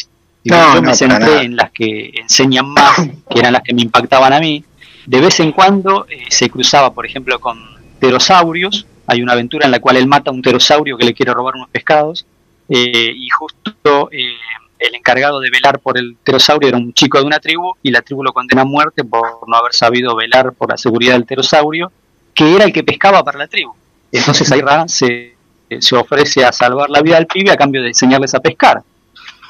yo 0.44 0.82
me 0.82 0.94
centré 0.94 1.42
en 1.42 1.56
las 1.56 1.70
que 1.72 2.10
enseñan 2.14 2.68
más, 2.68 2.96
que 3.30 3.38
eran 3.38 3.52
las 3.52 3.62
que 3.62 3.74
me 3.74 3.82
impactaban 3.82 4.32
a 4.32 4.40
mí. 4.40 4.64
De 5.06 5.20
vez 5.20 5.40
en 5.40 5.52
cuando 5.52 6.06
se 6.28 6.48
cruzaba, 6.48 6.92
por 6.92 7.04
ejemplo, 7.06 7.38
con 7.38 7.58
pterosaurios. 7.98 8.86
Hay 9.06 9.22
una 9.22 9.32
aventura 9.32 9.66
en 9.66 9.72
la 9.72 9.80
cual 9.80 9.96
él 9.96 10.06
mata 10.06 10.30
a 10.30 10.34
un 10.34 10.42
pterosaurio 10.42 10.96
que 10.96 11.04
le 11.04 11.14
quiere 11.14 11.34
robar 11.34 11.54
unos 11.54 11.68
pescados 11.68 12.24
eh, 12.68 13.12
y 13.14 13.28
justo 13.30 14.08
eh, 14.12 14.36
el 14.78 14.94
encargado 14.94 15.40
de 15.40 15.50
velar 15.50 15.78
por 15.80 15.98
el 15.98 16.16
pterosaurio 16.16 16.68
era 16.68 16.78
un 16.78 16.92
chico 16.92 17.18
de 17.18 17.24
una 17.24 17.38
tribu 17.38 17.74
y 17.82 17.90
la 17.90 18.02
tribu 18.02 18.22
lo 18.24 18.32
condena 18.32 18.62
a 18.62 18.64
muerte 18.64 19.04
por 19.04 19.48
no 19.48 19.56
haber 19.56 19.72
sabido 19.72 20.16
velar 20.16 20.52
por 20.52 20.70
la 20.70 20.76
seguridad 20.76 21.14
del 21.14 21.24
pterosaurio, 21.24 21.92
que 22.34 22.54
era 22.54 22.64
el 22.64 22.72
que 22.72 22.82
pescaba 22.82 23.22
para 23.22 23.38
la 23.38 23.46
tribu. 23.46 23.74
Entonces 24.10 24.50
ahí 24.52 24.60
se, 24.88 25.36
se 25.78 25.96
ofrece 25.96 26.44
a 26.44 26.52
salvar 26.52 26.90
la 26.90 27.00
vida 27.00 27.16
del 27.16 27.26
pibe 27.26 27.50
a 27.50 27.56
cambio 27.56 27.82
de 27.82 27.88
enseñarles 27.88 28.34
a 28.34 28.40
pescar. 28.40 28.82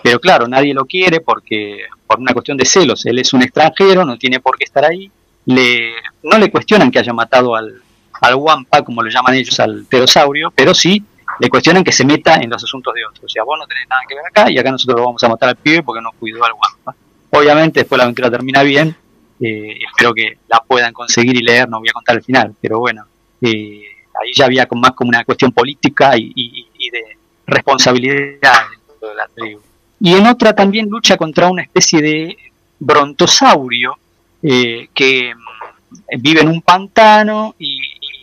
pero 0.02 0.20
claro, 0.20 0.46
nadie 0.46 0.74
lo 0.74 0.84
quiere 0.84 1.20
porque 1.20 1.86
por 2.06 2.20
una 2.20 2.32
cuestión 2.32 2.56
de 2.56 2.64
celos, 2.64 3.06
él 3.06 3.18
es 3.18 3.32
un 3.32 3.42
extranjero, 3.42 4.04
no 4.04 4.18
tiene 4.18 4.40
por 4.40 4.58
qué 4.58 4.64
estar 4.64 4.84
ahí, 4.84 5.10
le, 5.46 5.92
no 6.22 6.38
le 6.38 6.50
cuestionan 6.50 6.90
que 6.90 6.98
haya 6.98 7.12
matado 7.12 7.56
al, 7.56 7.82
al 8.20 8.84
como 8.84 9.02
lo 9.02 9.10
llaman 9.10 9.34
ellos, 9.34 9.58
al 9.60 9.84
pterosaurio, 9.88 10.52
pero 10.54 10.74
sí 10.74 11.02
le 11.40 11.48
cuestionan 11.48 11.84
que 11.84 11.92
se 11.92 12.04
meta 12.04 12.36
en 12.36 12.50
los 12.50 12.62
asuntos 12.62 12.94
de 12.94 13.04
otros. 13.04 13.24
O 13.24 13.28
sea, 13.28 13.44
vos 13.44 13.58
no 13.58 13.66
tenés 13.66 13.88
nada 13.88 14.02
que 14.08 14.14
ver 14.14 14.24
acá 14.26 14.50
y 14.50 14.58
acá 14.58 14.70
nosotros 14.70 15.00
lo 15.00 15.06
vamos 15.06 15.22
a 15.24 15.28
matar 15.28 15.50
al 15.50 15.56
pibe 15.56 15.82
porque 15.82 16.02
no 16.02 16.10
cuidó 16.18 16.44
al 16.44 16.52
Wampa. 16.52 16.94
Obviamente 17.30 17.80
después 17.80 17.98
la 17.98 18.04
aventura 18.04 18.30
termina 18.30 18.62
bien, 18.62 18.94
eh, 19.40 19.78
espero 19.88 20.12
que 20.12 20.38
la 20.48 20.60
puedan 20.60 20.92
conseguir 20.92 21.36
y 21.36 21.42
leer, 21.42 21.68
no 21.68 21.80
voy 21.80 21.88
a 21.88 21.92
contar 21.92 22.16
el 22.16 22.22
final, 22.22 22.54
pero 22.60 22.78
bueno, 22.78 23.06
eh, 23.40 23.82
ahí 24.20 24.32
ya 24.34 24.44
había 24.44 24.68
más 24.72 24.92
como 24.92 25.08
una 25.08 25.24
cuestión 25.24 25.52
política 25.52 26.16
y, 26.16 26.32
y 26.34 26.90
de 26.90 27.16
responsabilidad 27.46 28.64
dentro 28.88 29.08
de 29.08 29.14
la 29.14 29.28
tribu. 29.34 29.60
Y 30.00 30.14
en 30.14 30.26
otra 30.26 30.52
también 30.52 30.88
lucha 30.88 31.16
contra 31.16 31.48
una 31.48 31.62
especie 31.62 32.02
de 32.02 32.36
brontosaurio 32.80 33.96
eh, 34.42 34.88
que 34.92 35.32
mm, 35.32 36.20
vive 36.20 36.40
en 36.40 36.48
un 36.48 36.60
pantano 36.60 37.54
y, 37.58 37.80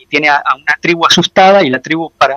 tiene 0.10 0.28
a, 0.28 0.42
una 0.56 0.76
tribu 0.82 1.06
asustada 1.06 1.64
y 1.64 1.70
la 1.70 1.80
tribu 1.80 2.12
para... 2.18 2.36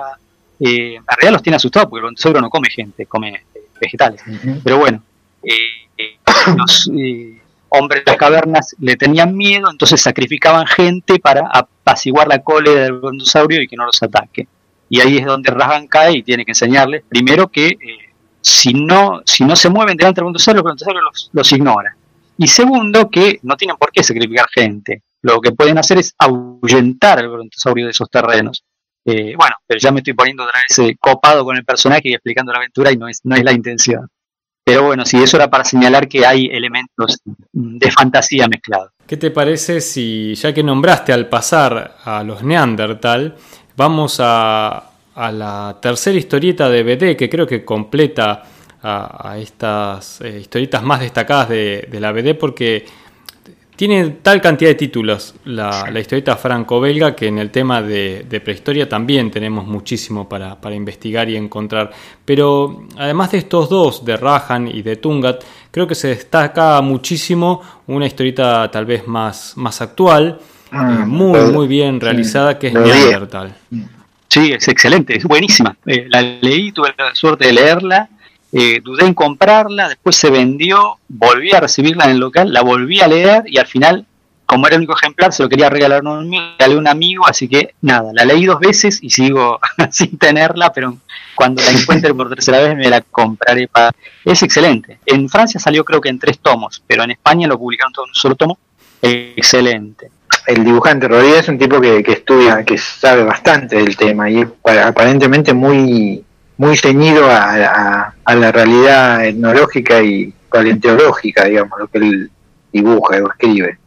Eh, 0.65 0.95
en 0.95 1.03
realidad 1.05 1.33
los 1.33 1.43
tiene 1.43 1.57
asustados 1.57 1.89
porque 1.89 1.99
el 1.99 2.03
brontosaurio 2.03 2.41
no 2.41 2.49
come 2.49 2.69
gente, 2.69 3.05
come 3.05 3.43
eh, 3.53 3.61
vegetales. 3.81 4.21
Pero 4.63 4.77
bueno, 4.77 5.03
eh, 5.43 6.17
los 6.57 6.89
hombres 7.67 8.05
de 8.05 8.11
las 8.11 8.17
cavernas 8.17 8.75
le 8.79 8.95
tenían 8.95 9.35
miedo, 9.35 9.69
entonces 9.69 9.99
sacrificaban 9.99 10.65
gente 10.65 11.19
para 11.19 11.49
apaciguar 11.51 12.29
la 12.29 12.39
cólera 12.39 12.83
del 12.83 12.93
brontosaurio 12.93 13.61
y 13.61 13.67
que 13.67 13.75
no 13.75 13.85
los 13.85 14.01
ataque. 14.01 14.47
Y 14.87 15.01
ahí 15.01 15.17
es 15.17 15.25
donde 15.25 15.51
Rajan 15.51 15.87
cae 15.87 16.19
y 16.19 16.23
tiene 16.23 16.45
que 16.45 16.51
enseñarles 16.51 17.03
primero 17.09 17.49
que 17.49 17.77
si 18.39 18.73
no, 18.73 19.21
si 19.25 19.43
no 19.43 19.55
se 19.55 19.69
mueven 19.69 19.97
delante 19.97 20.21
del 20.21 20.25
brontosaurio, 20.25 20.59
el 20.59 20.63
brontosaurio 20.63 21.01
los, 21.01 21.29
los 21.33 21.51
ignora. 21.51 21.97
Y 22.37 22.47
segundo, 22.47 23.09
que 23.09 23.39
no 23.43 23.57
tienen 23.57 23.75
por 23.75 23.91
qué 23.91 24.01
sacrificar 24.01 24.45
gente. 24.53 25.01
Lo 25.21 25.41
que 25.41 25.51
pueden 25.51 25.77
hacer 25.77 25.97
es 25.97 26.13
ahuyentar 26.17 27.19
al 27.19 27.29
brontosaurio 27.29 27.85
de 27.85 27.91
esos 27.91 28.09
terrenos. 28.09 28.63
Eh, 29.05 29.35
bueno, 29.35 29.55
pero 29.67 29.79
ya 29.79 29.91
me 29.91 29.99
estoy 29.99 30.13
poniendo 30.13 30.43
otra 30.43 30.61
vez 30.61 30.79
eh, 30.79 30.97
copado 30.99 31.43
con 31.43 31.57
el 31.57 31.65
personaje 31.65 32.01
y 32.05 32.13
explicando 32.13 32.51
la 32.51 32.59
aventura 32.59 32.91
y 32.91 32.97
no 32.97 33.07
es, 33.07 33.19
no 33.23 33.35
es 33.35 33.43
la 33.43 33.51
intención. 33.51 34.07
Pero 34.65 34.83
bueno, 34.83 35.05
sí, 35.05 35.21
eso 35.21 35.35
era 35.35 35.49
para 35.49 35.65
señalar 35.65 36.07
que 36.07 36.25
hay 36.25 36.45
elementos 36.45 37.19
de 37.51 37.91
fantasía 37.91 38.47
mezclados. 38.47 38.91
¿Qué 39.05 39.17
te 39.17 39.29
parece 39.29 39.81
si, 39.81 40.35
ya 40.35 40.53
que 40.53 40.63
nombraste 40.63 41.11
al 41.11 41.27
pasar 41.27 41.97
a 42.05 42.23
los 42.23 42.43
Neandertal, 42.43 43.35
vamos 43.75 44.21
a, 44.21 44.91
a 45.15 45.31
la 45.31 45.77
tercera 45.81 46.17
historieta 46.17 46.69
de 46.69 46.83
BD 46.83 47.17
que 47.17 47.29
creo 47.29 47.45
que 47.45 47.65
completa 47.65 48.43
a, 48.83 49.37
estas 49.37 50.19
eh, 50.21 50.39
historietas 50.41 50.83
más 50.83 50.99
destacadas 50.99 51.49
de, 51.49 51.87
la 51.99 52.11
BD 52.11 52.35
porque 52.35 52.85
tiene 53.75 54.09
tal 54.21 54.41
cantidad 54.41 54.69
de 54.69 54.75
títulos 54.75 55.35
la, 55.45 55.89
historieta 55.99 56.37
franco-belga 56.37 57.15
que 57.15 57.27
en 57.27 57.39
el 57.39 57.49
tema 57.51 57.81
de, 57.81 58.41
prehistoria 58.43 58.87
también 58.87 59.31
tenemos 59.31 59.65
muchísimo 59.65 60.29
para, 60.29 60.57
investigar 60.73 61.29
y 61.29 61.35
encontrar. 61.35 61.91
Pero 62.25 62.87
además 62.97 63.31
de 63.31 63.39
estos 63.39 63.69
dos, 63.69 64.05
de 64.05 64.17
Rajan 64.17 64.67
y 64.67 64.81
de 64.81 64.97
Tungat, 64.97 65.43
creo 65.71 65.87
que 65.87 65.95
se 65.95 66.09
destaca 66.09 66.81
muchísimo 66.81 67.61
una 67.87 68.05
historieta 68.05 68.69
tal 68.71 68.85
vez 68.85 69.07
más, 69.07 69.53
más 69.55 69.81
actual, 69.81 70.39
ah, 70.71 70.99
eh, 71.01 71.05
muy, 71.05 71.39
muy 71.51 71.67
bien 71.67 71.99
realizada, 71.99 72.59
que 72.59 72.67
es 72.67 72.73
Neandertal. 72.73 73.55
Sí, 74.29 74.51
es 74.51 74.67
excelente, 74.67 75.17
es 75.17 75.23
buenísima. 75.23 75.75
Eh, 75.85 76.07
la 76.09 76.21
leí, 76.21 76.71
tuve 76.71 76.93
la 76.97 77.13
suerte 77.13 77.47
de 77.47 77.53
leerla 77.53 78.09
eh, 78.55 78.81
dudé 78.83 79.05
en 79.05 79.15
comprarla, 79.15 79.89
después 79.89 80.15
se 80.15 80.29
vendió, 80.29 80.99
volví 81.07 81.51
a 81.53 81.59
recibirla 81.59 82.05
en 82.05 82.11
el 82.11 82.19
local, 82.19 82.53
la 82.53 82.61
volví 82.61 83.01
a 83.01 83.07
leer 83.07 83.43
y 83.47 83.57
al 83.57 83.65
final, 83.65 84.05
como 84.45 84.67
era 84.67 84.75
el 84.75 84.81
único 84.81 84.95
ejemplar, 84.95 85.33
se 85.33 85.41
lo 85.41 85.49
quería 85.49 85.71
regalar 85.71 86.05
a 86.05 86.09
un 86.11 86.19
amigo, 86.19 86.43
a 86.59 86.69
un 86.69 86.87
amigo, 86.87 87.27
así 87.27 87.47
que 87.47 87.73
nada, 87.81 88.11
la 88.13 88.25
leí 88.25 88.45
dos 88.45 88.59
veces 88.59 88.99
y 89.01 89.09
sigo 89.09 89.59
sin 89.91 90.19
tenerla, 90.19 90.71
pero 90.71 90.97
cuando 91.33 91.63
la 91.63 91.71
encuentre 91.71 92.13
por 92.13 92.29
tercera 92.29 92.59
vez 92.59 92.77
me 92.77 92.89
la 92.89 93.01
compraré. 93.01 93.67
Para... 93.67 93.89
Es 94.23 94.43
excelente. 94.43 94.99
En 95.07 95.27
Francia 95.29 95.59
salió 95.59 95.83
creo 95.83 95.99
que 95.99 96.09
en 96.09 96.19
tres 96.19 96.37
tomos, 96.37 96.83
pero 96.85 97.03
en 97.03 97.09
España 97.11 97.47
lo 97.47 97.57
publicaron 97.57 97.91
todo 97.91 98.05
en 98.05 98.11
un 98.11 98.15
solo 98.15 98.35
tomo. 98.35 98.59
Excelente 99.01 100.11
el 100.45 100.65
dibujante 100.65 101.07
Rodríguez 101.07 101.39
es 101.39 101.47
un 101.47 101.57
tipo 101.57 101.79
que, 101.79 102.03
que, 102.03 102.11
estudia, 102.13 102.65
que 102.65 102.77
sabe 102.77 103.23
bastante 103.23 103.77
del 103.77 103.95
tema 103.95 104.29
y 104.29 104.45
aparentemente 104.65 105.53
muy 105.53 106.23
muy 106.57 106.77
ceñido 106.77 107.25
a, 107.29 108.13
la 108.25 108.51
realidad 108.51 109.25
etnológica 109.25 110.01
y 110.03 110.33
paleontológica, 110.49 111.45
digamos, 111.45 111.79
lo 111.79 111.87
que 111.87 111.97
él 111.97 112.31
dibuja 112.71 113.17
o 113.23 113.29
escribe. 113.29 113.77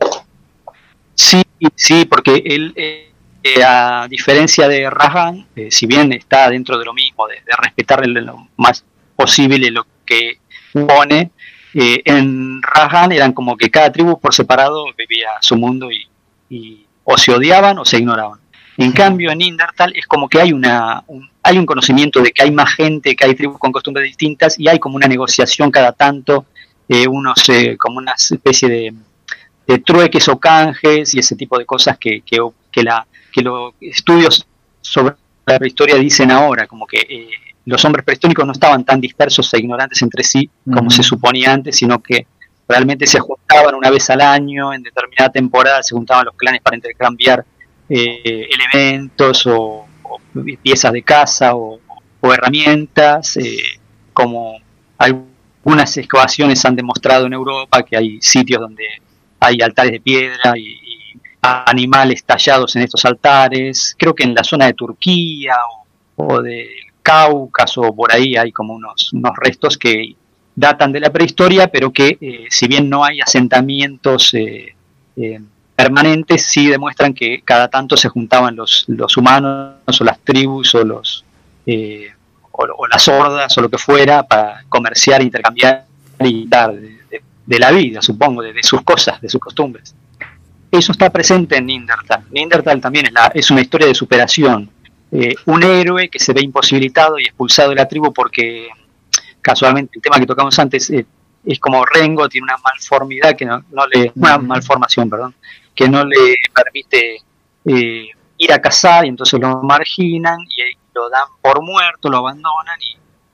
Sí, 1.15 1.43
sí, 1.75 2.05
porque 2.05 2.43
él, 2.45 2.73
eh, 2.77 3.13
a 3.65 4.07
diferencia 4.09 4.69
de 4.69 4.91
Rajan, 4.91 5.47
eh, 5.57 5.69
si 5.71 5.87
bien 5.87 6.13
está 6.13 6.51
dentro 6.51 6.79
de 6.79 6.85
lo 6.85 6.93
mismo, 6.93 7.27
de, 7.29 7.37
respetar 7.59 8.07
lo 8.07 8.49
más 8.57 8.85
posible 9.15 9.71
lo 9.71 9.87
que 10.05 10.39
pone, 10.73 11.31
eh, 11.75 12.03
en 12.05 12.61
Rajan 12.63 13.13
eran 13.13 13.33
como 13.33 13.57
que 13.57 13.71
cada 13.71 13.93
tribu 13.93 14.19
por 14.21 14.35
separado 14.35 14.85
vivía 14.97 15.29
su 15.41 15.57
mundo 15.57 15.91
y, 15.91 16.09
y 16.49 16.87
o 17.05 17.17
se 17.17 17.33
odiaban 17.33 17.79
o 17.79 17.85
se 17.85 17.99
ignoraban. 17.99 18.41
En 18.79 18.93
cambio, 18.93 19.31
en 19.31 19.41
Indertal 19.41 19.93
es 19.97 20.07
como 20.07 20.29
que 20.29 20.41
hay, 20.41 20.53
una, 20.53 21.03
un, 21.07 21.31
hay 21.47 21.59
un 21.59 21.67
conocimiento 21.67 22.21
de 22.21 22.33
que 22.33 22.43
hay 22.43 22.51
más 22.51 22.75
gente, 22.75 23.15
que 23.15 23.25
hay 23.25 23.37
tribus 23.37 23.59
con 23.59 23.71
costumbres 23.71 24.09
distintas 24.09 24.59
y 24.59 24.67
hay 24.67 24.81
como 24.81 24.97
una 24.97 25.07
negociación 25.07 25.71
cada 25.71 25.93
tanto, 25.93 26.47
eh, 26.89 27.07
unos, 27.07 27.49
eh, 27.49 27.77
como 27.79 27.99
una 27.99 28.15
especie 28.15 28.69
de, 28.69 28.95
de, 29.65 29.79
trueques 29.79 30.27
o 30.27 30.41
canjes 30.41 31.15
y 31.15 31.21
ese 31.21 31.37
tipo 31.37 31.57
de 31.57 31.65
cosas 31.65 31.99
que, 31.99 32.23
que, 32.23 32.39
que, 32.73 32.83
la, 32.83 33.07
que 33.33 33.43
los 33.43 33.75
estudios 33.81 34.45
sobre 34.81 35.15
la 35.47 35.57
prehistoria 35.61 35.95
dicen 35.95 36.33
ahora, 36.33 36.67
como 36.67 36.85
que 36.85 36.99
eh, 37.09 37.29
los 37.65 37.85
hombres 37.85 38.05
prehistóricos 38.05 38.45
no 38.45 38.51
estaban 38.51 38.85
tan 38.85 39.01
dispersos 39.01 39.55
e 39.55 39.61
ignorantes 39.61 40.03
entre 40.03 40.25
sí 40.25 40.51
como 40.65 40.91
se 40.91 41.05
suponía 41.05 41.53
antes, 41.53 41.77
sino 41.77 42.03
que 42.03 42.27
realmente 42.69 43.07
se 43.07 43.21
juntaban 43.21 43.77
una 43.77 43.91
vez 43.91 44.11
al 44.11 44.21
año, 44.21 44.75
en 44.75 44.83
determinada 44.83 45.31
temporada 45.31 45.81
se 45.85 45.95
juntaban 45.95 46.25
los 46.25 46.35
clanes 46.35 46.61
para 46.61 46.75
intercambiar 46.75 47.45
eh, 47.89 48.49
elementos 48.51 49.47
o, 49.47 49.86
piezas 50.63 50.93
de 50.93 51.03
casa 51.03 51.55
o, 51.55 51.81
herramientas, 52.23 53.37
eh, 53.37 53.57
como 54.13 54.59
algunas 54.99 55.97
excavaciones 55.97 56.65
han 56.65 56.75
demostrado 56.75 57.27
en 57.27 57.35
Europa 57.35 57.85
que 57.85 57.97
hay 57.97 58.19
sitios 58.21 58.61
donde 58.61 58.85
hay 59.39 59.61
altares 59.63 59.93
de 59.93 60.01
piedra 60.01 60.59
y, 60.59 60.81
animales 61.41 62.25
tallados 62.25 62.75
en 62.75 62.83
estos 62.83 63.05
altares. 63.05 63.95
Creo 63.97 64.15
que 64.15 64.25
en 64.25 64.35
la 64.35 64.43
zona 64.43 64.67
de 64.67 64.75
Turquía 64.75 65.55
o, 66.17 66.43
del 66.43 66.67
Cáucaso, 67.03 67.95
por 67.95 68.13
ahí 68.13 68.37
hay 68.37 68.51
como 68.51 68.75
unos, 68.75 69.13
unos 69.13 69.33
restos 69.37 69.79
que 69.79 70.17
datan 70.57 70.91
de 70.91 70.99
la 70.99 71.13
prehistoria, 71.13 71.69
pero 71.69 71.93
que 71.93 72.19
eh, 72.21 72.47
si 72.51 72.67
bien 72.67 72.91
no 72.91 73.05
hay 73.05 73.21
asentamientos 73.21 74.35
eh, 74.35 74.75
permanentes 75.77 76.47
sí 76.47 76.69
demuestran 76.69 77.13
que 77.13 77.43
cada 77.45 77.69
tanto 77.69 77.97
se 77.97 78.09
juntaban 78.09 78.57
los, 78.57 78.85
los 78.89 79.17
humanos 79.17 80.01
o 80.01 80.05
las 80.05 80.19
tribus 80.21 80.75
o 80.75 80.85
los 80.85 81.25
eh, 81.67 82.11
o, 82.53 82.87
las 82.87 83.07
hordas 83.09 83.57
o 83.59 83.61
lo 83.61 83.69
que 83.69 83.77
fuera 83.77 84.23
para 84.23 84.65
comerciar, 84.69 85.23
intercambiar 85.23 85.85
y 86.21 86.49
dar 86.49 86.75
de, 86.75 87.59
la 87.59 87.71
vida, 87.71 88.01
supongo, 88.01 88.43
de, 88.43 88.63
sus 88.63 88.83
cosas, 88.83 89.21
de 89.21 89.29
sus 89.29 89.41
costumbres. 89.41 89.95
Eso 90.71 90.93
está 90.93 91.11
presente 91.11 91.59
en 91.59 91.67
Nindertal. 91.67 92.25
Nindertal 92.31 92.81
también 92.81 93.07
es, 93.07 93.13
la, 93.13 93.31
es 93.35 93.51
una 93.51 93.61
historia 93.61 93.87
de 93.87 93.95
superación. 93.95 94.71
Eh, 95.13 95.35
un 95.45 95.63
héroe 95.63 96.09
que 96.09 96.19
se 96.19 96.33
ve 96.33 96.41
imposibilitado 96.43 97.19
y 97.19 97.25
expulsado 97.25 97.71
de 97.71 97.77
la 97.77 97.87
tribu 97.87 98.13
porque 98.13 98.69
casualmente 99.41 99.93
el 99.97 100.03
tema 100.03 100.19
que 100.19 100.27
tocamos 100.27 100.59
antes 100.59 100.91
eh, 100.91 101.07
es 101.47 101.61
como 101.61 101.85
Rengo, 101.87 102.29
tiene 102.29 102.45
una 102.45 102.59
malformidad 102.59 103.37
que 103.37 103.45
no, 103.45 103.63
no 103.71 103.87
le, 103.87 104.13
una 104.17 104.39
malformación, 104.39 105.09
perdón, 105.09 105.35
que 105.75 105.89
no 105.89 106.05
le 106.05 106.39
permite 106.53 107.19
eh, 107.65 108.09
ir 108.39 108.53
a 108.53 108.61
cazar 108.61 109.07
y 109.07 109.09
entonces 109.09 109.39
lo 109.39 109.63
marginan 109.63 110.39
y 110.41 110.77
lo 110.93 111.09
dan 111.09 111.29
por 111.41 111.63
muerto, 111.63 112.09
lo 112.09 112.19
abandonan 112.19 112.79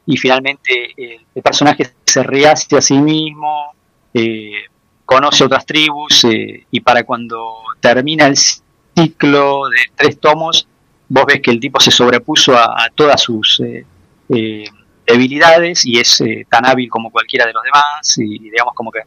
y, 0.06 0.16
finalmente 0.18 0.92
eh, 0.96 1.24
el 1.34 1.42
personaje 1.42 1.90
se 2.04 2.22
rehace 2.22 2.76
a 2.76 2.82
sí 2.82 2.98
mismo, 2.98 3.72
eh, 4.12 4.64
conoce 5.06 5.44
otras 5.44 5.64
tribus 5.64 6.26
y 6.70 6.80
para 6.80 7.04
cuando 7.04 7.54
termina 7.80 8.26
el 8.26 8.36
ciclo 8.36 9.68
de 9.70 9.78
tres 9.96 10.20
tomos, 10.20 10.68
vos 11.08 11.24
ves 11.26 11.40
que 11.40 11.50
el 11.50 11.60
tipo 11.60 11.80
se 11.80 11.90
sobrepuso 11.90 12.54
a, 12.54 12.88
todas 12.94 13.22
sus 13.22 13.62
debilidades 15.06 15.84
y 15.84 15.98
es 15.98 16.22
tan 16.48 16.66
hábil 16.66 16.88
como 16.88 17.10
cualquiera 17.10 17.46
de 17.46 17.52
los 17.52 17.62
demás 17.62 18.18
y 18.18 18.38
digamos 18.38 18.74
como 18.74 18.90
que 18.90 19.02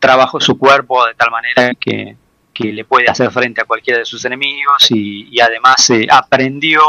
trabajó 0.00 0.40
su 0.40 0.58
cuerpo 0.58 1.06
de 1.06 1.14
tal 1.14 1.30
manera 1.30 1.72
que, 1.74 2.16
le 2.62 2.84
puede 2.84 3.06
hacer 3.08 3.30
frente 3.30 3.62
a 3.62 3.64
cualquiera 3.64 4.00
de 4.00 4.04
sus 4.04 4.22
enemigos 4.26 4.90
y, 4.90 5.40
además 5.40 5.88
eh, 5.88 6.06
aprendió 6.10 6.82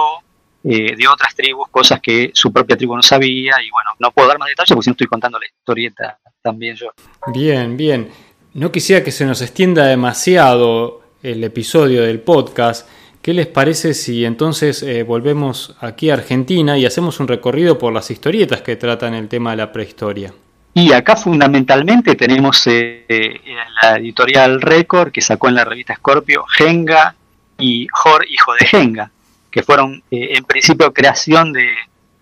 eh, 0.65 0.97
de 0.97 1.07
otras 1.07 1.33
tribus, 1.33 1.69
cosas 1.69 2.01
que 2.01 2.31
su 2.33 2.51
propia 2.51 2.75
tribu 2.75 2.93
no 2.93 3.01
sabía. 3.01 3.53
Y 3.65 3.71
bueno, 3.71 3.91
no 3.99 4.11
puedo 4.11 4.27
dar 4.27 4.37
más 4.37 4.49
detalles 4.49 4.73
porque 4.73 4.83
si 4.83 4.89
no 4.89 4.95
estoy 4.95 5.07
contando 5.07 5.39
la 5.39 5.45
historieta 5.45 6.19
también 6.41 6.75
yo. 6.75 6.87
Bien, 7.27 7.77
bien. 7.77 8.11
No 8.53 8.69
quisiera 8.69 9.01
que 9.01 9.13
se 9.13 9.25
nos 9.25 9.41
extienda 9.41 9.85
demasiado 9.85 11.03
el 11.23 11.41
episodio 11.41 12.01
del 12.01 12.19
podcast. 12.19 12.85
¿Qué 13.21 13.35
les 13.35 13.45
parece 13.45 13.93
si 13.93 14.25
entonces 14.25 14.81
eh, 14.81 15.03
volvemos 15.03 15.75
aquí 15.79 16.09
a 16.09 16.15
Argentina 16.15 16.77
y 16.79 16.87
hacemos 16.87 17.19
un 17.19 17.27
recorrido 17.27 17.77
por 17.77 17.93
las 17.93 18.09
historietas 18.09 18.61
que 18.63 18.75
tratan 18.75 19.13
el 19.13 19.27
tema 19.27 19.51
de 19.51 19.57
la 19.57 19.71
prehistoria? 19.71 20.33
Y 20.73 20.91
acá 20.91 21.15
fundamentalmente 21.15 22.15
tenemos 22.15 22.65
eh, 22.65 23.05
eh, 23.07 23.41
la 23.83 23.97
editorial 23.97 24.59
Record 24.59 25.11
que 25.11 25.21
sacó 25.21 25.49
en 25.49 25.55
la 25.55 25.65
revista 25.65 25.95
Scorpio 25.95 26.45
Genga 26.45 27.13
y 27.59 27.87
Jor, 27.91 28.25
hijo 28.27 28.53
de 28.59 28.65
Genga, 28.65 29.11
que 29.51 29.61
fueron 29.61 30.01
en 30.09 30.43
principio 30.45 30.91
creación 30.91 31.53
de 31.53 31.67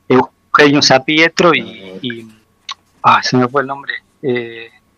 Eugenio 0.10 0.82
Sapietro 0.82 1.56
y, 1.56 1.62
y, 2.02 2.28
ah, 3.04 3.24
se 3.24 3.38
me 3.38 3.48
fue 3.48 3.62
el 3.62 3.68
nombre, 3.68 3.94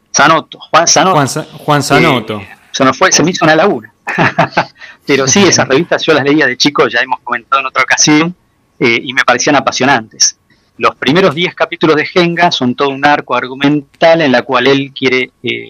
Sanoto, 0.09 0.59
Juan 0.71 0.87
Sanoto. 0.87 1.13
Juan, 1.13 1.27
Juan 1.59 1.83
Sanoto. 1.83 2.41
se, 2.71 2.85
nos 2.85 2.97
fue, 2.97 3.11
se 3.11 3.21
me 3.21 3.29
hizo 3.29 3.45
una 3.45 3.55
laguna. 3.55 3.93
Pero 5.05 5.27
sí, 5.27 5.43
esas 5.43 5.67
revistas 5.67 6.05
yo 6.05 6.13
las 6.13 6.23
leía 6.23 6.45
de 6.45 6.57
chico, 6.57 6.87
ya 6.87 6.99
hemos 6.99 7.19
comentado 7.21 7.61
en 7.61 7.67
otra 7.67 7.83
ocasión, 7.83 8.35
eh, 8.79 8.99
y 9.03 9.13
me 9.13 9.23
parecían 9.23 9.55
apasionantes. 9.55 10.37
Los 10.77 10.95
primeros 10.95 11.35
10 11.35 11.53
capítulos 11.53 11.95
de 11.95 12.05
Genga 12.05 12.51
son 12.51 12.75
todo 12.75 12.89
un 12.89 13.05
arco 13.05 13.35
argumental 13.35 14.21
en 14.21 14.31
la 14.31 14.41
cual 14.41 14.67
él 14.67 14.91
quiere 14.97 15.31
eh, 15.43 15.69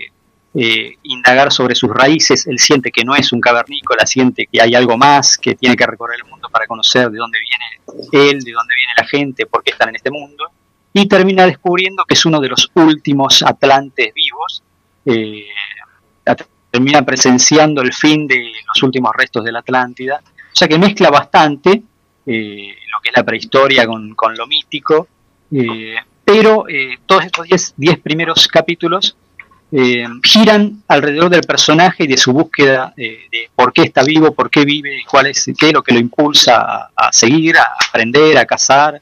eh, 0.54 0.96
indagar 1.04 1.52
sobre 1.52 1.76
sus 1.76 1.90
raíces, 1.90 2.46
él 2.48 2.60
siente 2.60 2.92
que 2.92 3.04
no 3.04 3.16
es 3.16 3.32
un 3.34 3.42
cavernícola, 3.42 4.06
siente 4.06 4.48
que 4.52 4.62
hay 4.62 4.76
algo 4.76 4.98
más, 4.98 5.38
que 5.38 5.56
tiene 5.56 5.76
que 5.76 5.86
recorrer 5.86 6.20
el 6.24 6.30
mundo 6.30 6.50
para 6.50 6.68
conocer 6.68 7.10
de 7.10 7.18
dónde 7.18 7.40
viene 7.40 8.30
él, 8.30 8.40
de 8.42 8.52
dónde 8.52 8.76
viene 8.76 8.94
la 8.98 9.06
gente, 9.06 9.46
por 9.46 9.64
qué 9.64 9.72
están 9.72 9.90
en 9.90 9.96
este 9.96 10.12
mundo, 10.12 10.46
y 10.94 11.06
termina 11.08 11.46
descubriendo 11.46 12.06
que 12.06 12.14
es 12.14 12.26
uno 12.26 12.40
de 12.40 12.50
los 12.50 12.70
últimos 12.76 13.44
atlantes 13.44 14.14
vivos, 14.14 14.64
termina 16.72 17.04
presenciando 17.04 17.82
el 17.82 17.94
fin 17.94 18.26
de 18.26 18.52
los 18.68 18.82
últimos 18.82 19.12
restos 19.16 19.44
de 19.44 19.52
la 19.52 19.60
Atlántida. 19.60 20.22
O 20.26 20.56
sea 20.56 20.68
que 20.68 20.80
mezcla 20.80 21.10
bastante 21.10 21.84
eh, 22.26 22.76
lo 22.92 23.02
que 23.04 23.10
es 23.10 23.16
la 23.16 23.24
prehistoria 23.24 23.86
con, 23.86 24.16
lo 24.38 24.48
mítico, 24.48 25.08
eh, 25.52 25.96
pero 26.24 26.68
eh, 26.70 27.00
todos 27.06 27.26
estos 27.26 27.74
10 27.76 28.00
primeros 28.00 28.48
capítulos 28.48 29.18
giran 30.22 30.84
alrededor 30.90 31.30
del 31.30 31.44
personaje 31.44 32.04
y 32.04 32.08
de 32.08 32.18
su 32.18 32.34
búsqueda 32.34 32.94
de 32.98 33.50
por 33.56 33.72
qué 33.72 33.84
está 33.84 34.04
vivo, 34.04 34.34
por 34.34 34.50
qué 34.50 34.66
vive, 34.66 35.02
cuál 35.10 35.28
es, 35.28 35.50
qué 35.58 35.68
es 35.68 35.74
lo 35.74 35.82
que 35.82 35.94
lo 35.94 36.00
impulsa 36.02 36.90
a, 36.94 37.14
seguir, 37.14 37.58
a 37.58 37.76
aprender, 37.88 38.38
a 38.38 38.46
cazar 38.46 39.02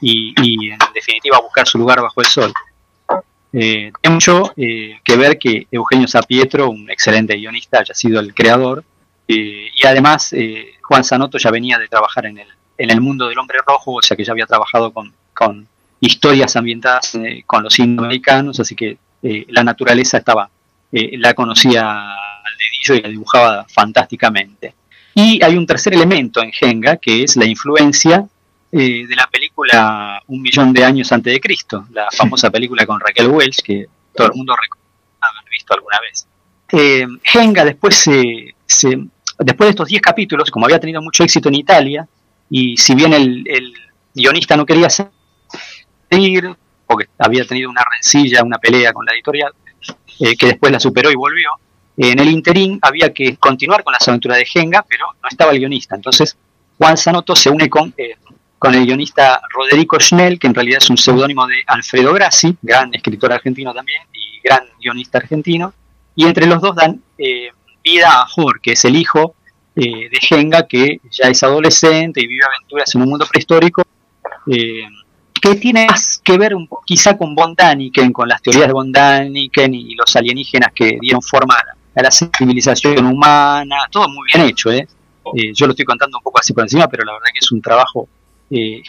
y 0.00 0.34
en 0.70 0.78
definitiva 0.92 1.36
a 1.36 1.42
buscar 1.42 1.68
su 1.68 1.78
lugar 1.78 2.02
bajo 2.02 2.20
el 2.20 2.26
sol. 2.26 2.52
Eh, 3.52 3.92
tiene 4.00 4.14
mucho 4.14 4.52
eh, 4.56 5.00
que 5.02 5.16
ver 5.16 5.38
que 5.38 5.66
Eugenio 5.70 6.06
Sapietro, 6.06 6.70
un 6.70 6.88
excelente 6.90 7.34
guionista, 7.34 7.80
haya 7.80 7.94
sido 7.94 8.20
el 8.20 8.34
creador, 8.34 8.84
eh, 9.26 9.68
y 9.76 9.86
además 9.86 10.32
eh, 10.32 10.74
Juan 10.82 11.04
Sanoto 11.04 11.38
ya 11.38 11.50
venía 11.50 11.78
de 11.78 11.88
trabajar 11.88 12.26
en 12.26 12.38
el, 12.38 12.48
en 12.78 12.90
el 12.90 13.00
mundo 13.00 13.28
del 13.28 13.38
hombre 13.38 13.58
rojo, 13.66 13.94
o 13.94 14.02
sea 14.02 14.16
que 14.16 14.24
ya 14.24 14.32
había 14.32 14.46
trabajado 14.46 14.92
con, 14.92 15.12
historias 16.02 16.56
ambientadas 16.56 17.18
con 17.46 17.62
los 17.62 17.78
indoamericanos, 17.78 18.58
así 18.60 18.74
que 18.74 18.98
la 19.22 19.62
naturaleza 19.62 20.18
estaba, 20.18 20.50
la 20.90 21.34
conocía 21.34 22.12
al 22.12 22.56
dedillo 22.58 22.94
y 22.94 23.02
la 23.02 23.08
dibujaba 23.08 23.66
fantásticamente. 23.68 24.74
Y 25.14 25.42
hay 25.42 25.56
un 25.56 25.66
tercer 25.66 25.94
elemento 25.94 26.42
en 26.42 26.52
Genga, 26.52 26.96
que 26.96 27.22
es 27.22 27.36
la 27.36 27.46
influencia 27.46 28.26
eh, 28.72 29.06
de 29.06 29.16
la 29.16 29.26
película 29.26 30.22
Un 30.28 30.42
millón 30.42 30.72
de 30.72 30.84
años 30.84 31.10
antes 31.10 31.32
de 31.32 31.40
Cristo, 31.40 31.86
la 31.90 32.08
famosa 32.10 32.50
película 32.50 32.86
con 32.86 33.00
Raquel 33.00 33.28
Welch 33.28 33.62
que 33.62 33.86
todo 34.14 34.28
el 34.28 34.34
mundo 34.34 34.54
recuerda 34.54 34.86
haber 35.20 35.50
visto 35.50 35.74
alguna 35.74 35.98
vez. 36.00 36.26
Eh, 36.72 37.06
Genga 37.22 37.64
después, 37.64 37.96
se, 37.96 38.54
después 39.38 39.66
de 39.66 39.70
estos 39.70 39.88
10 39.88 40.02
capítulos, 40.02 40.50
como 40.50 40.66
había 40.66 40.78
tenido 40.78 41.02
mucho 41.02 41.24
éxito 41.24 41.48
en 41.48 41.56
Italia, 41.56 42.06
y 42.48 42.76
si 42.76 42.94
bien 42.94 43.12
el, 43.12 43.44
guionista 44.14 44.56
no 44.56 44.66
quería 44.66 44.88
seguir, 44.90 46.56
porque 46.86 47.08
había 47.18 47.44
tenido 47.44 47.70
una 47.70 47.82
rencilla, 47.92 48.42
una 48.44 48.58
pelea 48.58 48.92
con 48.92 49.04
la 49.04 49.12
editorial, 49.12 49.52
eh, 50.20 50.36
que 50.36 50.46
después 50.46 50.70
la 50.70 50.80
superó 50.80 51.10
y 51.10 51.14
volvió, 51.16 51.50
en 51.96 52.18
el 52.18 52.28
interín 52.28 52.78
había 52.82 53.12
que 53.12 53.36
continuar 53.36 53.84
con 53.84 53.92
las 53.92 54.06
aventuras 54.08 54.38
de 54.38 54.46
Genga, 54.46 54.84
pero 54.88 55.06
no 55.22 55.28
estaba 55.28 55.52
el 55.52 55.58
guionista. 55.58 55.96
Entonces 55.96 56.36
Juan 56.78 56.96
Sanoto 56.96 57.36
se 57.36 57.50
une 57.50 57.68
con 57.68 57.94
con 58.60 58.74
el 58.74 58.84
guionista 58.84 59.40
Roderico 59.54 59.98
Schnell, 59.98 60.38
que 60.38 60.46
en 60.46 60.54
realidad 60.54 60.80
es 60.82 60.90
un 60.90 60.98
seudónimo 60.98 61.46
de 61.46 61.62
Alfredo 61.66 62.12
Grassi, 62.12 62.54
gran 62.60 62.94
escritor 62.94 63.32
argentino 63.32 63.72
también 63.72 64.02
y 64.12 64.38
gran 64.46 64.66
guionista 64.78 65.16
argentino, 65.16 65.72
y 66.14 66.26
entre 66.26 66.46
los 66.46 66.60
dos 66.60 66.76
dan 66.76 67.00
eh, 67.16 67.48
vida 67.82 68.20
a 68.20 68.26
Jor, 68.26 68.60
que 68.60 68.72
es 68.72 68.84
el 68.84 68.96
hijo 68.96 69.34
eh, 69.76 70.10
de 70.10 70.18
Genga, 70.20 70.68
que 70.68 71.00
ya 71.10 71.28
es 71.28 71.42
adolescente 71.42 72.20
y 72.20 72.26
vive 72.26 72.44
aventuras 72.44 72.94
en 72.94 73.00
un 73.00 73.08
mundo 73.08 73.26
prehistórico, 73.26 73.82
eh, 74.52 74.82
que 75.40 75.54
tiene 75.54 75.86
más 75.86 76.20
que 76.22 76.36
ver 76.36 76.54
un, 76.54 76.68
quizá 76.84 77.16
con 77.16 77.34
Von 77.34 77.54
Daniken, 77.54 78.12
con 78.12 78.28
las 78.28 78.42
teorías 78.42 78.66
de 78.66 78.74
Von 78.74 78.92
Daniken 78.92 79.72
y 79.72 79.94
los 79.94 80.14
alienígenas 80.16 80.70
que 80.74 80.98
dieron 81.00 81.22
forma 81.22 81.56
a 81.94 82.02
la, 82.02 82.10
civilización 82.10 83.06
humana, 83.06 83.76
todo 83.90 84.06
muy 84.06 84.26
bien 84.34 84.48
hecho, 84.48 84.70
yo 84.70 85.66
lo 85.66 85.72
estoy 85.72 85.86
contando 85.86 86.18
un 86.18 86.22
poco 86.22 86.40
así 86.40 86.52
por 86.52 86.64
encima, 86.64 86.88
pero 86.88 87.04
la 87.04 87.12
verdad 87.14 87.28
que 87.32 87.38
es 87.40 87.50
un 87.52 87.62
trabajo 87.62 88.06
eh, 88.50 88.82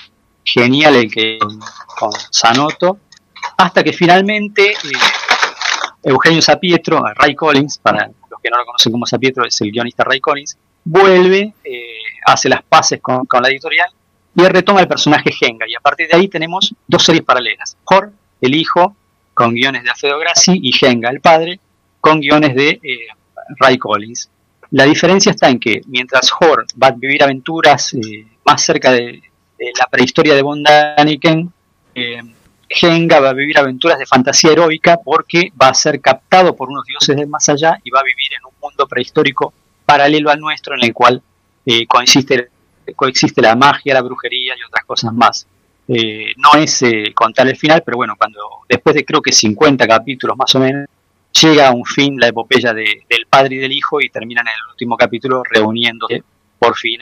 genial 0.43 0.95
el 0.95 1.12
que 1.12 1.38
con 1.39 2.12
Sanoto, 2.32 2.97
hasta 3.57 3.84
que 3.84 3.93
finalmente 3.93 4.72
eh, 4.72 4.76
Eugenio 6.03 6.41
Sapietro, 6.41 7.03
Ray 7.16 7.36
Collins, 7.36 7.78
para 7.78 8.07
los 8.07 8.41
que 8.41 8.49
no 8.49 8.57
lo 8.57 8.66
conocen 8.66 8.91
como 8.91 9.05
Sapietro, 9.05 9.45
es 9.45 9.62
el 9.62 9.72
guionista 9.72 10.03
Ray 10.03 10.20
Collins, 10.20 10.57
vuelve, 10.84 11.53
eh, 11.64 11.97
hace 12.26 12.49
las 12.49 12.64
paces 12.64 12.99
con, 13.01 13.28
la 13.41 13.49
editorial 13.49 13.89
y 14.36 14.43
retoma 14.47 14.80
el 14.80 14.88
personaje 14.88 15.32
Genga. 15.32 15.68
Y 15.68 15.76
a 15.76 15.80
partir 15.80 16.07
de 16.07 16.18
ahí 16.18 16.28
tenemos 16.28 16.74
dos 16.88 17.03
series 17.03 17.24
paralelas. 17.24 17.78
Hor, 17.84 18.12
el 18.39 18.55
hijo, 18.55 18.95
con 19.36 19.53
guiones 19.53 19.84
de 19.84 19.91
Alfredo 19.91 20.18
Grassi, 20.18 20.59
y 20.62 20.72
Genga, 20.72 21.09
el 21.09 21.22
padre, 21.22 21.59
con 21.99 22.20
guiones 22.20 22.55
de 22.55 22.80
Ray 23.59 23.78
Collins. 23.78 24.30
La 24.72 24.86
diferencia 24.86 25.32
está 25.32 25.49
en 25.49 25.59
que 25.59 25.82
mientras 25.86 26.32
Hor 26.39 26.66
va 26.82 26.88
a 26.88 26.91
vivir 26.91 27.22
aventuras 27.22 27.93
más 28.43 28.64
cerca 28.64 28.91
de, 28.91 29.22
la 29.78 29.88
prehistoria 29.88 30.34
de 30.34 30.41
Von 30.41 30.64
Daniken, 30.64 31.51
eh, 31.93 32.22
va 33.09 33.30
a 33.30 33.34
vivir 33.34 33.57
aventuras 33.57 33.99
de 33.99 34.05
fantasía 34.05 34.51
heroica 34.51 34.97
porque 35.03 35.51
va 35.62 35.68
a 35.68 35.74
ser 35.74 35.99
captado 35.99 36.55
por 36.55 36.70
unos 36.70 36.86
dioses 36.86 37.16
del 37.16 37.28
más 37.28 37.47
allá 37.49 37.78
y 37.84 37.89
va 37.91 37.99
a 37.99 38.03
vivir 38.03 38.34
en 38.34 38.45
un 38.45 38.53
mundo 38.62 38.88
prehistórico 38.88 39.53
paralelo 39.86 40.30
al 40.30 40.39
nuestro 40.39 40.76
en 40.76 40.84
el 40.84 40.93
cual 40.93 41.22
eh, 41.66 41.86
coexiste, 41.86 42.49
coexiste 42.95 43.41
la 43.41 43.55
magia, 43.55 43.93
la 43.93 44.01
brujería 44.01 44.53
y 44.57 44.64
otras 44.64 44.86
cosas 44.86 45.14
más. 45.14 45.45
Eh, 45.88 46.32
no 46.38 46.53
es 46.57 46.84
contar 47.14 47.47
el 47.47 47.57
final, 47.57 47.84
pero 47.86 47.97
bueno, 47.97 48.16
cuando 48.18 48.39
después 48.70 48.95
de 48.95 49.03
creo 49.03 49.22
que 49.22 49.34
50 49.34 49.86
capítulos 49.86 50.38
más 50.38 50.55
o 50.55 50.59
menos, 50.59 50.88
llega 51.41 51.68
a 51.68 51.72
un 51.72 51.86
fin 51.86 52.18
la 52.18 52.28
epopeya 52.28 52.74
del 52.74 53.26
padre 53.30 53.55
y 53.55 53.59
del 53.59 53.72
hijo 53.74 53.99
y 54.01 54.09
terminan 54.09 54.47
en 54.47 54.53
el 54.53 54.72
último 54.72 54.95
capítulo 54.95 55.43
reuniéndose 55.43 56.24
por 56.57 56.78
fin 56.78 56.99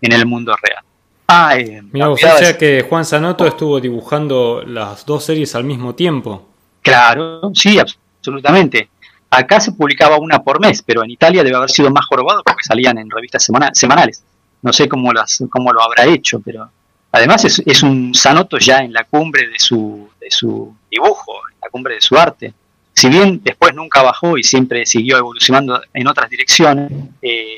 en 0.00 0.12
el 0.12 0.26
mundo 0.26 0.56
real. 0.60 0.84
Ah, 1.26 1.56
eh, 1.56 1.82
Mira, 1.90 2.10
o 2.10 2.16
sea 2.16 2.56
que 2.58 2.84
Juan 2.88 3.04
Sanoto 3.04 3.46
estuvo 3.46 3.80
dibujando 3.80 4.62
las 4.66 5.06
dos 5.06 5.24
series 5.24 5.54
al 5.54 5.64
mismo 5.64 5.94
tiempo. 5.94 6.48
Claro, 6.82 7.50
sí, 7.54 7.78
absolutamente. 7.78 8.90
Acá 9.30 9.58
se 9.58 9.72
publicaba 9.72 10.18
una 10.18 10.42
por 10.42 10.60
mes, 10.60 10.82
pero 10.82 11.02
en 11.02 11.10
Italia 11.10 11.42
debe 11.42 11.56
haber 11.56 11.70
sido 11.70 11.90
más 11.90 12.06
jorobado 12.06 12.42
porque 12.44 12.62
salían 12.62 12.98
en 12.98 13.10
revistas 13.10 13.48
semanales. 13.72 14.22
No 14.62 14.72
sé 14.72 14.88
cómo, 14.88 15.12
las, 15.12 15.42
cómo 15.50 15.72
lo 15.72 15.82
habrá 15.82 16.04
hecho, 16.04 16.40
pero 16.40 16.70
además 17.10 17.44
es, 17.44 17.62
es, 17.66 17.82
un 17.82 18.14
Sanoto 18.14 18.58
ya 18.58 18.78
en 18.78 18.92
la 18.92 19.04
cumbre 19.04 19.48
de 19.48 19.58
su, 19.58 20.08
de 20.20 20.30
su 20.30 20.76
dibujo, 20.90 21.32
en 21.52 21.60
la 21.62 21.68
cumbre 21.70 21.94
de 21.96 22.00
su 22.00 22.16
arte. 22.16 22.54
Si 22.92 23.08
bien 23.08 23.40
después 23.42 23.74
nunca 23.74 24.02
bajó 24.02 24.38
y 24.38 24.42
siempre 24.42 24.86
siguió 24.86 25.18
evolucionando 25.18 25.80
en 25.92 26.06
otras 26.06 26.30
direcciones, 26.30 26.92
eh, 27.20 27.56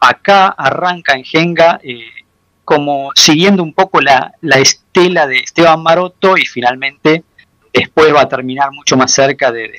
acá 0.00 0.48
arranca 0.48 1.14
en 1.14 1.24
Genga 1.24 1.80
eh, 1.84 2.04
como 2.64 3.10
siguiendo 3.14 3.62
un 3.62 3.72
poco 3.72 4.00
la, 4.00 4.32
estela 4.42 5.26
de 5.26 5.38
Esteban 5.38 5.82
Maroto 5.82 6.36
y 6.36 6.46
finalmente 6.46 7.24
después 7.72 8.14
va 8.14 8.22
a 8.22 8.28
terminar 8.28 8.70
mucho 8.72 8.96
más 8.96 9.12
cerca 9.12 9.50
de, 9.50 9.72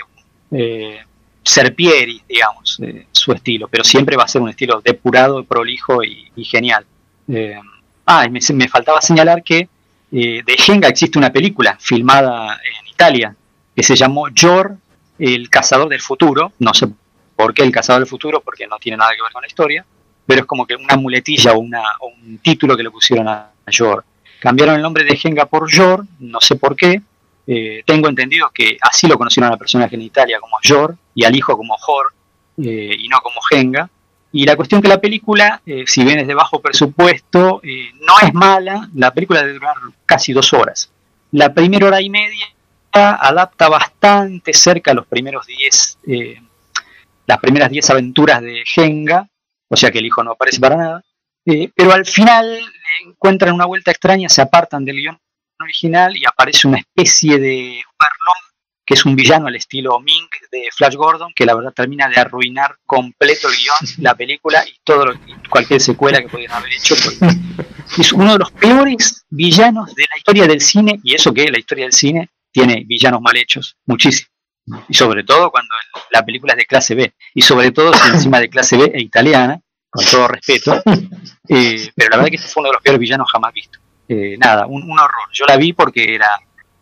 de 0.49 0.99
Serpieri, 1.43 2.21
digamos, 2.27 2.79
su 3.11 3.31
estilo, 3.34 3.67
pero 3.67 3.84
siempre 3.84 4.15
va 4.15 4.23
a 4.23 4.27
ser 4.27 4.41
un 4.41 4.49
estilo 4.49 4.81
depurado, 4.81 5.43
prolijo 5.43 6.03
y, 6.03 6.31
genial. 6.45 6.86
Eh, 7.27 7.59
ah, 8.05 8.25
y 8.25 8.53
me, 8.53 8.67
faltaba 8.67 9.01
señalar 9.01 9.43
que 9.43 9.67
eh, 10.11 10.41
de 10.45 10.57
Genga 10.57 10.88
existe 10.88 11.17
una 11.17 11.31
película 11.31 11.77
filmada 11.79 12.55
en 12.63 12.88
Italia 12.88 13.36
que 13.75 13.84
se 13.84 13.95
llamó 13.95 14.27
Jor, 14.36 14.77
el 15.19 15.49
cazador 15.49 15.89
del 15.89 16.01
futuro, 16.01 16.53
no 16.59 16.73
sé 16.73 16.88
por 17.36 17.53
qué 17.53 17.63
el 17.63 17.71
cazador 17.71 18.01
del 18.01 18.09
futuro, 18.09 18.41
porque 18.41 18.67
no 18.67 18.77
tiene 18.77 18.97
nada 18.97 19.11
que 19.15 19.21
ver 19.21 19.31
con 19.31 19.41
la 19.41 19.47
historia, 19.47 19.86
pero 20.26 20.41
es 20.41 20.45
como 20.45 20.65
que 20.65 20.76
una 20.76 20.95
muletilla 20.95 21.53
o, 21.53 21.59
una, 21.59 21.84
un 22.01 22.38
título 22.39 22.78
que 22.78 22.84
le 22.84 22.91
pusieron 22.91 23.28
a, 23.28 23.49
Yor. 23.67 24.03
Cambiaron 24.39 24.76
el 24.76 24.82
nombre 24.82 25.05
de 25.05 25.15
Genga 25.15 25.45
por 25.45 25.71
Yor, 25.71 26.05
no 26.19 26.41
sé 26.41 26.55
por 26.57 26.76
qué. 26.76 27.01
Eh, 27.47 27.84
tengo 27.86 28.09
entendido 28.09 28.49
que 28.53 28.78
así 28.82 29.07
lo 29.07 29.17
conocieron 29.17 29.51
al 29.51 29.57
personaje 29.57 29.95
en 29.95 30.01
Italia 30.01 30.39
como 30.39 30.57
Yor 30.61 30.95
y 31.13 31.26
al 31.26 31.36
hijo 31.36 31.57
como 31.57 31.76
Jor 31.78 32.13
eh, 32.57 32.95
y 32.97 33.07
no 33.07 33.19
como 33.21 33.41
Genga. 33.49 33.89
Y 34.34 34.45
la 34.45 34.55
cuestión 34.55 34.82
que 34.82 34.88
la 34.88 34.99
película, 34.99 35.61
eh, 35.65 35.84
si 35.88 36.03
bien 36.03 36.19
es 36.19 36.28
de 36.28 36.34
bajo 36.34 36.59
presupuesto, 36.59 37.61
no 38.01 38.13
es 38.21 38.34
mala. 38.34 38.89
La 38.95 39.13
película 39.13 39.41
debe 39.41 39.53
durar 39.53 39.76
casi 40.05 40.34
dos 40.34 40.51
horas. 40.53 40.91
La 41.32 41.53
primera 41.53 41.88
hora 41.88 42.01
y 42.01 42.09
media 42.09 42.47
adapta 42.91 43.69
bastante 43.69 44.53
cerca 44.53 44.91
a 44.91 44.93
los 44.93 45.07
primeros 45.07 45.47
diez, 45.47 45.97
las 47.26 47.38
primeras 47.39 47.71
diez 47.71 47.89
aventuras 47.89 48.41
de 48.41 48.63
Genga, 48.65 49.28
o 49.74 49.76
sea 49.76 49.91
que 49.91 49.97
el 49.97 50.05
hijo 50.05 50.24
no 50.24 50.34
aparece 50.34 50.59
para 50.59 50.78
nada. 50.78 51.03
pero 51.76 51.93
al 51.93 52.05
final 52.05 52.59
encuentran 53.05 53.55
una 53.55 53.65
vuelta 53.65 53.89
extraña, 53.89 54.30
se 54.30 54.41
apartan 54.41 54.86
del 54.86 54.97
guion 54.97 55.19
original 55.59 56.15
y 56.15 56.26
aparece 56.26 56.67
una 56.67 56.78
especie 56.78 57.39
de 57.39 57.82
Overlord, 57.82 58.53
que 58.86 58.93
es 58.93 59.03
un 59.03 59.15
villano 59.15 59.47
al 59.47 59.55
estilo 59.55 59.99
Mink 59.99 60.30
de 60.51 60.67
Flash 60.71 60.93
Gordon, 60.93 61.34
que 61.36 61.45
la 61.45 61.55
verdad 61.55 61.74
termina 61.74 62.07
de 62.07 62.17
arruinar 62.17 62.76
completo 62.86 63.49
el 63.49 63.55
guion, 63.55 64.03
la 64.03 64.13
película 64.13 64.63
y 64.67 64.78
todo 64.84 65.07
lo, 65.07 65.13
cualquier 65.49 65.82
secuela 65.82 66.21
que 66.21 66.30
pudieran 66.30 66.57
haber 66.57 66.74
hecho. 66.74 66.95
Es 67.97 68.13
uno 68.13 68.34
de 68.34 68.39
los 68.39 68.51
peores 68.51 69.26
villanos 69.30 69.93
de 69.95 70.05
la 70.09 70.17
historia 70.17 70.45
del 70.45 70.61
cine, 70.61 70.99
y 71.03 71.15
eso 71.15 71.34
que 71.34 71.49
la 71.49 71.57
historia 71.57 71.86
del 71.86 71.93
cine 71.93 72.30
tiene 72.51 72.84
villanos 72.86 73.21
mal 73.21 73.36
hechos, 73.38 73.76
muchísimo. 73.86 74.30
Y 74.88 74.93
sobre 74.93 75.24
todo 75.24 75.51
cuando 75.51 75.74
la 76.11 76.24
película 76.24 76.53
es 76.53 76.57
de 76.57 76.66
clase 76.66 76.95
B, 76.95 77.14
y 77.34 77.41
sobre 77.41 77.72
todo 77.72 77.93
si 77.93 78.09
encima 78.09 78.39
de 78.39 78.49
clase 78.49 78.78
B 78.78 78.91
e 78.93 79.01
italiana, 79.01 79.59
con 79.89 80.05
todo 80.05 80.28
respeto, 80.28 80.82
eh, 81.49 81.91
pero 81.95 82.09
la 82.11 82.18
verdad 82.18 82.30
que 82.30 82.38
este 82.38 82.47
fue 82.47 82.61
uno 82.61 82.70
de 82.70 82.74
los 82.74 82.82
peores 82.82 82.99
villanos 82.99 83.30
jamás 83.32 83.53
vistos. 83.53 83.82
Eh, 84.07 84.38
nada, 84.38 84.66
un, 84.66 84.89
horror. 84.91 85.30
Yo 85.34 85.45
la 85.45 85.57
vi 85.57 85.74
porque 85.74 86.16
era, 86.16 86.30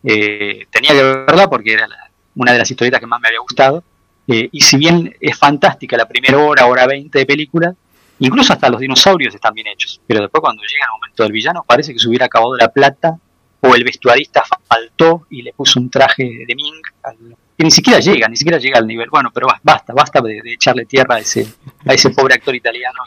eh, 0.04 0.66
tenía 0.70 0.92
que 0.92 1.04
verla 1.04 1.50
porque 1.50 1.74
era 1.74 1.88
una 2.36 2.54
de 2.54 2.60
las 2.60 2.70
historietas 2.70 3.00
que 3.00 3.08
más 3.08 3.22
me 3.22 3.28
había 3.28 3.40
gustado. 3.40 3.84
Eh, 4.28 4.50
y 4.52 4.62
si 4.62 4.78
bien 4.78 5.16
es 5.20 5.38
fantástica 5.38 5.98
la 5.98 6.08
primera 6.08 6.38
hora, 6.38 6.66
hora 6.66 6.88
20 6.88 7.18
de 7.18 7.26
película, 7.26 7.74
incluso 8.20 8.54
hasta 8.54 8.70
los 8.70 8.80
dinosaurios 8.80 9.34
están 9.34 9.54
bien 9.54 9.68
hechos. 9.68 10.02
Pero 10.08 10.22
después 10.22 10.42
cuando 10.42 10.62
llega 10.62 10.86
el 10.86 10.92
momento 10.92 11.24
del 11.24 11.32
villano 11.32 11.64
parece 11.68 11.94
que 11.94 12.00
se 12.00 12.08
hubiera 12.08 12.26
acabado 12.26 12.56
la 12.56 12.70
plata 12.70 13.18
o 13.62 13.76
el 13.76 13.84
vestuarista 13.84 14.44
faltó 14.68 15.28
y 15.30 15.44
le 15.44 15.54
puso 15.54 15.80
un 15.80 15.90
traje 15.90 16.24
de 16.24 16.56
Ming 16.56 16.82
que 17.62 17.66
ni 17.66 17.72
siquiera 17.72 18.00
llega, 18.00 18.28
ni 18.28 18.36
siquiera 18.36 18.58
llega 18.58 18.80
al 18.80 18.88
nivel. 18.88 19.08
Bueno, 19.12 19.30
pero 19.32 19.46
basta, 19.62 19.94
basta 19.94 20.20
de, 20.20 20.42
echarle 20.46 20.86
tierra 20.86 21.16
a 21.16 21.20
ese, 21.20 21.48
a 21.86 21.94
ese 21.94 22.10
pobre 22.10 22.34
actor 22.34 22.56
italiano 22.56 22.98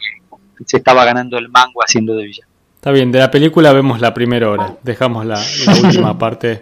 que 0.57 0.63
se 0.65 0.77
estaba 0.77 1.03
ganando 1.03 1.37
el 1.37 1.49
mango 1.49 1.83
haciendo 1.83 2.15
de 2.15 2.23
villano. 2.23 2.49
Está 2.75 2.91
bien, 2.91 3.11
de 3.11 3.19
la 3.19 3.29
película 3.29 3.73
vemos 3.73 3.99
la 3.99 4.13
primera 4.13 4.49
hora, 4.49 4.77
dejamos 4.81 5.25
la, 5.25 5.43
última 5.83 6.17
parte 6.17 6.59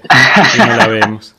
y 0.56 0.58
no 0.58 0.76
la 0.76 0.88
vemos. 0.88 1.36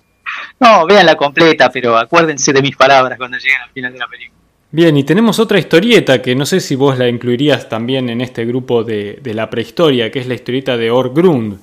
No, 0.60 0.86
vean 0.86 1.06
la 1.06 1.16
completa, 1.16 1.70
pero 1.70 1.98
acuérdense 1.98 2.52
de 2.52 2.62
mis 2.62 2.76
palabras 2.76 3.18
cuando 3.18 3.36
lleguen 3.36 3.60
al 3.62 3.70
final 3.70 3.92
de 3.92 3.98
la 3.98 4.06
película. 4.06 4.40
Bien, 4.70 4.96
y 4.96 5.02
tenemos 5.02 5.40
otra 5.40 5.58
historieta 5.58 6.22
que 6.22 6.36
no 6.36 6.46
sé 6.46 6.60
si 6.60 6.76
vos 6.76 6.96
la 6.98 7.08
incluirías 7.08 7.68
también 7.68 8.08
en 8.10 8.20
este 8.20 8.44
grupo 8.44 8.84
de, 8.84 9.20
la 9.24 9.50
prehistoria, 9.50 10.10
que 10.12 10.20
es 10.20 10.28
la 10.28 10.34
historieta 10.34 10.76
de 10.76 10.92
Orgrund. 10.92 11.58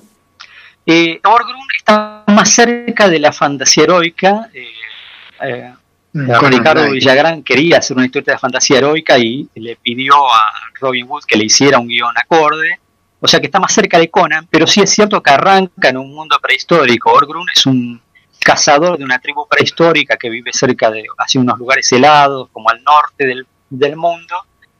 Eh, 0.84 1.18
Orgrund 1.24 1.68
está 1.78 2.24
más 2.26 2.50
cerca 2.50 3.08
de 3.08 3.18
la 3.20 3.32
fantasía 3.32 3.84
heroica. 3.84 4.50
Eh, 4.52 4.66
eh, 5.42 5.74
Ricardo 6.12 6.90
Villagrán 6.90 7.42
quería 7.42 7.78
hacer 7.78 7.96
una 7.96 8.06
historieta 8.06 8.32
de 8.32 8.38
fantasía 8.38 8.78
heroica 8.78 9.18
y 9.18 9.48
le 9.54 9.76
pidió 9.76 10.14
a 10.14 10.42
Robin 10.80 11.06
Wood 11.08 11.24
que 11.24 11.36
le 11.36 11.44
hiciera 11.44 11.78
un 11.78 11.88
guion 11.88 12.16
acorde 12.16 12.80
o 13.24 13.28
sea 13.28 13.38
que 13.38 13.46
está 13.46 13.60
más 13.60 13.72
cerca 13.72 14.00
de 14.00 14.10
Conan, 14.10 14.48
pero 14.50 14.66
sí 14.66 14.80
es 14.80 14.90
cierto 14.90 15.22
que 15.22 15.30
arranca 15.30 15.90
en 15.90 15.96
un 15.96 16.12
mundo 16.12 16.36
prehistórico. 16.42 17.12
Orgrun 17.12 17.46
es 17.54 17.66
un 17.66 18.00
cazador 18.40 18.98
de 18.98 19.04
una 19.04 19.20
tribu 19.20 19.46
prehistórica 19.46 20.16
que 20.16 20.28
vive 20.28 20.52
cerca 20.52 20.90
de 20.90 21.04
así 21.18 21.38
unos 21.38 21.56
lugares 21.56 21.90
helados, 21.92 22.48
como 22.50 22.68
al 22.68 22.82
norte 22.82 23.24
del, 23.70 23.96
mundo, 23.96 24.34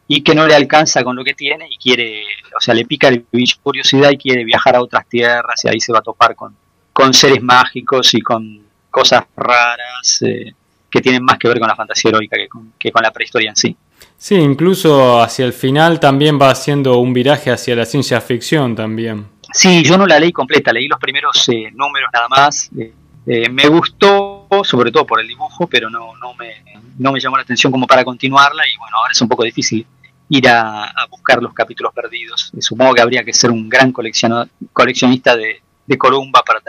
y 0.09 0.25
que 0.25 0.35
no 0.35 0.45
le 0.45 0.57
alcanza 0.57 1.05
con 1.05 1.15
lo 1.15 1.23
que 1.23 1.35
tiene 1.35 1.69
y 1.71 1.77
quiere, 1.77 2.25
o 2.57 2.61
sea, 2.61 2.75
le 2.75 2.85
pica 2.85 3.07
el 3.07 3.25
curiosidad 3.63 4.11
y 4.11 4.19
quiere 4.19 4.43
viajar 4.43 4.75
a 4.75 4.83
otras 4.83 5.09
tierras 5.09 5.65
y 5.65 5.69
ahí 5.69 5.79
se 5.79 5.93
va 5.93 6.01
a 6.01 6.03
topar 6.03 6.35
con, 6.35 6.57
con 6.93 7.15
seres 7.15 7.41
mágicos 7.41 8.13
y 8.13 8.23
con 8.23 8.61
cosas 8.93 9.25
raras 9.37 10.23
eh, 10.23 10.53
que 10.89 11.01
tienen 11.01 11.25
más 11.25 11.39
que 11.39 11.49
ver 11.49 11.59
con 11.59 11.67
la 11.67 11.75
fantasía 11.75 12.11
heroica 12.11 12.37
que 12.37 12.49
que 12.79 12.93
con 12.93 13.03
la 13.03 13.11
prehistoria 13.11 13.51
en 13.51 13.57
sí. 13.57 13.77
Sí, 14.17 14.37
incluso 14.37 15.21
hacia 15.21 15.45
el 15.45 15.53
final 15.53 15.99
también 15.99 16.39
va 16.41 16.51
haciendo 16.51 16.99
un 16.99 17.13
viraje 17.13 17.51
hacia 17.51 17.75
la 17.75 17.85
ciencia 17.85 18.21
ficción 18.21 18.77
también. 18.77 19.27
Sí, 19.53 19.83
yo 19.83 19.99
no 19.99 20.07
la 20.07 20.21
leí 20.21 20.31
completa, 20.31 20.73
leí 20.73 20.87
los 20.87 21.01
primeros 21.01 21.49
eh, 21.49 21.73
números 21.75 22.09
nada 22.13 22.29
más. 22.29 22.71
Eh, 23.27 23.49
me 23.51 23.67
gustó, 23.67 24.47
sobre 24.63 24.93
todo 24.93 25.07
por 25.07 25.21
el 25.21 25.27
dibujo, 25.27 25.67
pero 25.67 25.91
no, 25.91 26.17
no, 26.17 26.35
me, 26.35 26.63
no 26.99 27.11
me 27.11 27.21
llamó 27.21 27.37
la 27.37 27.43
atención 27.43 27.73
como 27.73 27.87
para 27.87 28.05
continuarla 28.05 28.63
y 28.67 28.77
bueno, 28.79 28.97
ahora 28.97 29.13
es 29.13 29.21
un 29.21 29.29
poco 29.29 29.43
difícil 29.43 29.85
ir 30.29 30.49
a, 30.49 30.93
buscar 31.11 31.43
los 31.43 31.53
capítulos 31.53 31.93
perdidos. 31.93 32.53
supongo 32.61 32.95
que 32.95 33.01
habría 33.01 33.25
que 33.25 33.33
ser 33.33 33.51
un 33.51 33.69
gran 33.69 33.93
coleccionista 33.93 35.37
de, 35.37 35.63
de 35.87 35.99
Columba 35.99 36.43
para 36.43 36.61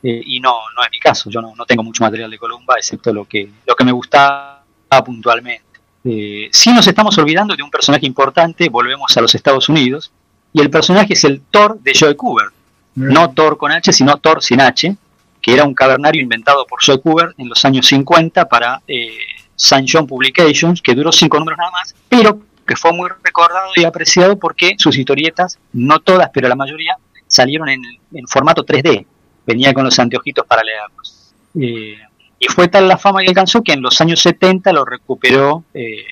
tenerlos. 0.00 0.26
y 0.26 0.40
no, 0.40 0.54
no 0.76 0.82
es 0.82 0.90
mi 0.90 0.98
caso, 0.98 1.30
yo 1.30 1.40
no, 1.40 1.54
no 1.56 1.66
tengo 1.66 1.82
mucho 1.82 2.04
material 2.04 2.30
de 2.30 2.38
Columba, 2.38 2.76
excepto 2.76 3.12
lo 3.12 3.24
que, 3.26 3.50
lo 3.66 3.74
que 3.74 3.84
me 3.84 3.92
gustaba 3.92 4.64
puntualmente. 5.04 5.64
Eh, 6.04 6.48
si 6.52 6.72
nos 6.72 6.86
estamos 6.86 7.16
olvidando 7.18 7.54
de 7.54 7.62
un 7.62 7.70
personaje 7.70 8.06
importante, 8.06 8.68
volvemos 8.68 9.16
a 9.16 9.20
los 9.20 9.34
Estados 9.34 9.68
Unidos, 9.68 10.10
y 10.52 10.60
el 10.60 10.70
personaje 10.70 11.12
es 11.12 11.24
el 11.24 11.42
Thor 11.50 11.78
de 11.80 11.92
Joe 11.98 12.16
Cooper. 12.16 12.48
Mm. 12.94 13.12
No 13.12 13.30
Thor 13.30 13.56
con 13.56 13.70
H, 13.70 13.92
sino 13.92 14.16
Thor 14.16 14.42
sin 14.42 14.60
H, 14.60 14.96
que 15.40 15.54
era 15.54 15.64
un 15.64 15.74
cavernario 15.74 16.22
inventado 16.22 16.66
por 16.66 16.80
Joe 16.84 17.00
Cooper 17.00 17.34
en 17.38 17.48
los 17.48 17.64
años 17.64 17.86
50 17.86 18.48
para 18.48 18.82
eh, 18.88 19.18
St. 19.56 19.84
John 19.90 20.06
Publications, 20.06 20.82
que 20.82 20.94
duró 20.94 21.12
cinco 21.12 21.38
números 21.38 21.58
nada 21.58 21.70
más, 21.70 21.94
pero 22.08 22.40
que 22.66 22.76
fue 22.76 22.92
muy 22.92 23.10
recordado 23.22 23.70
y 23.76 23.84
apreciado 23.84 24.38
porque 24.38 24.74
sus 24.78 24.96
historietas, 24.96 25.58
no 25.72 26.00
todas, 26.00 26.30
pero 26.32 26.48
la 26.48 26.54
mayoría, 26.54 26.96
salieron 27.26 27.68
en, 27.68 27.82
formato 28.28 28.64
3D. 28.64 29.06
Venía 29.50 29.74
con 29.74 29.84
los 29.84 29.98
anteojitos 29.98 30.46
para 30.46 30.62
leerlos. 30.62 31.32
Eh, 31.60 31.98
y 32.38 32.46
fue 32.46 32.68
tal 32.68 32.88
la 32.88 32.96
fama 32.96 33.20
que 33.20 33.28
alcanzó 33.28 33.62
que 33.62 33.72
en 33.72 33.82
los 33.82 34.00
años 34.00 34.20
70 34.20 34.72
lo 34.72 34.84
recuperó 34.84 35.64
eh, 35.74 36.04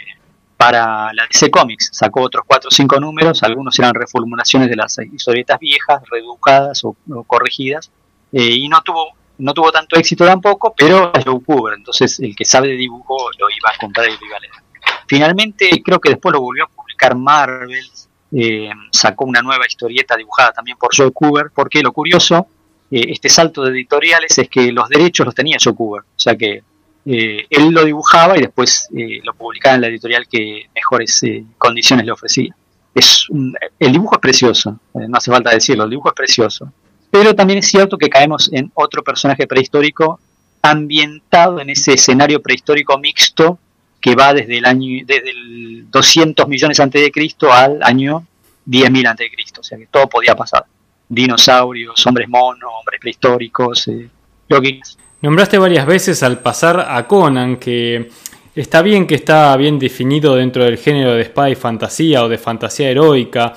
para 0.57 1.12
la 1.14 1.26
DC 1.30 1.51
Comics. 1.51 1.91
Sacó 1.93 2.22
otros 2.22 2.45
4 2.47 2.68
o 2.68 2.70
5 2.70 3.01
números, 3.01 3.43
algunos 3.43 3.78
eran 3.78 3.95
reformulaciones 3.95 4.68
de 4.68 4.76
las 4.76 4.99
historietas 4.99 5.59
viejas, 5.59 6.03
reeducadas 6.11 6.84
o, 6.84 6.97
corregidas, 7.26 7.91
eh, 8.32 8.43
y 8.43 8.68
no 8.68 8.82
tuvo 8.82 9.16
no 9.39 9.55
tuvo 9.55 9.70
tanto 9.70 9.97
éxito 9.97 10.26
tampoco, 10.26 10.74
pero 10.76 11.12
Joe 11.24 11.41
Cooper, 11.47 11.74
entonces 11.74 12.18
el 12.18 12.34
que 12.34 12.45
sabe 12.45 12.66
de 12.66 12.74
dibujo 12.74 13.30
lo 13.39 13.49
iba 13.49 13.70
a 13.72 13.78
comprar 13.78 14.09
y 14.09 14.11
lo 14.11 14.26
iba 14.26 14.36
a 14.36 14.41
leer. 14.41 14.53
Finalmente, 15.07 15.80
creo 15.84 16.01
que 16.01 16.11
después 16.11 16.32
lo 16.32 16.41
volvió 16.41 16.64
a 16.64 16.66
publicar 16.66 17.14
Marvel, 17.14 17.89
eh, 18.32 18.70
sacó 18.91 19.24
una 19.24 19.41
nueva 19.41 19.64
historieta 19.66 20.16
dibujada 20.16 20.51
también 20.53 20.76
por 20.76 20.91
Joe 20.95 21.12
Cooper, 21.12 21.53
porque 21.55 21.82
lo 21.82 21.93
curioso 21.93 22.49
este 22.91 23.28
salto 23.28 23.62
de 23.62 23.72
editoriales 23.72 24.39
es 24.39 24.49
que 24.49 24.72
los 24.72 24.89
derechos 24.89 25.26
los 25.26 25.34
tenía 25.34 25.59
Cooper, 25.59 26.03
o 26.03 26.18
sea 26.18 26.36
que 26.36 26.62
eh, 27.05 27.47
él 27.49 27.70
lo 27.70 27.84
dibujaba 27.84 28.36
y 28.36 28.43
después 28.43 28.89
eh, 28.97 29.20
lo 29.22 29.34
publicaba 29.34 29.76
en 29.76 29.80
la 29.82 29.89
editorial 29.89 30.26
que 30.26 30.66
mejores 30.74 31.22
condiciones 31.57 32.07
le 32.07 32.12
ofrecía. 32.12 32.55
Es 32.95 33.26
el 33.78 33.93
dibujo 33.93 34.14
es 34.16 34.20
precioso, 34.20 34.78
no 34.95 35.18
hace 35.18 35.30
falta 35.30 35.51
decirlo, 35.51 35.84
el 35.84 35.91
dibujo 35.91 36.09
es 36.09 36.14
precioso. 36.14 36.72
Pero 37.11 37.34
también 37.34 37.61
es 37.61 37.66
cierto 37.68 37.97
que 37.97 38.09
caemos 38.09 38.51
en 38.53 38.70
otro 38.74 39.03
personaje 39.03 39.47
prehistórico 39.47 40.20
ambientado 40.62 41.61
en 41.61 41.70
ese 41.70 41.95
escenario 41.95 42.43
prehistórico 42.43 42.99
mixto 42.99 43.59
que 44.01 44.14
va 44.14 44.34
desde 44.34 44.59
el 44.59 44.64
año 44.64 45.05
desde 45.07 45.30
el 45.30 45.91
200 45.91 46.49
millones 46.49 46.80
antes 46.80 47.03
de 47.03 47.11
Cristo 47.11 47.53
al 47.53 47.82
año 47.82 48.26
10.000 48.66 49.09
antes 49.09 49.30
de 49.30 49.34
Cristo, 49.34 49.61
o 49.61 49.64
sea 49.64 49.78
que 49.78 49.86
todo 49.86 50.09
podía 50.09 50.34
pasar 50.34 50.64
dinosaurios, 51.09 52.06
hombres 52.06 52.28
monos, 52.28 52.70
hombres 52.78 53.00
prehistóricos, 53.00 53.88
eh, 53.88 54.09
lo 54.48 54.61
que... 54.61 54.80
Nombraste 55.20 55.59
varias 55.59 55.86
veces 55.86 56.22
al 56.22 56.40
pasar 56.40 56.86
a 56.88 57.06
Conan 57.09 57.56
que 57.56 58.09
está 58.54 58.82
bien 58.82 59.06
que 59.06 59.16
está 59.16 59.56
bien 59.56 59.78
definido 59.78 60.36
dentro 60.36 60.64
del 60.64 60.78
género 60.78 61.14
de 61.14 61.24
spy 61.24 61.54
fantasía 61.56 62.22
o 62.24 62.28
de 62.28 62.38
fantasía 62.38 62.90
heroica, 62.90 63.52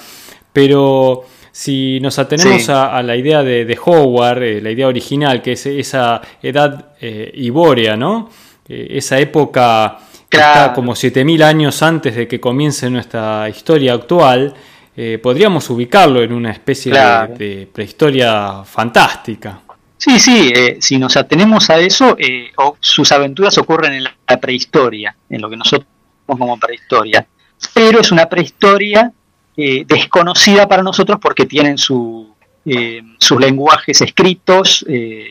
pero 0.52 1.24
si 1.52 2.00
nos 2.00 2.18
atenemos 2.18 2.68
a, 2.70 3.04
la 3.04 3.16
idea 3.16 3.44
de, 3.44 3.78
Howard, 3.84 4.44
eh, 4.44 4.62
la 4.62 4.72
idea 4.72 4.88
original, 4.88 5.42
que 5.42 5.52
es 5.52 5.66
esa 5.66 6.22
edad 6.42 6.94
eh, 7.00 7.32
ibórea, 7.36 7.96
¿no? 7.96 8.30
esa 8.68 9.20
época 9.20 10.00
que 10.30 10.38
está 10.38 10.72
como 10.74 10.96
7000 10.96 11.44
años 11.44 11.82
antes 11.82 12.16
de 12.16 12.26
que 12.26 12.40
comience 12.40 12.90
nuestra 12.90 13.50
historia 13.50 13.94
actual, 13.94 14.54
eh, 14.96 15.20
podríamos 15.22 15.70
ubicarlo 15.70 16.22
en 16.22 16.34
una 16.34 16.52
especie 16.52 16.94
de, 16.94 17.70
prehistoria 17.72 18.64
fantástica. 18.64 19.62
Sí, 19.98 20.20
sí, 20.20 20.52
eh, 20.54 20.78
si 20.80 20.98
nos 20.98 21.16
atenemos 21.16 21.70
a 21.70 21.78
eso, 21.80 22.16
eh, 22.18 22.52
sus 22.80 23.12
aventuras 23.12 23.58
ocurren 23.58 23.94
en 23.94 24.04
la 24.04 24.40
prehistoria, 24.40 25.16
en 25.30 25.42
lo 25.42 25.50
que 25.50 25.58
nosotros 25.58 25.88
como 26.26 26.58
prehistoria, 26.60 27.26
pero 27.74 28.00
es 28.00 28.12
una 28.12 28.28
prehistoria 28.28 29.12
eh, 29.58 29.84
desconocida 29.86 30.68
para 30.68 30.82
nosotros 30.82 31.20
porque 31.22 31.46
tienen 31.46 31.78
su, 31.78 32.34
eh, 32.66 33.02
sus 33.18 33.40
lenguajes 33.40 34.02
escritos. 34.02 34.86
Eh, 34.88 35.28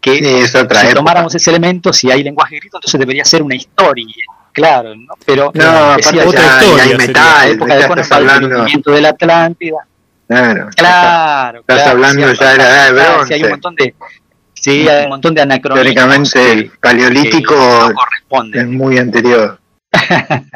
que 0.00 0.46
si 0.46 0.94
tomáramos 0.94 1.34
ese 1.34 1.50
elemento, 1.50 1.92
si 1.92 2.10
hay 2.10 2.22
lenguaje 2.22 2.54
escrito, 2.54 2.78
entonces 2.78 3.00
debería 3.00 3.24
ser 3.24 3.42
una 3.42 3.56
historia, 3.56 4.24
claro, 4.58 4.96
¿no? 4.96 5.14
Pero 5.24 5.50
no, 5.54 5.96
decía, 5.96 6.26
otra 6.26 6.40
ya, 6.40 6.64
historia, 6.64 6.82
hay 6.82 6.96
metal, 6.96 7.50
época 7.50 7.74
de 7.74 7.80
estás 7.80 8.12
hablando 8.12 8.64
de 8.64 9.00
la 9.00 9.08
Atlántida. 9.10 9.78
Claro, 10.26 10.68
claro. 10.76 11.60
Estás 11.60 11.86
hablando 11.86 12.32
ya 12.32 12.50
de 12.52 12.58
la 12.58 12.64
edad 12.64 12.86
de 12.86 12.92
bronce. 12.92 13.26
Sí, 13.26 13.34
hay 13.34 13.42
un 13.44 13.50
montón 13.50 13.74
de, 13.76 13.94
sí, 14.54 14.88
hay 14.88 15.04
un 15.04 15.10
montón 15.10 15.34
de 15.34 15.42
anacronismos. 15.42 15.94
Teóricamente 15.94 16.52
el 16.52 16.70
paleolítico 16.70 17.92
no 18.30 18.60
es 18.60 18.66
muy 18.66 18.98
anterior. 18.98 19.58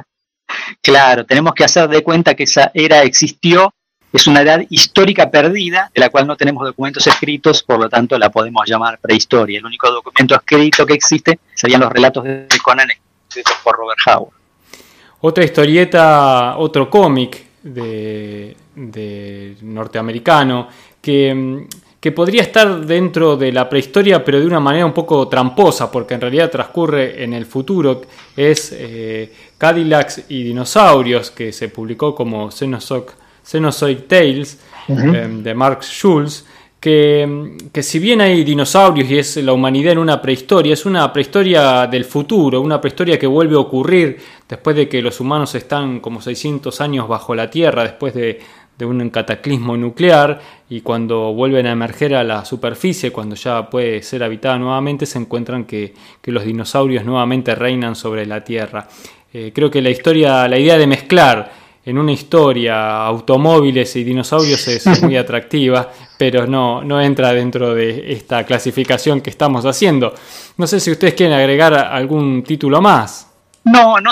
claro, 0.83 1.25
tenemos 1.25 1.55
que 1.55 1.65
hacer 1.65 1.89
de 1.89 2.03
cuenta 2.03 2.35
que 2.35 2.43
esa 2.43 2.71
era 2.75 3.03
existió 3.03 3.73
es 4.13 4.27
una 4.27 4.43
edad 4.43 4.61
histórica 4.69 5.31
perdida, 5.31 5.91
de 5.95 6.01
la 6.01 6.11
cual 6.11 6.27
no 6.27 6.37
tenemos 6.37 6.67
documentos 6.67 7.07
escritos, 7.07 7.63
por 7.63 7.79
lo 7.79 7.89
tanto 7.89 8.19
la 8.19 8.31
podemos 8.31 8.69
llamar 8.69 8.99
prehistoria. 8.99 9.59
El 9.59 9.65
único 9.65 9.91
documento 9.91 10.35
escrito 10.35 10.85
que 10.85 10.93
existe 10.93 11.39
serían 11.55 11.81
los 11.81 11.91
relatos 11.91 12.25
de 12.25 12.47
Conan 12.63 12.89
escritos 13.33 13.57
por 13.65 13.77
Robert 13.77 13.99
Howard. 14.07 14.35
Otra 15.21 15.45
historieta, 15.45 16.57
otro 16.59 16.91
cómic 16.91 17.47
de, 17.63 18.57
norteamericano 19.63 20.69
que, 21.01 21.67
podría 22.15 22.43
estar 22.43 22.85
dentro 22.85 23.37
de 23.37 23.53
la 23.53 23.69
prehistoria, 23.69 24.25
pero 24.25 24.41
de 24.41 24.47
una 24.47 24.59
manera 24.59 24.85
un 24.85 24.93
poco 24.93 25.29
tramposa, 25.29 25.91
porque 25.91 26.15
en 26.15 26.21
realidad 26.21 26.51
transcurre 26.51 27.23
en 27.23 27.33
el 27.33 27.47
futuro, 27.47 28.03
es 28.37 28.75
eh, 28.77 29.33
Cadillacs 29.57 30.25
y 30.29 30.43
Dinosaurios, 30.43 31.31
que 31.31 31.53
se 31.53 31.69
publicó 31.69 32.15
como 32.15 32.51
Cenozoic 32.51 33.15
Cenozoic 33.45 34.09
Tales 34.09 34.59
em, 34.89 35.43
de 35.43 35.55
Mark 35.55 35.83
Schulz, 35.83 36.45
que, 36.83 37.81
si 37.81 38.01
bien 38.01 38.21
hay 38.21 38.43
dinosaurios 38.43 39.09
y 39.09 39.17
es 39.17 39.37
la 39.37 39.53
humanidad 39.53 39.93
en 39.93 39.99
una 39.99 40.21
prehistoria, 40.21 40.73
es 40.73 40.85
una 40.85 41.13
prehistoria 41.13 41.87
del 41.87 42.05
futuro, 42.05 42.61
una 42.61 42.81
prehistoria 42.81 43.21
que 43.21 43.29
vuelve 43.29 43.55
a 43.55 43.61
ocurrir 43.61 44.19
después 44.49 44.75
de 44.75 44.89
que 44.89 45.01
los 45.01 45.21
humanos 45.21 45.55
están 45.55 46.01
como 46.01 46.21
600 46.21 46.81
años 46.81 47.07
bajo 47.07 47.37
la 47.37 47.49
Tierra, 47.49 47.85
después 47.85 48.15
de, 48.15 48.41
un 48.81 49.11
cataclismo 49.11 49.77
nuclear 49.77 50.41
y 50.69 50.81
cuando 50.81 51.33
vuelven 51.33 51.67
a 51.67 51.71
emerger 51.71 52.17
a 52.17 52.25
la 52.25 52.45
superficie, 52.45 53.13
cuando 53.13 53.37
ya 53.37 53.71
puede 53.71 54.03
ser 54.03 54.25
habitada 54.25 54.59
nuevamente, 54.59 55.07
se 55.07 55.21
encuentran 55.21 55.67
que, 55.67 55.95
los 56.25 56.45
dinosaurios 56.45 57.05
nuevamente 57.05 57.55
reinan 57.55 57.95
sobre 57.95 58.27
la 58.27 58.43
Tierra. 58.43 58.89
Eh, 59.33 59.53
creo 59.55 59.71
que 59.71 59.81
la 59.81 59.91
historia, 59.91 60.49
la 60.49 60.59
idea 60.59 60.77
de 60.77 60.89
mezclar 60.89 61.62
en 61.85 61.99
una 61.99 62.13
historia 62.13 63.05
automóviles 63.05 63.97
y 63.97 64.05
dinosaurios 64.05 64.69
es 64.69 64.87
muy 65.03 65.17
atractiva, 65.17 65.91
pero 66.17 66.47
no, 66.47 66.83
no 66.83 67.01
entra 67.01 67.33
dentro 67.33 67.75
de 67.75 68.13
esta 68.13 68.45
clasificación 68.45 69.21
que 69.21 69.31
estamos 69.31 69.65
haciendo. 69.67 70.15
No 70.57 70.67
sé 70.67 70.79
si 70.81 70.91
ustedes 70.91 71.15
quieren 71.15 71.37
agregar 71.37 71.75
algún 71.75 72.45
título 72.45 72.81
más. 72.81 73.29
No, 73.65 74.01
no 74.01 74.11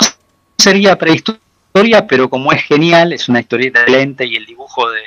sería 0.57 0.97
prehistoria, 0.97 2.05
pero 2.07 2.29
como 2.29 2.51
es 2.51 2.63
genial, 2.63 3.13
es 3.13 3.27
una 3.29 3.39
historieta 3.39 3.85
lente 3.85 4.25
y 4.25 4.35
el 4.35 4.45
dibujo 4.45 4.89
de, 4.89 5.01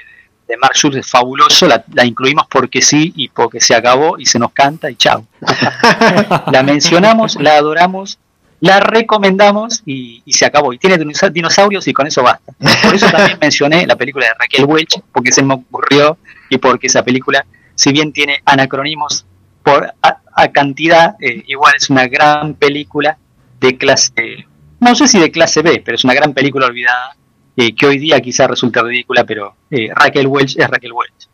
de 0.48 0.56
Mark 0.56 0.74
Schultz 0.74 0.96
es 0.96 1.10
fabuloso, 1.10 1.66
la, 1.66 1.84
la, 1.92 2.04
incluimos 2.04 2.46
porque 2.50 2.82
sí 2.82 3.12
y 3.16 3.28
porque 3.28 3.60
se 3.60 3.74
acabó 3.74 4.18
y 4.18 4.26
se 4.26 4.38
nos 4.38 4.52
canta 4.52 4.90
y 4.90 4.96
chao. 4.96 5.26
la 6.50 6.62
mencionamos, 6.62 7.36
la 7.36 7.56
adoramos 7.56 8.18
la 8.64 8.80
recomendamos 8.80 9.82
y, 9.84 10.22
se 10.26 10.46
acabó. 10.46 10.72
Y 10.72 10.78
tiene 10.78 10.96
dinosaurios 11.32 11.86
y 11.86 11.92
con 11.92 12.06
eso 12.06 12.22
basta. 12.22 12.54
Por 12.82 12.94
eso 12.94 13.10
también 13.10 13.38
mencioné 13.40 13.86
la 13.86 13.94
película 13.94 14.26
de 14.26 14.32
Raquel 14.38 14.64
Welch, 14.64 15.02
porque 15.12 15.32
se 15.32 15.42
me 15.42 15.52
ocurrió 15.52 16.16
y 16.48 16.56
porque 16.56 16.86
esa 16.86 17.02
película, 17.04 17.44
si 17.74 17.92
bien 17.92 18.10
tiene 18.10 18.40
anacronismos 18.46 19.26
por 19.62 19.92
a, 20.00 20.48
cantidad, 20.48 21.14
eh, 21.20 21.44
igual 21.46 21.74
es 21.76 21.90
una 21.90 22.08
gran 22.08 22.54
película 22.54 23.18
de 23.60 23.76
clase, 23.76 24.46
no 24.80 24.94
sé 24.94 25.08
si 25.08 25.20
de 25.20 25.30
clase 25.30 25.60
B, 25.60 25.82
pero 25.84 25.96
es 25.96 26.04
una 26.04 26.14
gran 26.14 26.32
película 26.32 26.66
olvidada, 26.66 27.16
eh, 27.56 27.74
que 27.74 27.86
hoy 27.86 27.98
día 27.98 28.20
quizás 28.20 28.48
resulta 28.48 28.82
ridícula, 28.82 29.24
pero 29.24 29.56
eh, 29.70 29.90
Raquel 29.94 30.26
Welch 30.26 30.56
es 30.58 30.68
Raquel 30.68 30.92
Welch. 30.92 31.28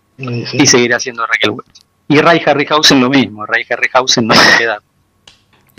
Y 0.52 0.66
seguirá 0.66 0.98
siendo 0.98 1.24
Raquel 1.26 1.50
Welch. 1.50 1.80
Y 2.08 2.18
Ray 2.20 2.42
Harryhausen 2.44 3.00
lo 3.00 3.08
mismo, 3.08 3.46
Ray 3.46 3.64
Harryhausen 3.70 4.26
no 4.26 4.34
se 4.34 4.58
queda 4.58 4.80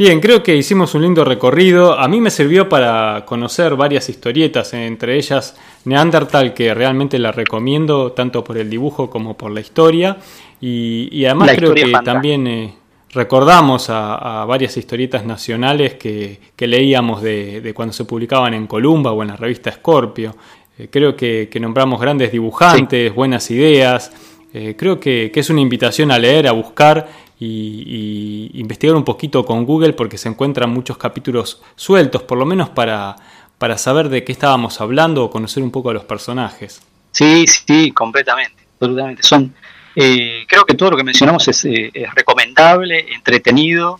Bien, 0.01 0.19
creo 0.19 0.41
que 0.41 0.55
hicimos 0.55 0.95
un 0.95 1.03
lindo 1.03 1.23
recorrido. 1.23 1.99
A 1.99 2.07
mí 2.07 2.19
me 2.19 2.31
sirvió 2.31 2.67
para 2.67 3.23
conocer 3.23 3.75
varias 3.75 4.09
historietas, 4.09 4.73
entre 4.73 5.15
ellas 5.15 5.55
Neandertal, 5.85 6.55
que 6.55 6.73
realmente 6.73 7.19
la 7.19 7.31
recomiendo 7.31 8.11
tanto 8.11 8.43
por 8.43 8.57
el 8.57 8.67
dibujo 8.67 9.11
como 9.11 9.37
por 9.37 9.51
la 9.51 9.59
historia. 9.59 10.17
Y, 10.59 11.23
además 11.25 11.51
creo 11.55 11.75
que 11.75 11.91
también 12.03 12.47
eh, 12.47 12.73
recordamos 13.11 13.91
a, 13.91 14.43
varias 14.47 14.75
historietas 14.75 15.23
nacionales 15.23 15.93
que, 15.93 16.39
leíamos 16.57 17.21
de, 17.21 17.71
cuando 17.75 17.93
se 17.93 18.03
publicaban 18.03 18.55
en 18.55 18.65
Columba 18.65 19.11
o 19.11 19.21
en 19.21 19.27
la 19.27 19.35
revista 19.35 19.71
Scorpio. 19.71 20.35
Eh, 20.79 20.87
creo 20.89 21.15
que, 21.15 21.47
nombramos 21.61 22.01
grandes 22.01 22.31
dibujantes, 22.31 23.13
buenas 23.13 23.51
ideas. 23.51 24.11
Eh, 24.51 24.75
creo 24.75 24.99
que, 24.99 25.31
es 25.31 25.49
una 25.51 25.61
invitación 25.61 26.09
a 26.09 26.17
leer, 26.17 26.47
a 26.47 26.53
buscar 26.53 27.07
y, 27.43 28.51
investigar 28.53 28.95
un 28.95 29.03
poquito 29.03 29.45
con 29.45 29.65
Google 29.65 29.93
porque 29.93 30.17
se 30.17 30.29
encuentran 30.29 30.69
muchos 30.69 30.97
capítulos 30.97 31.61
sueltos, 31.75 32.23
por 32.23 32.37
lo 32.37 32.45
menos 32.45 32.69
para, 32.69 33.15
para 33.57 33.77
saber 33.77 34.09
de 34.09 34.23
qué 34.23 34.31
estábamos 34.31 34.79
hablando 34.79 35.23
o 35.23 35.29
conocer 35.29 35.63
un 35.63 35.71
poco 35.71 35.89
a 35.89 35.93
los 35.93 36.03
personajes. 36.03 36.81
Sí, 37.11 37.45
sí, 37.47 37.91
completamente, 37.91 38.63
absolutamente. 38.73 39.23
Son, 39.23 39.53
eh, 39.95 40.45
creo 40.47 40.65
que 40.65 40.75
todo 40.75 40.91
lo 40.91 40.97
que 40.97 41.03
mencionamos 41.03 41.47
es, 41.47 41.65
eh, 41.65 41.91
recomendable, 42.13 43.13
entretenido, 43.13 43.99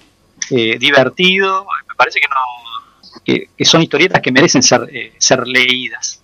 eh, 0.51 0.77
divertido. 0.77 1.65
Me 1.89 1.95
parece 1.95 2.19
que 2.19 2.27
no, 2.27 3.49
que, 3.57 3.65
son 3.65 3.81
historietas 3.81 4.21
que 4.21 4.31
merecen 4.31 4.61
ser, 4.61 4.87
ser 5.17 5.47
leídas. 5.47 6.20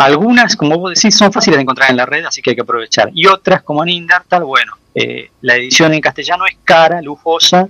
Algunas, 0.00 0.56
como 0.56 0.78
vos 0.78 0.94
decís, 0.94 1.14
son 1.14 1.30
fáciles 1.30 1.58
de 1.58 1.62
encontrar 1.62 1.90
en 1.90 1.98
la 1.98 2.06
red, 2.06 2.24
así 2.24 2.40
que 2.40 2.50
hay 2.50 2.56
que 2.56 2.62
aprovechar. 2.62 3.10
Y 3.12 3.26
otras, 3.26 3.62
como 3.62 3.84
Nindertal, 3.84 4.44
bueno, 4.44 4.72
eh, 4.94 5.30
la 5.42 5.56
edición 5.56 5.92
en 5.92 6.00
castellano 6.00 6.46
es 6.46 6.56
cara, 6.64 7.02
lujosa, 7.02 7.68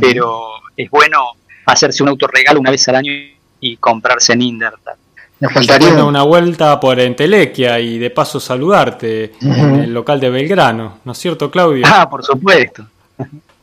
pero 0.00 0.42
es 0.76 0.90
bueno 0.90 1.36
hacerse 1.66 2.02
un 2.02 2.08
autorregalo 2.08 2.58
una 2.58 2.72
vez 2.72 2.88
al 2.88 2.96
año 2.96 3.12
y 3.60 3.76
comprarse 3.76 4.32
en 4.32 4.42
Indertal. 4.42 4.96
Nos 5.38 5.52
faltaría 5.52 6.04
una 6.04 6.24
vuelta 6.24 6.80
por 6.80 6.98
Entelequia 6.98 7.78
y 7.78 7.98
de 7.98 8.10
paso 8.10 8.40
saludarte 8.40 9.34
en 9.40 9.76
el 9.76 9.94
local 9.94 10.18
de 10.18 10.30
Belgrano, 10.30 10.98
¿no 11.04 11.12
es 11.12 11.18
cierto, 11.18 11.48
Claudio? 11.48 11.86
Ah, 11.88 12.10
por 12.10 12.24
supuesto. 12.24 12.88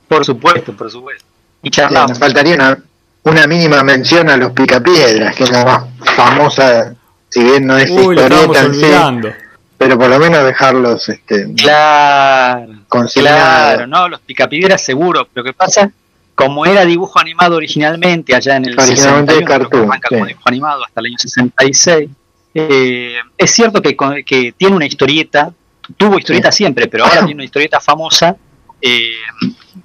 por 0.07 0.23
supuesto, 0.23 0.71
por 0.71 0.89
supuesto. 0.89 1.25
Y 1.61 1.69
charlamos. 1.69 2.11
nos 2.11 2.19
faltaría 2.19 2.81
una, 3.23 3.45
mínima 3.45 3.83
mención 3.83 4.29
a 4.29 4.37
los 4.37 4.53
picapiedras, 4.53 5.35
que 5.35 5.43
es 5.43 5.51
la 5.51 5.65
más 5.65 6.15
famosa, 6.15 6.95
si 7.35 7.43
bien 7.43 7.67
no 7.67 7.77
es 7.77 7.91
Uy, 7.91 8.15
historieta 8.15 9.35
pero 9.77 9.97
por 9.97 10.09
lo 10.09 10.19
menos 10.19 10.45
dejarlos 10.45 11.09
este 11.09 11.53
claro 11.53 12.85
claro 13.13 13.87
no 13.87 14.07
los 14.07 14.21
picapiedras 14.21 14.81
seguro 14.81 15.27
lo 15.33 15.43
que 15.43 15.51
pasa 15.51 15.91
como 16.33 16.65
era 16.65 16.85
dibujo 16.85 17.19
animado 17.19 17.57
originalmente 17.57 18.33
allá 18.33 18.55
en 18.55 18.65
el 18.65 18.79
originalmente 18.79 19.43
cartoon, 19.43 19.89
como 20.07 20.25
dibujo 20.25 20.47
animado 20.47 20.85
hasta 20.85 21.01
el 21.01 21.07
año 21.07 21.17
66 21.17 22.09
eh, 22.53 23.15
es 23.37 23.51
cierto 23.51 23.81
que, 23.81 23.97
que 24.25 24.53
tiene 24.53 24.73
una 24.73 24.85
historieta 24.85 25.51
tuvo 25.97 26.17
historieta 26.17 26.53
siempre 26.53 26.87
pero 26.87 27.03
ahora 27.03 27.19
tiene 27.25 27.33
una 27.33 27.43
historieta 27.43 27.81
famosa 27.81 28.37
eh, 28.81 29.15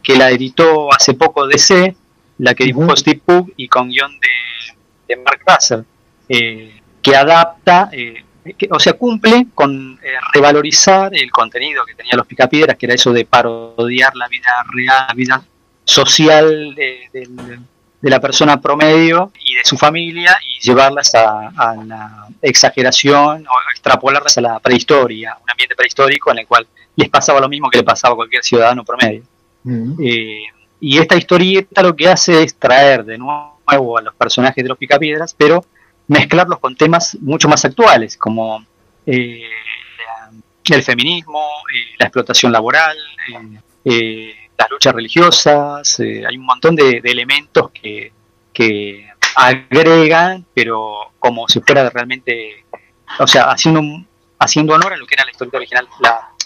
que 0.01 0.15
la 0.15 0.31
editó 0.31 0.93
hace 0.93 1.15
poco 1.15 1.49
DC 1.49 1.97
la 2.39 2.55
que 2.55 2.63
dibujó 2.63 2.97
Steve 2.97 3.21
Pugh 3.27 3.53
y 3.57 3.67
con 3.67 3.89
guion 3.89 4.13
de, 4.21 4.77
de 5.09 5.23
Mark 5.23 5.41
Russell. 5.47 5.81
Eh, 6.29 6.80
que 7.03 7.17
adapta 7.17 7.91
o 8.71 8.81
sea, 8.81 8.95
cumple 8.95 9.49
con 9.55 9.99
eh, 10.03 10.13
revalorizar 10.33 11.15
el 11.15 11.31
contenido 11.31 11.85
que 11.85 11.95
tenían 11.95 12.17
los 12.17 12.27
picapiedras, 12.27 12.77
que 12.77 12.87
era 12.87 12.95
eso 12.95 13.13
de 13.13 13.25
parodiar 13.25 14.15
la 14.17 14.29
vida 14.29 14.51
real, 14.73 15.05
la 15.09 15.15
vida 15.15 15.45
social 15.85 16.75
de, 16.75 17.59
la 18.03 18.21
persona 18.21 18.61
promedio 18.61 19.31
y 19.45 19.57
de 19.57 19.65
su 19.65 19.77
familia 19.77 20.39
y 20.49 20.61
llevarlas 20.61 21.15
a, 21.15 21.51
la 21.85 22.29
exageración 22.41 23.47
o 23.47 23.71
extrapolarlas 23.73 24.39
a 24.39 24.41
la 24.41 24.59
prehistoria, 24.59 25.37
un 25.43 25.51
ambiente 25.51 25.77
prehistórico 25.77 26.31
en 26.31 26.39
el 26.39 26.47
cual 26.47 26.67
les 26.97 27.11
pasaba 27.11 27.41
lo 27.41 27.49
mismo 27.49 27.69
que 27.69 27.79
le 27.79 27.85
pasaba 27.85 28.15
a 28.15 28.17
cualquier 28.17 28.43
ciudadano 28.43 28.85
promedio. 28.85 29.23
Eh, 30.03 30.41
y 30.81 30.99
esta 30.99 31.17
historieta 31.17 31.83
lo 31.83 31.95
que 31.95 32.09
hace 32.09 32.43
es 32.43 32.55
traer 32.55 33.05
de 33.05 33.19
nuevo 33.19 33.99
a 33.99 34.03
los 34.03 34.15
personajes 34.15 34.65
de 34.65 34.69
los 34.69 34.79
picapiedras, 34.79 35.35
pero 35.37 35.63
mezclarlos 36.11 36.59
con 36.59 36.75
temas 36.75 37.17
mucho 37.21 37.49
más 37.49 37.65
actuales, 37.65 38.17
como 38.17 38.67
eh, 39.07 39.45
el 40.69 40.83
feminismo, 40.83 41.41
eh, 41.73 41.95
la 42.01 42.07
explotación 42.07 42.51
laboral, 42.51 42.97
eh, 43.85 44.35
las 44.59 44.71
luchas 44.71 44.93
religiosas, 44.93 46.01
hay 46.01 46.37
un 46.37 46.45
montón 46.45 46.75
de, 46.75 47.01
elementos 47.05 47.71
que, 47.71 48.13
agregan, 49.37 50.45
pero 50.53 51.13
como 51.19 51.49
si 51.49 51.61
fuera 51.61 51.89
realmente, 51.89 52.65
o 53.21 53.27
sea, 53.27 53.45
haciendo 53.45 53.81
haciendo 54.39 54.75
honor 54.75 54.95
a 54.95 54.97
lo 54.97 55.07
que 55.07 55.15
era 55.15 55.25
la 55.25 55.31
historia 55.31 55.57
original, 55.57 55.87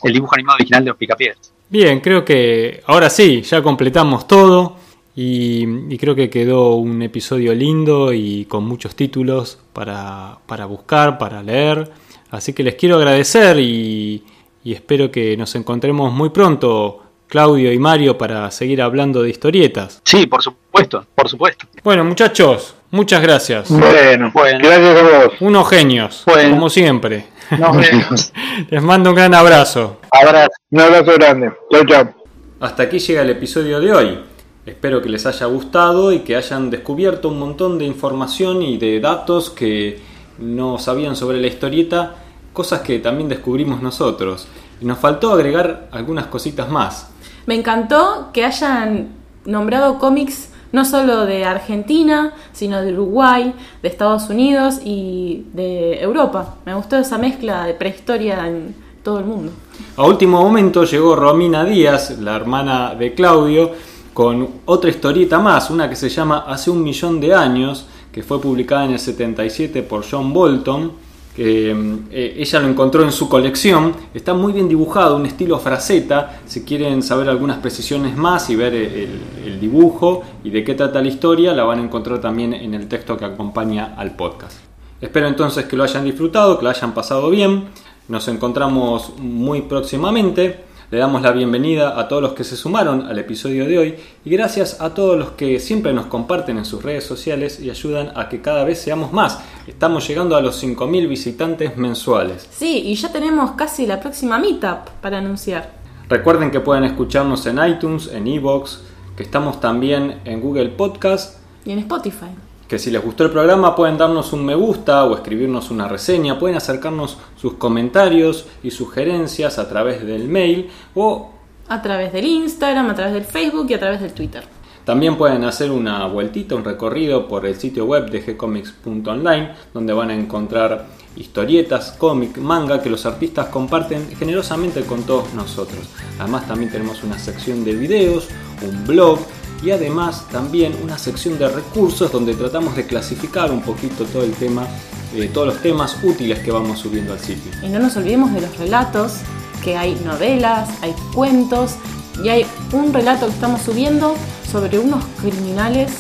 el 0.03 0.13
dibujo 0.13 0.35
animado 0.35 0.57
original 0.57 0.85
de 0.85 0.91
los 0.91 0.99
Picapiedras. 0.99 1.53
Bien, 1.71 2.01
creo 2.01 2.25
que 2.25 2.83
ahora 2.87 3.09
sí, 3.09 3.41
ya 3.43 3.63
completamos 3.63 4.29
todo 4.29 4.84
y, 5.17 5.97
creo 5.99 6.15
que 6.15 6.29
quedó 6.29 6.75
un 6.75 7.01
episodio 7.03 7.55
lindo 7.55 8.13
y 8.13 8.47
con 8.47 8.65
muchos 8.67 8.97
títulos 8.97 9.59
para, 9.73 10.39
para 10.47 10.67
buscar, 10.67 11.19
para 11.19 11.43
leer. 11.43 11.91
Así 12.31 12.53
que 12.53 12.65
les 12.65 12.75
quiero 12.75 12.97
agradecer 12.97 13.59
y, 13.61 14.25
y 14.65 14.73
espero 14.73 15.11
que 15.11 15.37
nos 15.37 15.55
encontremos 15.55 16.13
muy 16.13 16.31
pronto, 16.31 17.03
Claudio 17.29 17.73
y 17.73 17.79
Mario, 17.79 18.19
para 18.19 18.51
seguir 18.51 18.83
hablando 18.83 19.23
de 19.23 19.31
historietas. 19.31 20.01
Sí, 20.05 20.27
por 20.27 20.43
supuesto, 20.43 21.07
por 21.15 21.29
supuesto. 21.29 21.67
Bueno, 21.85 22.03
muchachos, 22.05 22.75
muchas 22.91 23.23
gracias. 23.23 23.71
Bueno, 23.71 24.33
gracias 24.35 24.99
a 24.99 25.03
vos. 25.03 25.35
Unos 25.41 25.69
genios, 25.69 26.25
como 26.25 26.69
siempre. 26.69 27.27
Nos 27.57 27.77
vemos. 27.77 28.33
Les 28.71 28.83
mando 28.83 29.11
un 29.11 29.17
gran 29.17 29.35
abrazo. 29.35 30.01
Abrazo, 30.11 30.51
un 30.71 30.81
abrazo 30.81 31.13
grande. 31.13 31.53
Chau, 31.71 31.85
chau. 31.87 32.15
Hasta 32.61 32.85
aquí 32.85 32.99
llega 32.99 33.23
el 33.23 33.31
episodio 33.31 33.79
de 33.79 33.93
hoy. 33.93 34.34
Espero 34.67 35.03
que 35.03 35.11
les 35.11 35.27
haya 35.27 35.47
gustado 35.47 36.13
y 36.13 36.21
que 36.21 36.37
hayan 36.37 36.71
descubierto 36.71 37.29
un 37.29 37.39
montón 37.39 37.79
de 37.79 37.85
información 37.85 38.63
y 38.63 38.79
de 38.79 38.99
datos 38.99 39.51
que 39.51 40.01
no 40.39 40.79
sabían 40.79 41.17
sobre 41.17 41.39
la 41.41 41.47
historieta 41.47 42.17
cosas 42.55 42.81
que 42.81 42.99
también 43.01 43.29
descubrimos 43.29 43.83
nosotros. 43.83 44.47
Y 44.81 44.87
nos 44.87 44.99
faltó 44.99 45.33
agregar 45.33 45.89
algunas 45.91 46.27
cositas 46.29 46.71
más. 46.71 47.11
Me 47.47 47.55
encantó 47.55 48.31
que 48.33 48.45
hayan 48.45 49.09
nombrado 49.45 49.99
cómics 49.99 50.49
no 50.73 50.85
solo 50.85 51.27
de 51.27 51.45
Argentina, 51.45 52.33
sino 52.53 52.81
de 52.81 52.93
Uruguay, 52.95 53.55
de 53.83 53.89
Estados 53.89 54.31
Unidos 54.31 54.81
y 54.83 55.47
de 55.53 56.01
Europa. 56.03 56.57
Me 56.65 56.75
gustó 56.75 56.97
esa 56.97 57.19
mezcla 57.19 57.67
de 57.67 57.75
prehistoria 57.75 58.49
en 58.49 58.75
todo 59.03 59.19
el 59.19 59.27
mundo. 59.27 59.53
A 59.97 60.05
último 60.05 60.43
momento 60.43 60.85
llegó 60.85 61.15
Romina 61.15 61.65
Díaz, 61.65 62.19
la 62.19 62.35
hermana 62.35 62.95
de 62.95 63.15
Claudio, 63.15 63.73
con 64.15 64.49
otra 64.65 64.89
historieta 64.89 65.39
más, 65.39 65.69
una 65.69 65.91
que 65.91 65.97
se 65.97 66.09
llama 66.09 66.45
Hace 66.47 66.71
un 66.71 66.83
millón 66.83 67.21
de 67.21 67.35
años, 67.35 67.87
que 68.11 68.23
fue 68.23 68.41
publicada 68.41 68.87
en 68.87 68.93
el 68.93 68.99
77 68.99 69.83
por 69.83 70.05
John 70.09 70.33
Bolton 70.33 71.05
que 71.35 71.75
eh, 72.11 72.37
ella 72.39 72.61
lo 72.61 72.69
encontró 72.69 73.03
en 73.03 73.11
su 73.11 73.29
colección. 73.29 73.95
Está 74.15 74.35
muy 74.35 74.53
bien 74.53 74.69
dibujado, 74.69 75.17
un 75.17 75.27
estilo 75.27 75.59
fraceta. 75.59 76.41
Si 76.47 76.65
quieren 76.65 77.03
saber 77.03 77.29
algunas 77.29 77.59
precisiones 77.59 78.17
más 78.17 78.49
y 78.51 78.57
ver 78.57 78.75
el, 78.75 79.61
dibujo 79.61 80.23
y 80.43 80.51
de 80.51 80.63
qué 80.63 80.75
trata 80.75 81.01
la 81.01 81.09
historia, 81.09 81.53
la 81.55 81.65
van 81.65 81.79
a 81.79 81.83
encontrar 81.83 82.21
también 82.21 82.53
en 82.53 82.75
el 82.75 82.87
texto 82.87 83.17
que 83.17 83.25
acompaña 83.25 83.95
al 83.97 84.15
podcast. 84.15 84.59
Espero 85.01 85.27
entonces 85.27 85.65
que 85.65 85.77
lo 85.77 85.85
hayan 85.85 86.05
disfrutado, 86.05 86.59
que 86.59 86.65
lo 86.65 86.71
hayan 86.71 86.93
pasado 86.93 87.31
bien. 87.31 87.65
Nos 88.09 88.29
encontramos 88.29 89.15
muy 89.19 89.63
próximamente. 89.63 90.65
Le 90.95 91.01
damos 91.01 91.23
la 91.23 91.33
bienvenida 91.33 91.99
a 91.99 92.07
todos 92.07 92.23
los 92.23 92.35
que 92.35 92.45
se 92.45 92.57
sumaron 92.57 93.09
al 93.09 93.19
episodio 93.19 93.67
de 93.67 93.79
hoy 93.79 93.95
y 94.25 94.31
gracias 94.31 94.81
a 94.81 94.95
todos 94.95 95.19
los 95.19 95.33
que 95.33 95.59
siempre 95.59 95.93
nos 95.93 96.07
comparten 96.07 96.57
en 96.57 96.65
sus 96.65 96.85
redes 96.85 97.03
sociales 97.03 97.59
y 97.59 97.69
ayudan 97.69 98.13
a 98.15 98.29
que 98.29 98.41
cada 98.41 98.63
vez 98.63 98.81
seamos 98.81 99.13
más. 99.13 99.41
Estamos 99.67 100.07
llegando 100.07 100.37
a 100.37 100.41
los 100.41 100.63
5.000 100.63 101.09
visitantes 101.09 101.77
mensuales. 101.77 102.49
Sí, 102.49 102.85
y 102.87 102.95
ya 102.95 103.11
tenemos 103.11 103.51
casi 103.57 103.89
la 103.89 103.99
próxima 103.99 104.39
meetup 104.39 104.89
para 105.03 105.19
anunciar. 105.19 105.73
Recuerden 106.09 106.53
que 106.53 106.61
pueden 106.61 106.85
escucharnos 106.85 107.45
en 107.47 107.59
iTunes, 107.67 108.09
en 108.13 108.29
Evox, 108.29 108.85
que 109.17 109.25
estamos 109.25 109.61
también 109.61 110.21
en 110.25 110.41
Google 110.41 110.69
Podcast 110.69 111.41
y 111.65 111.73
en 111.73 111.81
Spotify 111.81 112.31
que 112.75 112.81
si 112.81 112.91
les 112.91 113.05
gustó 113.05 113.23
el 113.23 113.31
programa 113.31 113.77
pueden 113.77 113.97
darnos 113.97 114.33
un 114.33 114.45
me 114.45 114.57
gusta 114.57 115.05
o 115.05 115.15
escribirnos 115.15 115.71
una 115.71 115.87
reseña, 115.87 116.41
pueden 116.41 116.57
acercarnos 116.57 117.19
sus 117.37 117.53
comentarios 117.53 118.47
y 118.65 118.73
sugerencias 118.73 119.61
a 119.61 119.69
través 119.69 120.05
del 120.05 120.27
mail 120.27 120.69
o 120.97 121.31
a 121.69 121.81
través 121.81 122.13
del 122.13 122.25
Instagram, 122.27 122.91
a 122.91 122.95
través 122.97 123.15
del 123.15 123.23
Facebook 123.23 123.69
y 123.71 123.75
a 123.75 123.79
través 123.79 124.01
del 124.01 124.13
Twitter. 124.13 124.43
También 124.85 125.17
pueden 125.17 125.45
hacer 125.45 125.71
una 125.71 126.05
vueltita, 126.09 126.57
un 126.57 126.65
recorrido 126.65 127.29
por 127.29 127.47
el 127.47 127.55
sitio 127.55 127.85
web 127.85 128.11
de 128.11 128.23
gcomics.online, 128.23 129.55
donde 129.73 129.93
van 129.93 130.11
a 130.11 130.15
encontrar 130.17 130.87
historietas, 131.15 131.93
cómic, 131.93 132.39
manga 132.39 132.83
que 132.83 132.91
los 132.91 133.07
artistas 133.07 133.51
comparten 133.51 134.17
generosamente 134.17 134.83
con 134.83 135.05
todos 135.05 135.33
nosotros. 135.33 135.91
Además 136.19 136.49
también 136.49 136.73
tenemos 136.73 137.05
una 137.05 137.21
sección 137.21 137.65
de 137.65 137.75
videos, 137.77 138.27
un 138.63 138.85
blog 138.85 139.21
y 139.65 139.71
además 139.71 140.27
también 140.31 140.77
una 140.83 140.99
sección 140.99 141.39
de 141.39 141.49
recursos 141.49 142.13
donde 142.13 142.35
tratamos 142.35 142.77
de 142.77 142.87
clasificar 142.87 143.51
un 143.51 143.63
poquito 143.63 144.05
todo 144.05 144.23
el 144.23 144.33
tema, 144.33 144.67
eh, 145.15 145.31
todos 145.33 145.47
los 145.47 145.63
temas 145.63 145.97
útiles 146.03 146.41
que 146.41 146.51
vamos 146.51 146.81
subiendo 146.81 147.15
al 147.15 147.21
sitio. 147.21 147.51
Y 147.63 147.69
no 147.69 147.79
nos 147.79 147.97
olvidemos 147.97 148.33
de 148.35 148.43
los 148.43 148.57
relatos, 148.59 149.15
que 149.63 149.77
hay 149.77 149.95
novelas, 150.05 150.69
hay 150.83 150.95
cuentos 151.15 151.77
y 152.23 152.29
hay 152.29 152.47
un 152.73 152.93
relato 152.93 153.27
que 153.27 153.33
estamos 153.33 153.63
subiendo 153.63 154.15
sobre 154.53 154.79
unos 154.79 155.03
criminales 155.21 155.91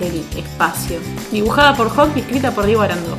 del 0.00 0.24
espacio, 0.42 0.98
dibujada 1.30 1.76
por 1.76 1.90
Hawk 1.90 2.16
y 2.16 2.20
escrita 2.20 2.52
por 2.52 2.64
Diego 2.64 2.80
Arandojo. 2.80 3.18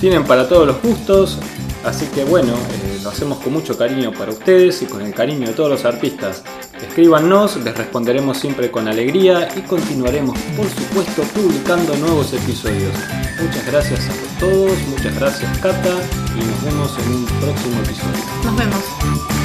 Tienen 0.00 0.24
para 0.24 0.46
todos 0.48 0.66
los 0.66 0.82
gustos, 0.82 1.38
así 1.84 2.06
que 2.06 2.24
bueno, 2.24 2.54
eh, 2.54 3.00
lo 3.02 3.10
hacemos 3.10 3.38
con 3.38 3.52
mucho 3.52 3.76
cariño 3.76 4.12
para 4.12 4.32
ustedes 4.32 4.82
y 4.82 4.86
con 4.86 5.02
el 5.02 5.14
cariño 5.14 5.48
de 5.48 5.54
todos 5.54 5.70
los 5.70 5.84
artistas 5.84 6.42
Escríbanos, 6.82 7.56
les 7.58 7.76
responderemos 7.76 8.38
siempre 8.38 8.70
con 8.70 8.88
alegría 8.88 9.48
y 9.54 9.60
continuaremos, 9.60 10.38
por 10.56 10.66
supuesto, 10.66 11.22
publicando 11.34 11.94
nuevos 11.96 12.32
episodios. 12.32 12.94
Muchas 13.40 13.66
gracias 13.66 14.00
a 14.08 14.40
todos, 14.40 14.78
muchas 14.88 15.14
gracias 15.14 15.58
Cata 15.58 15.94
y 16.36 16.44
nos 16.44 16.64
vemos 16.64 16.98
en 16.98 17.14
un 17.14 17.24
próximo 17.26 17.80
episodio. 17.82 18.24
Nos 18.44 18.56
vemos. 18.56 19.39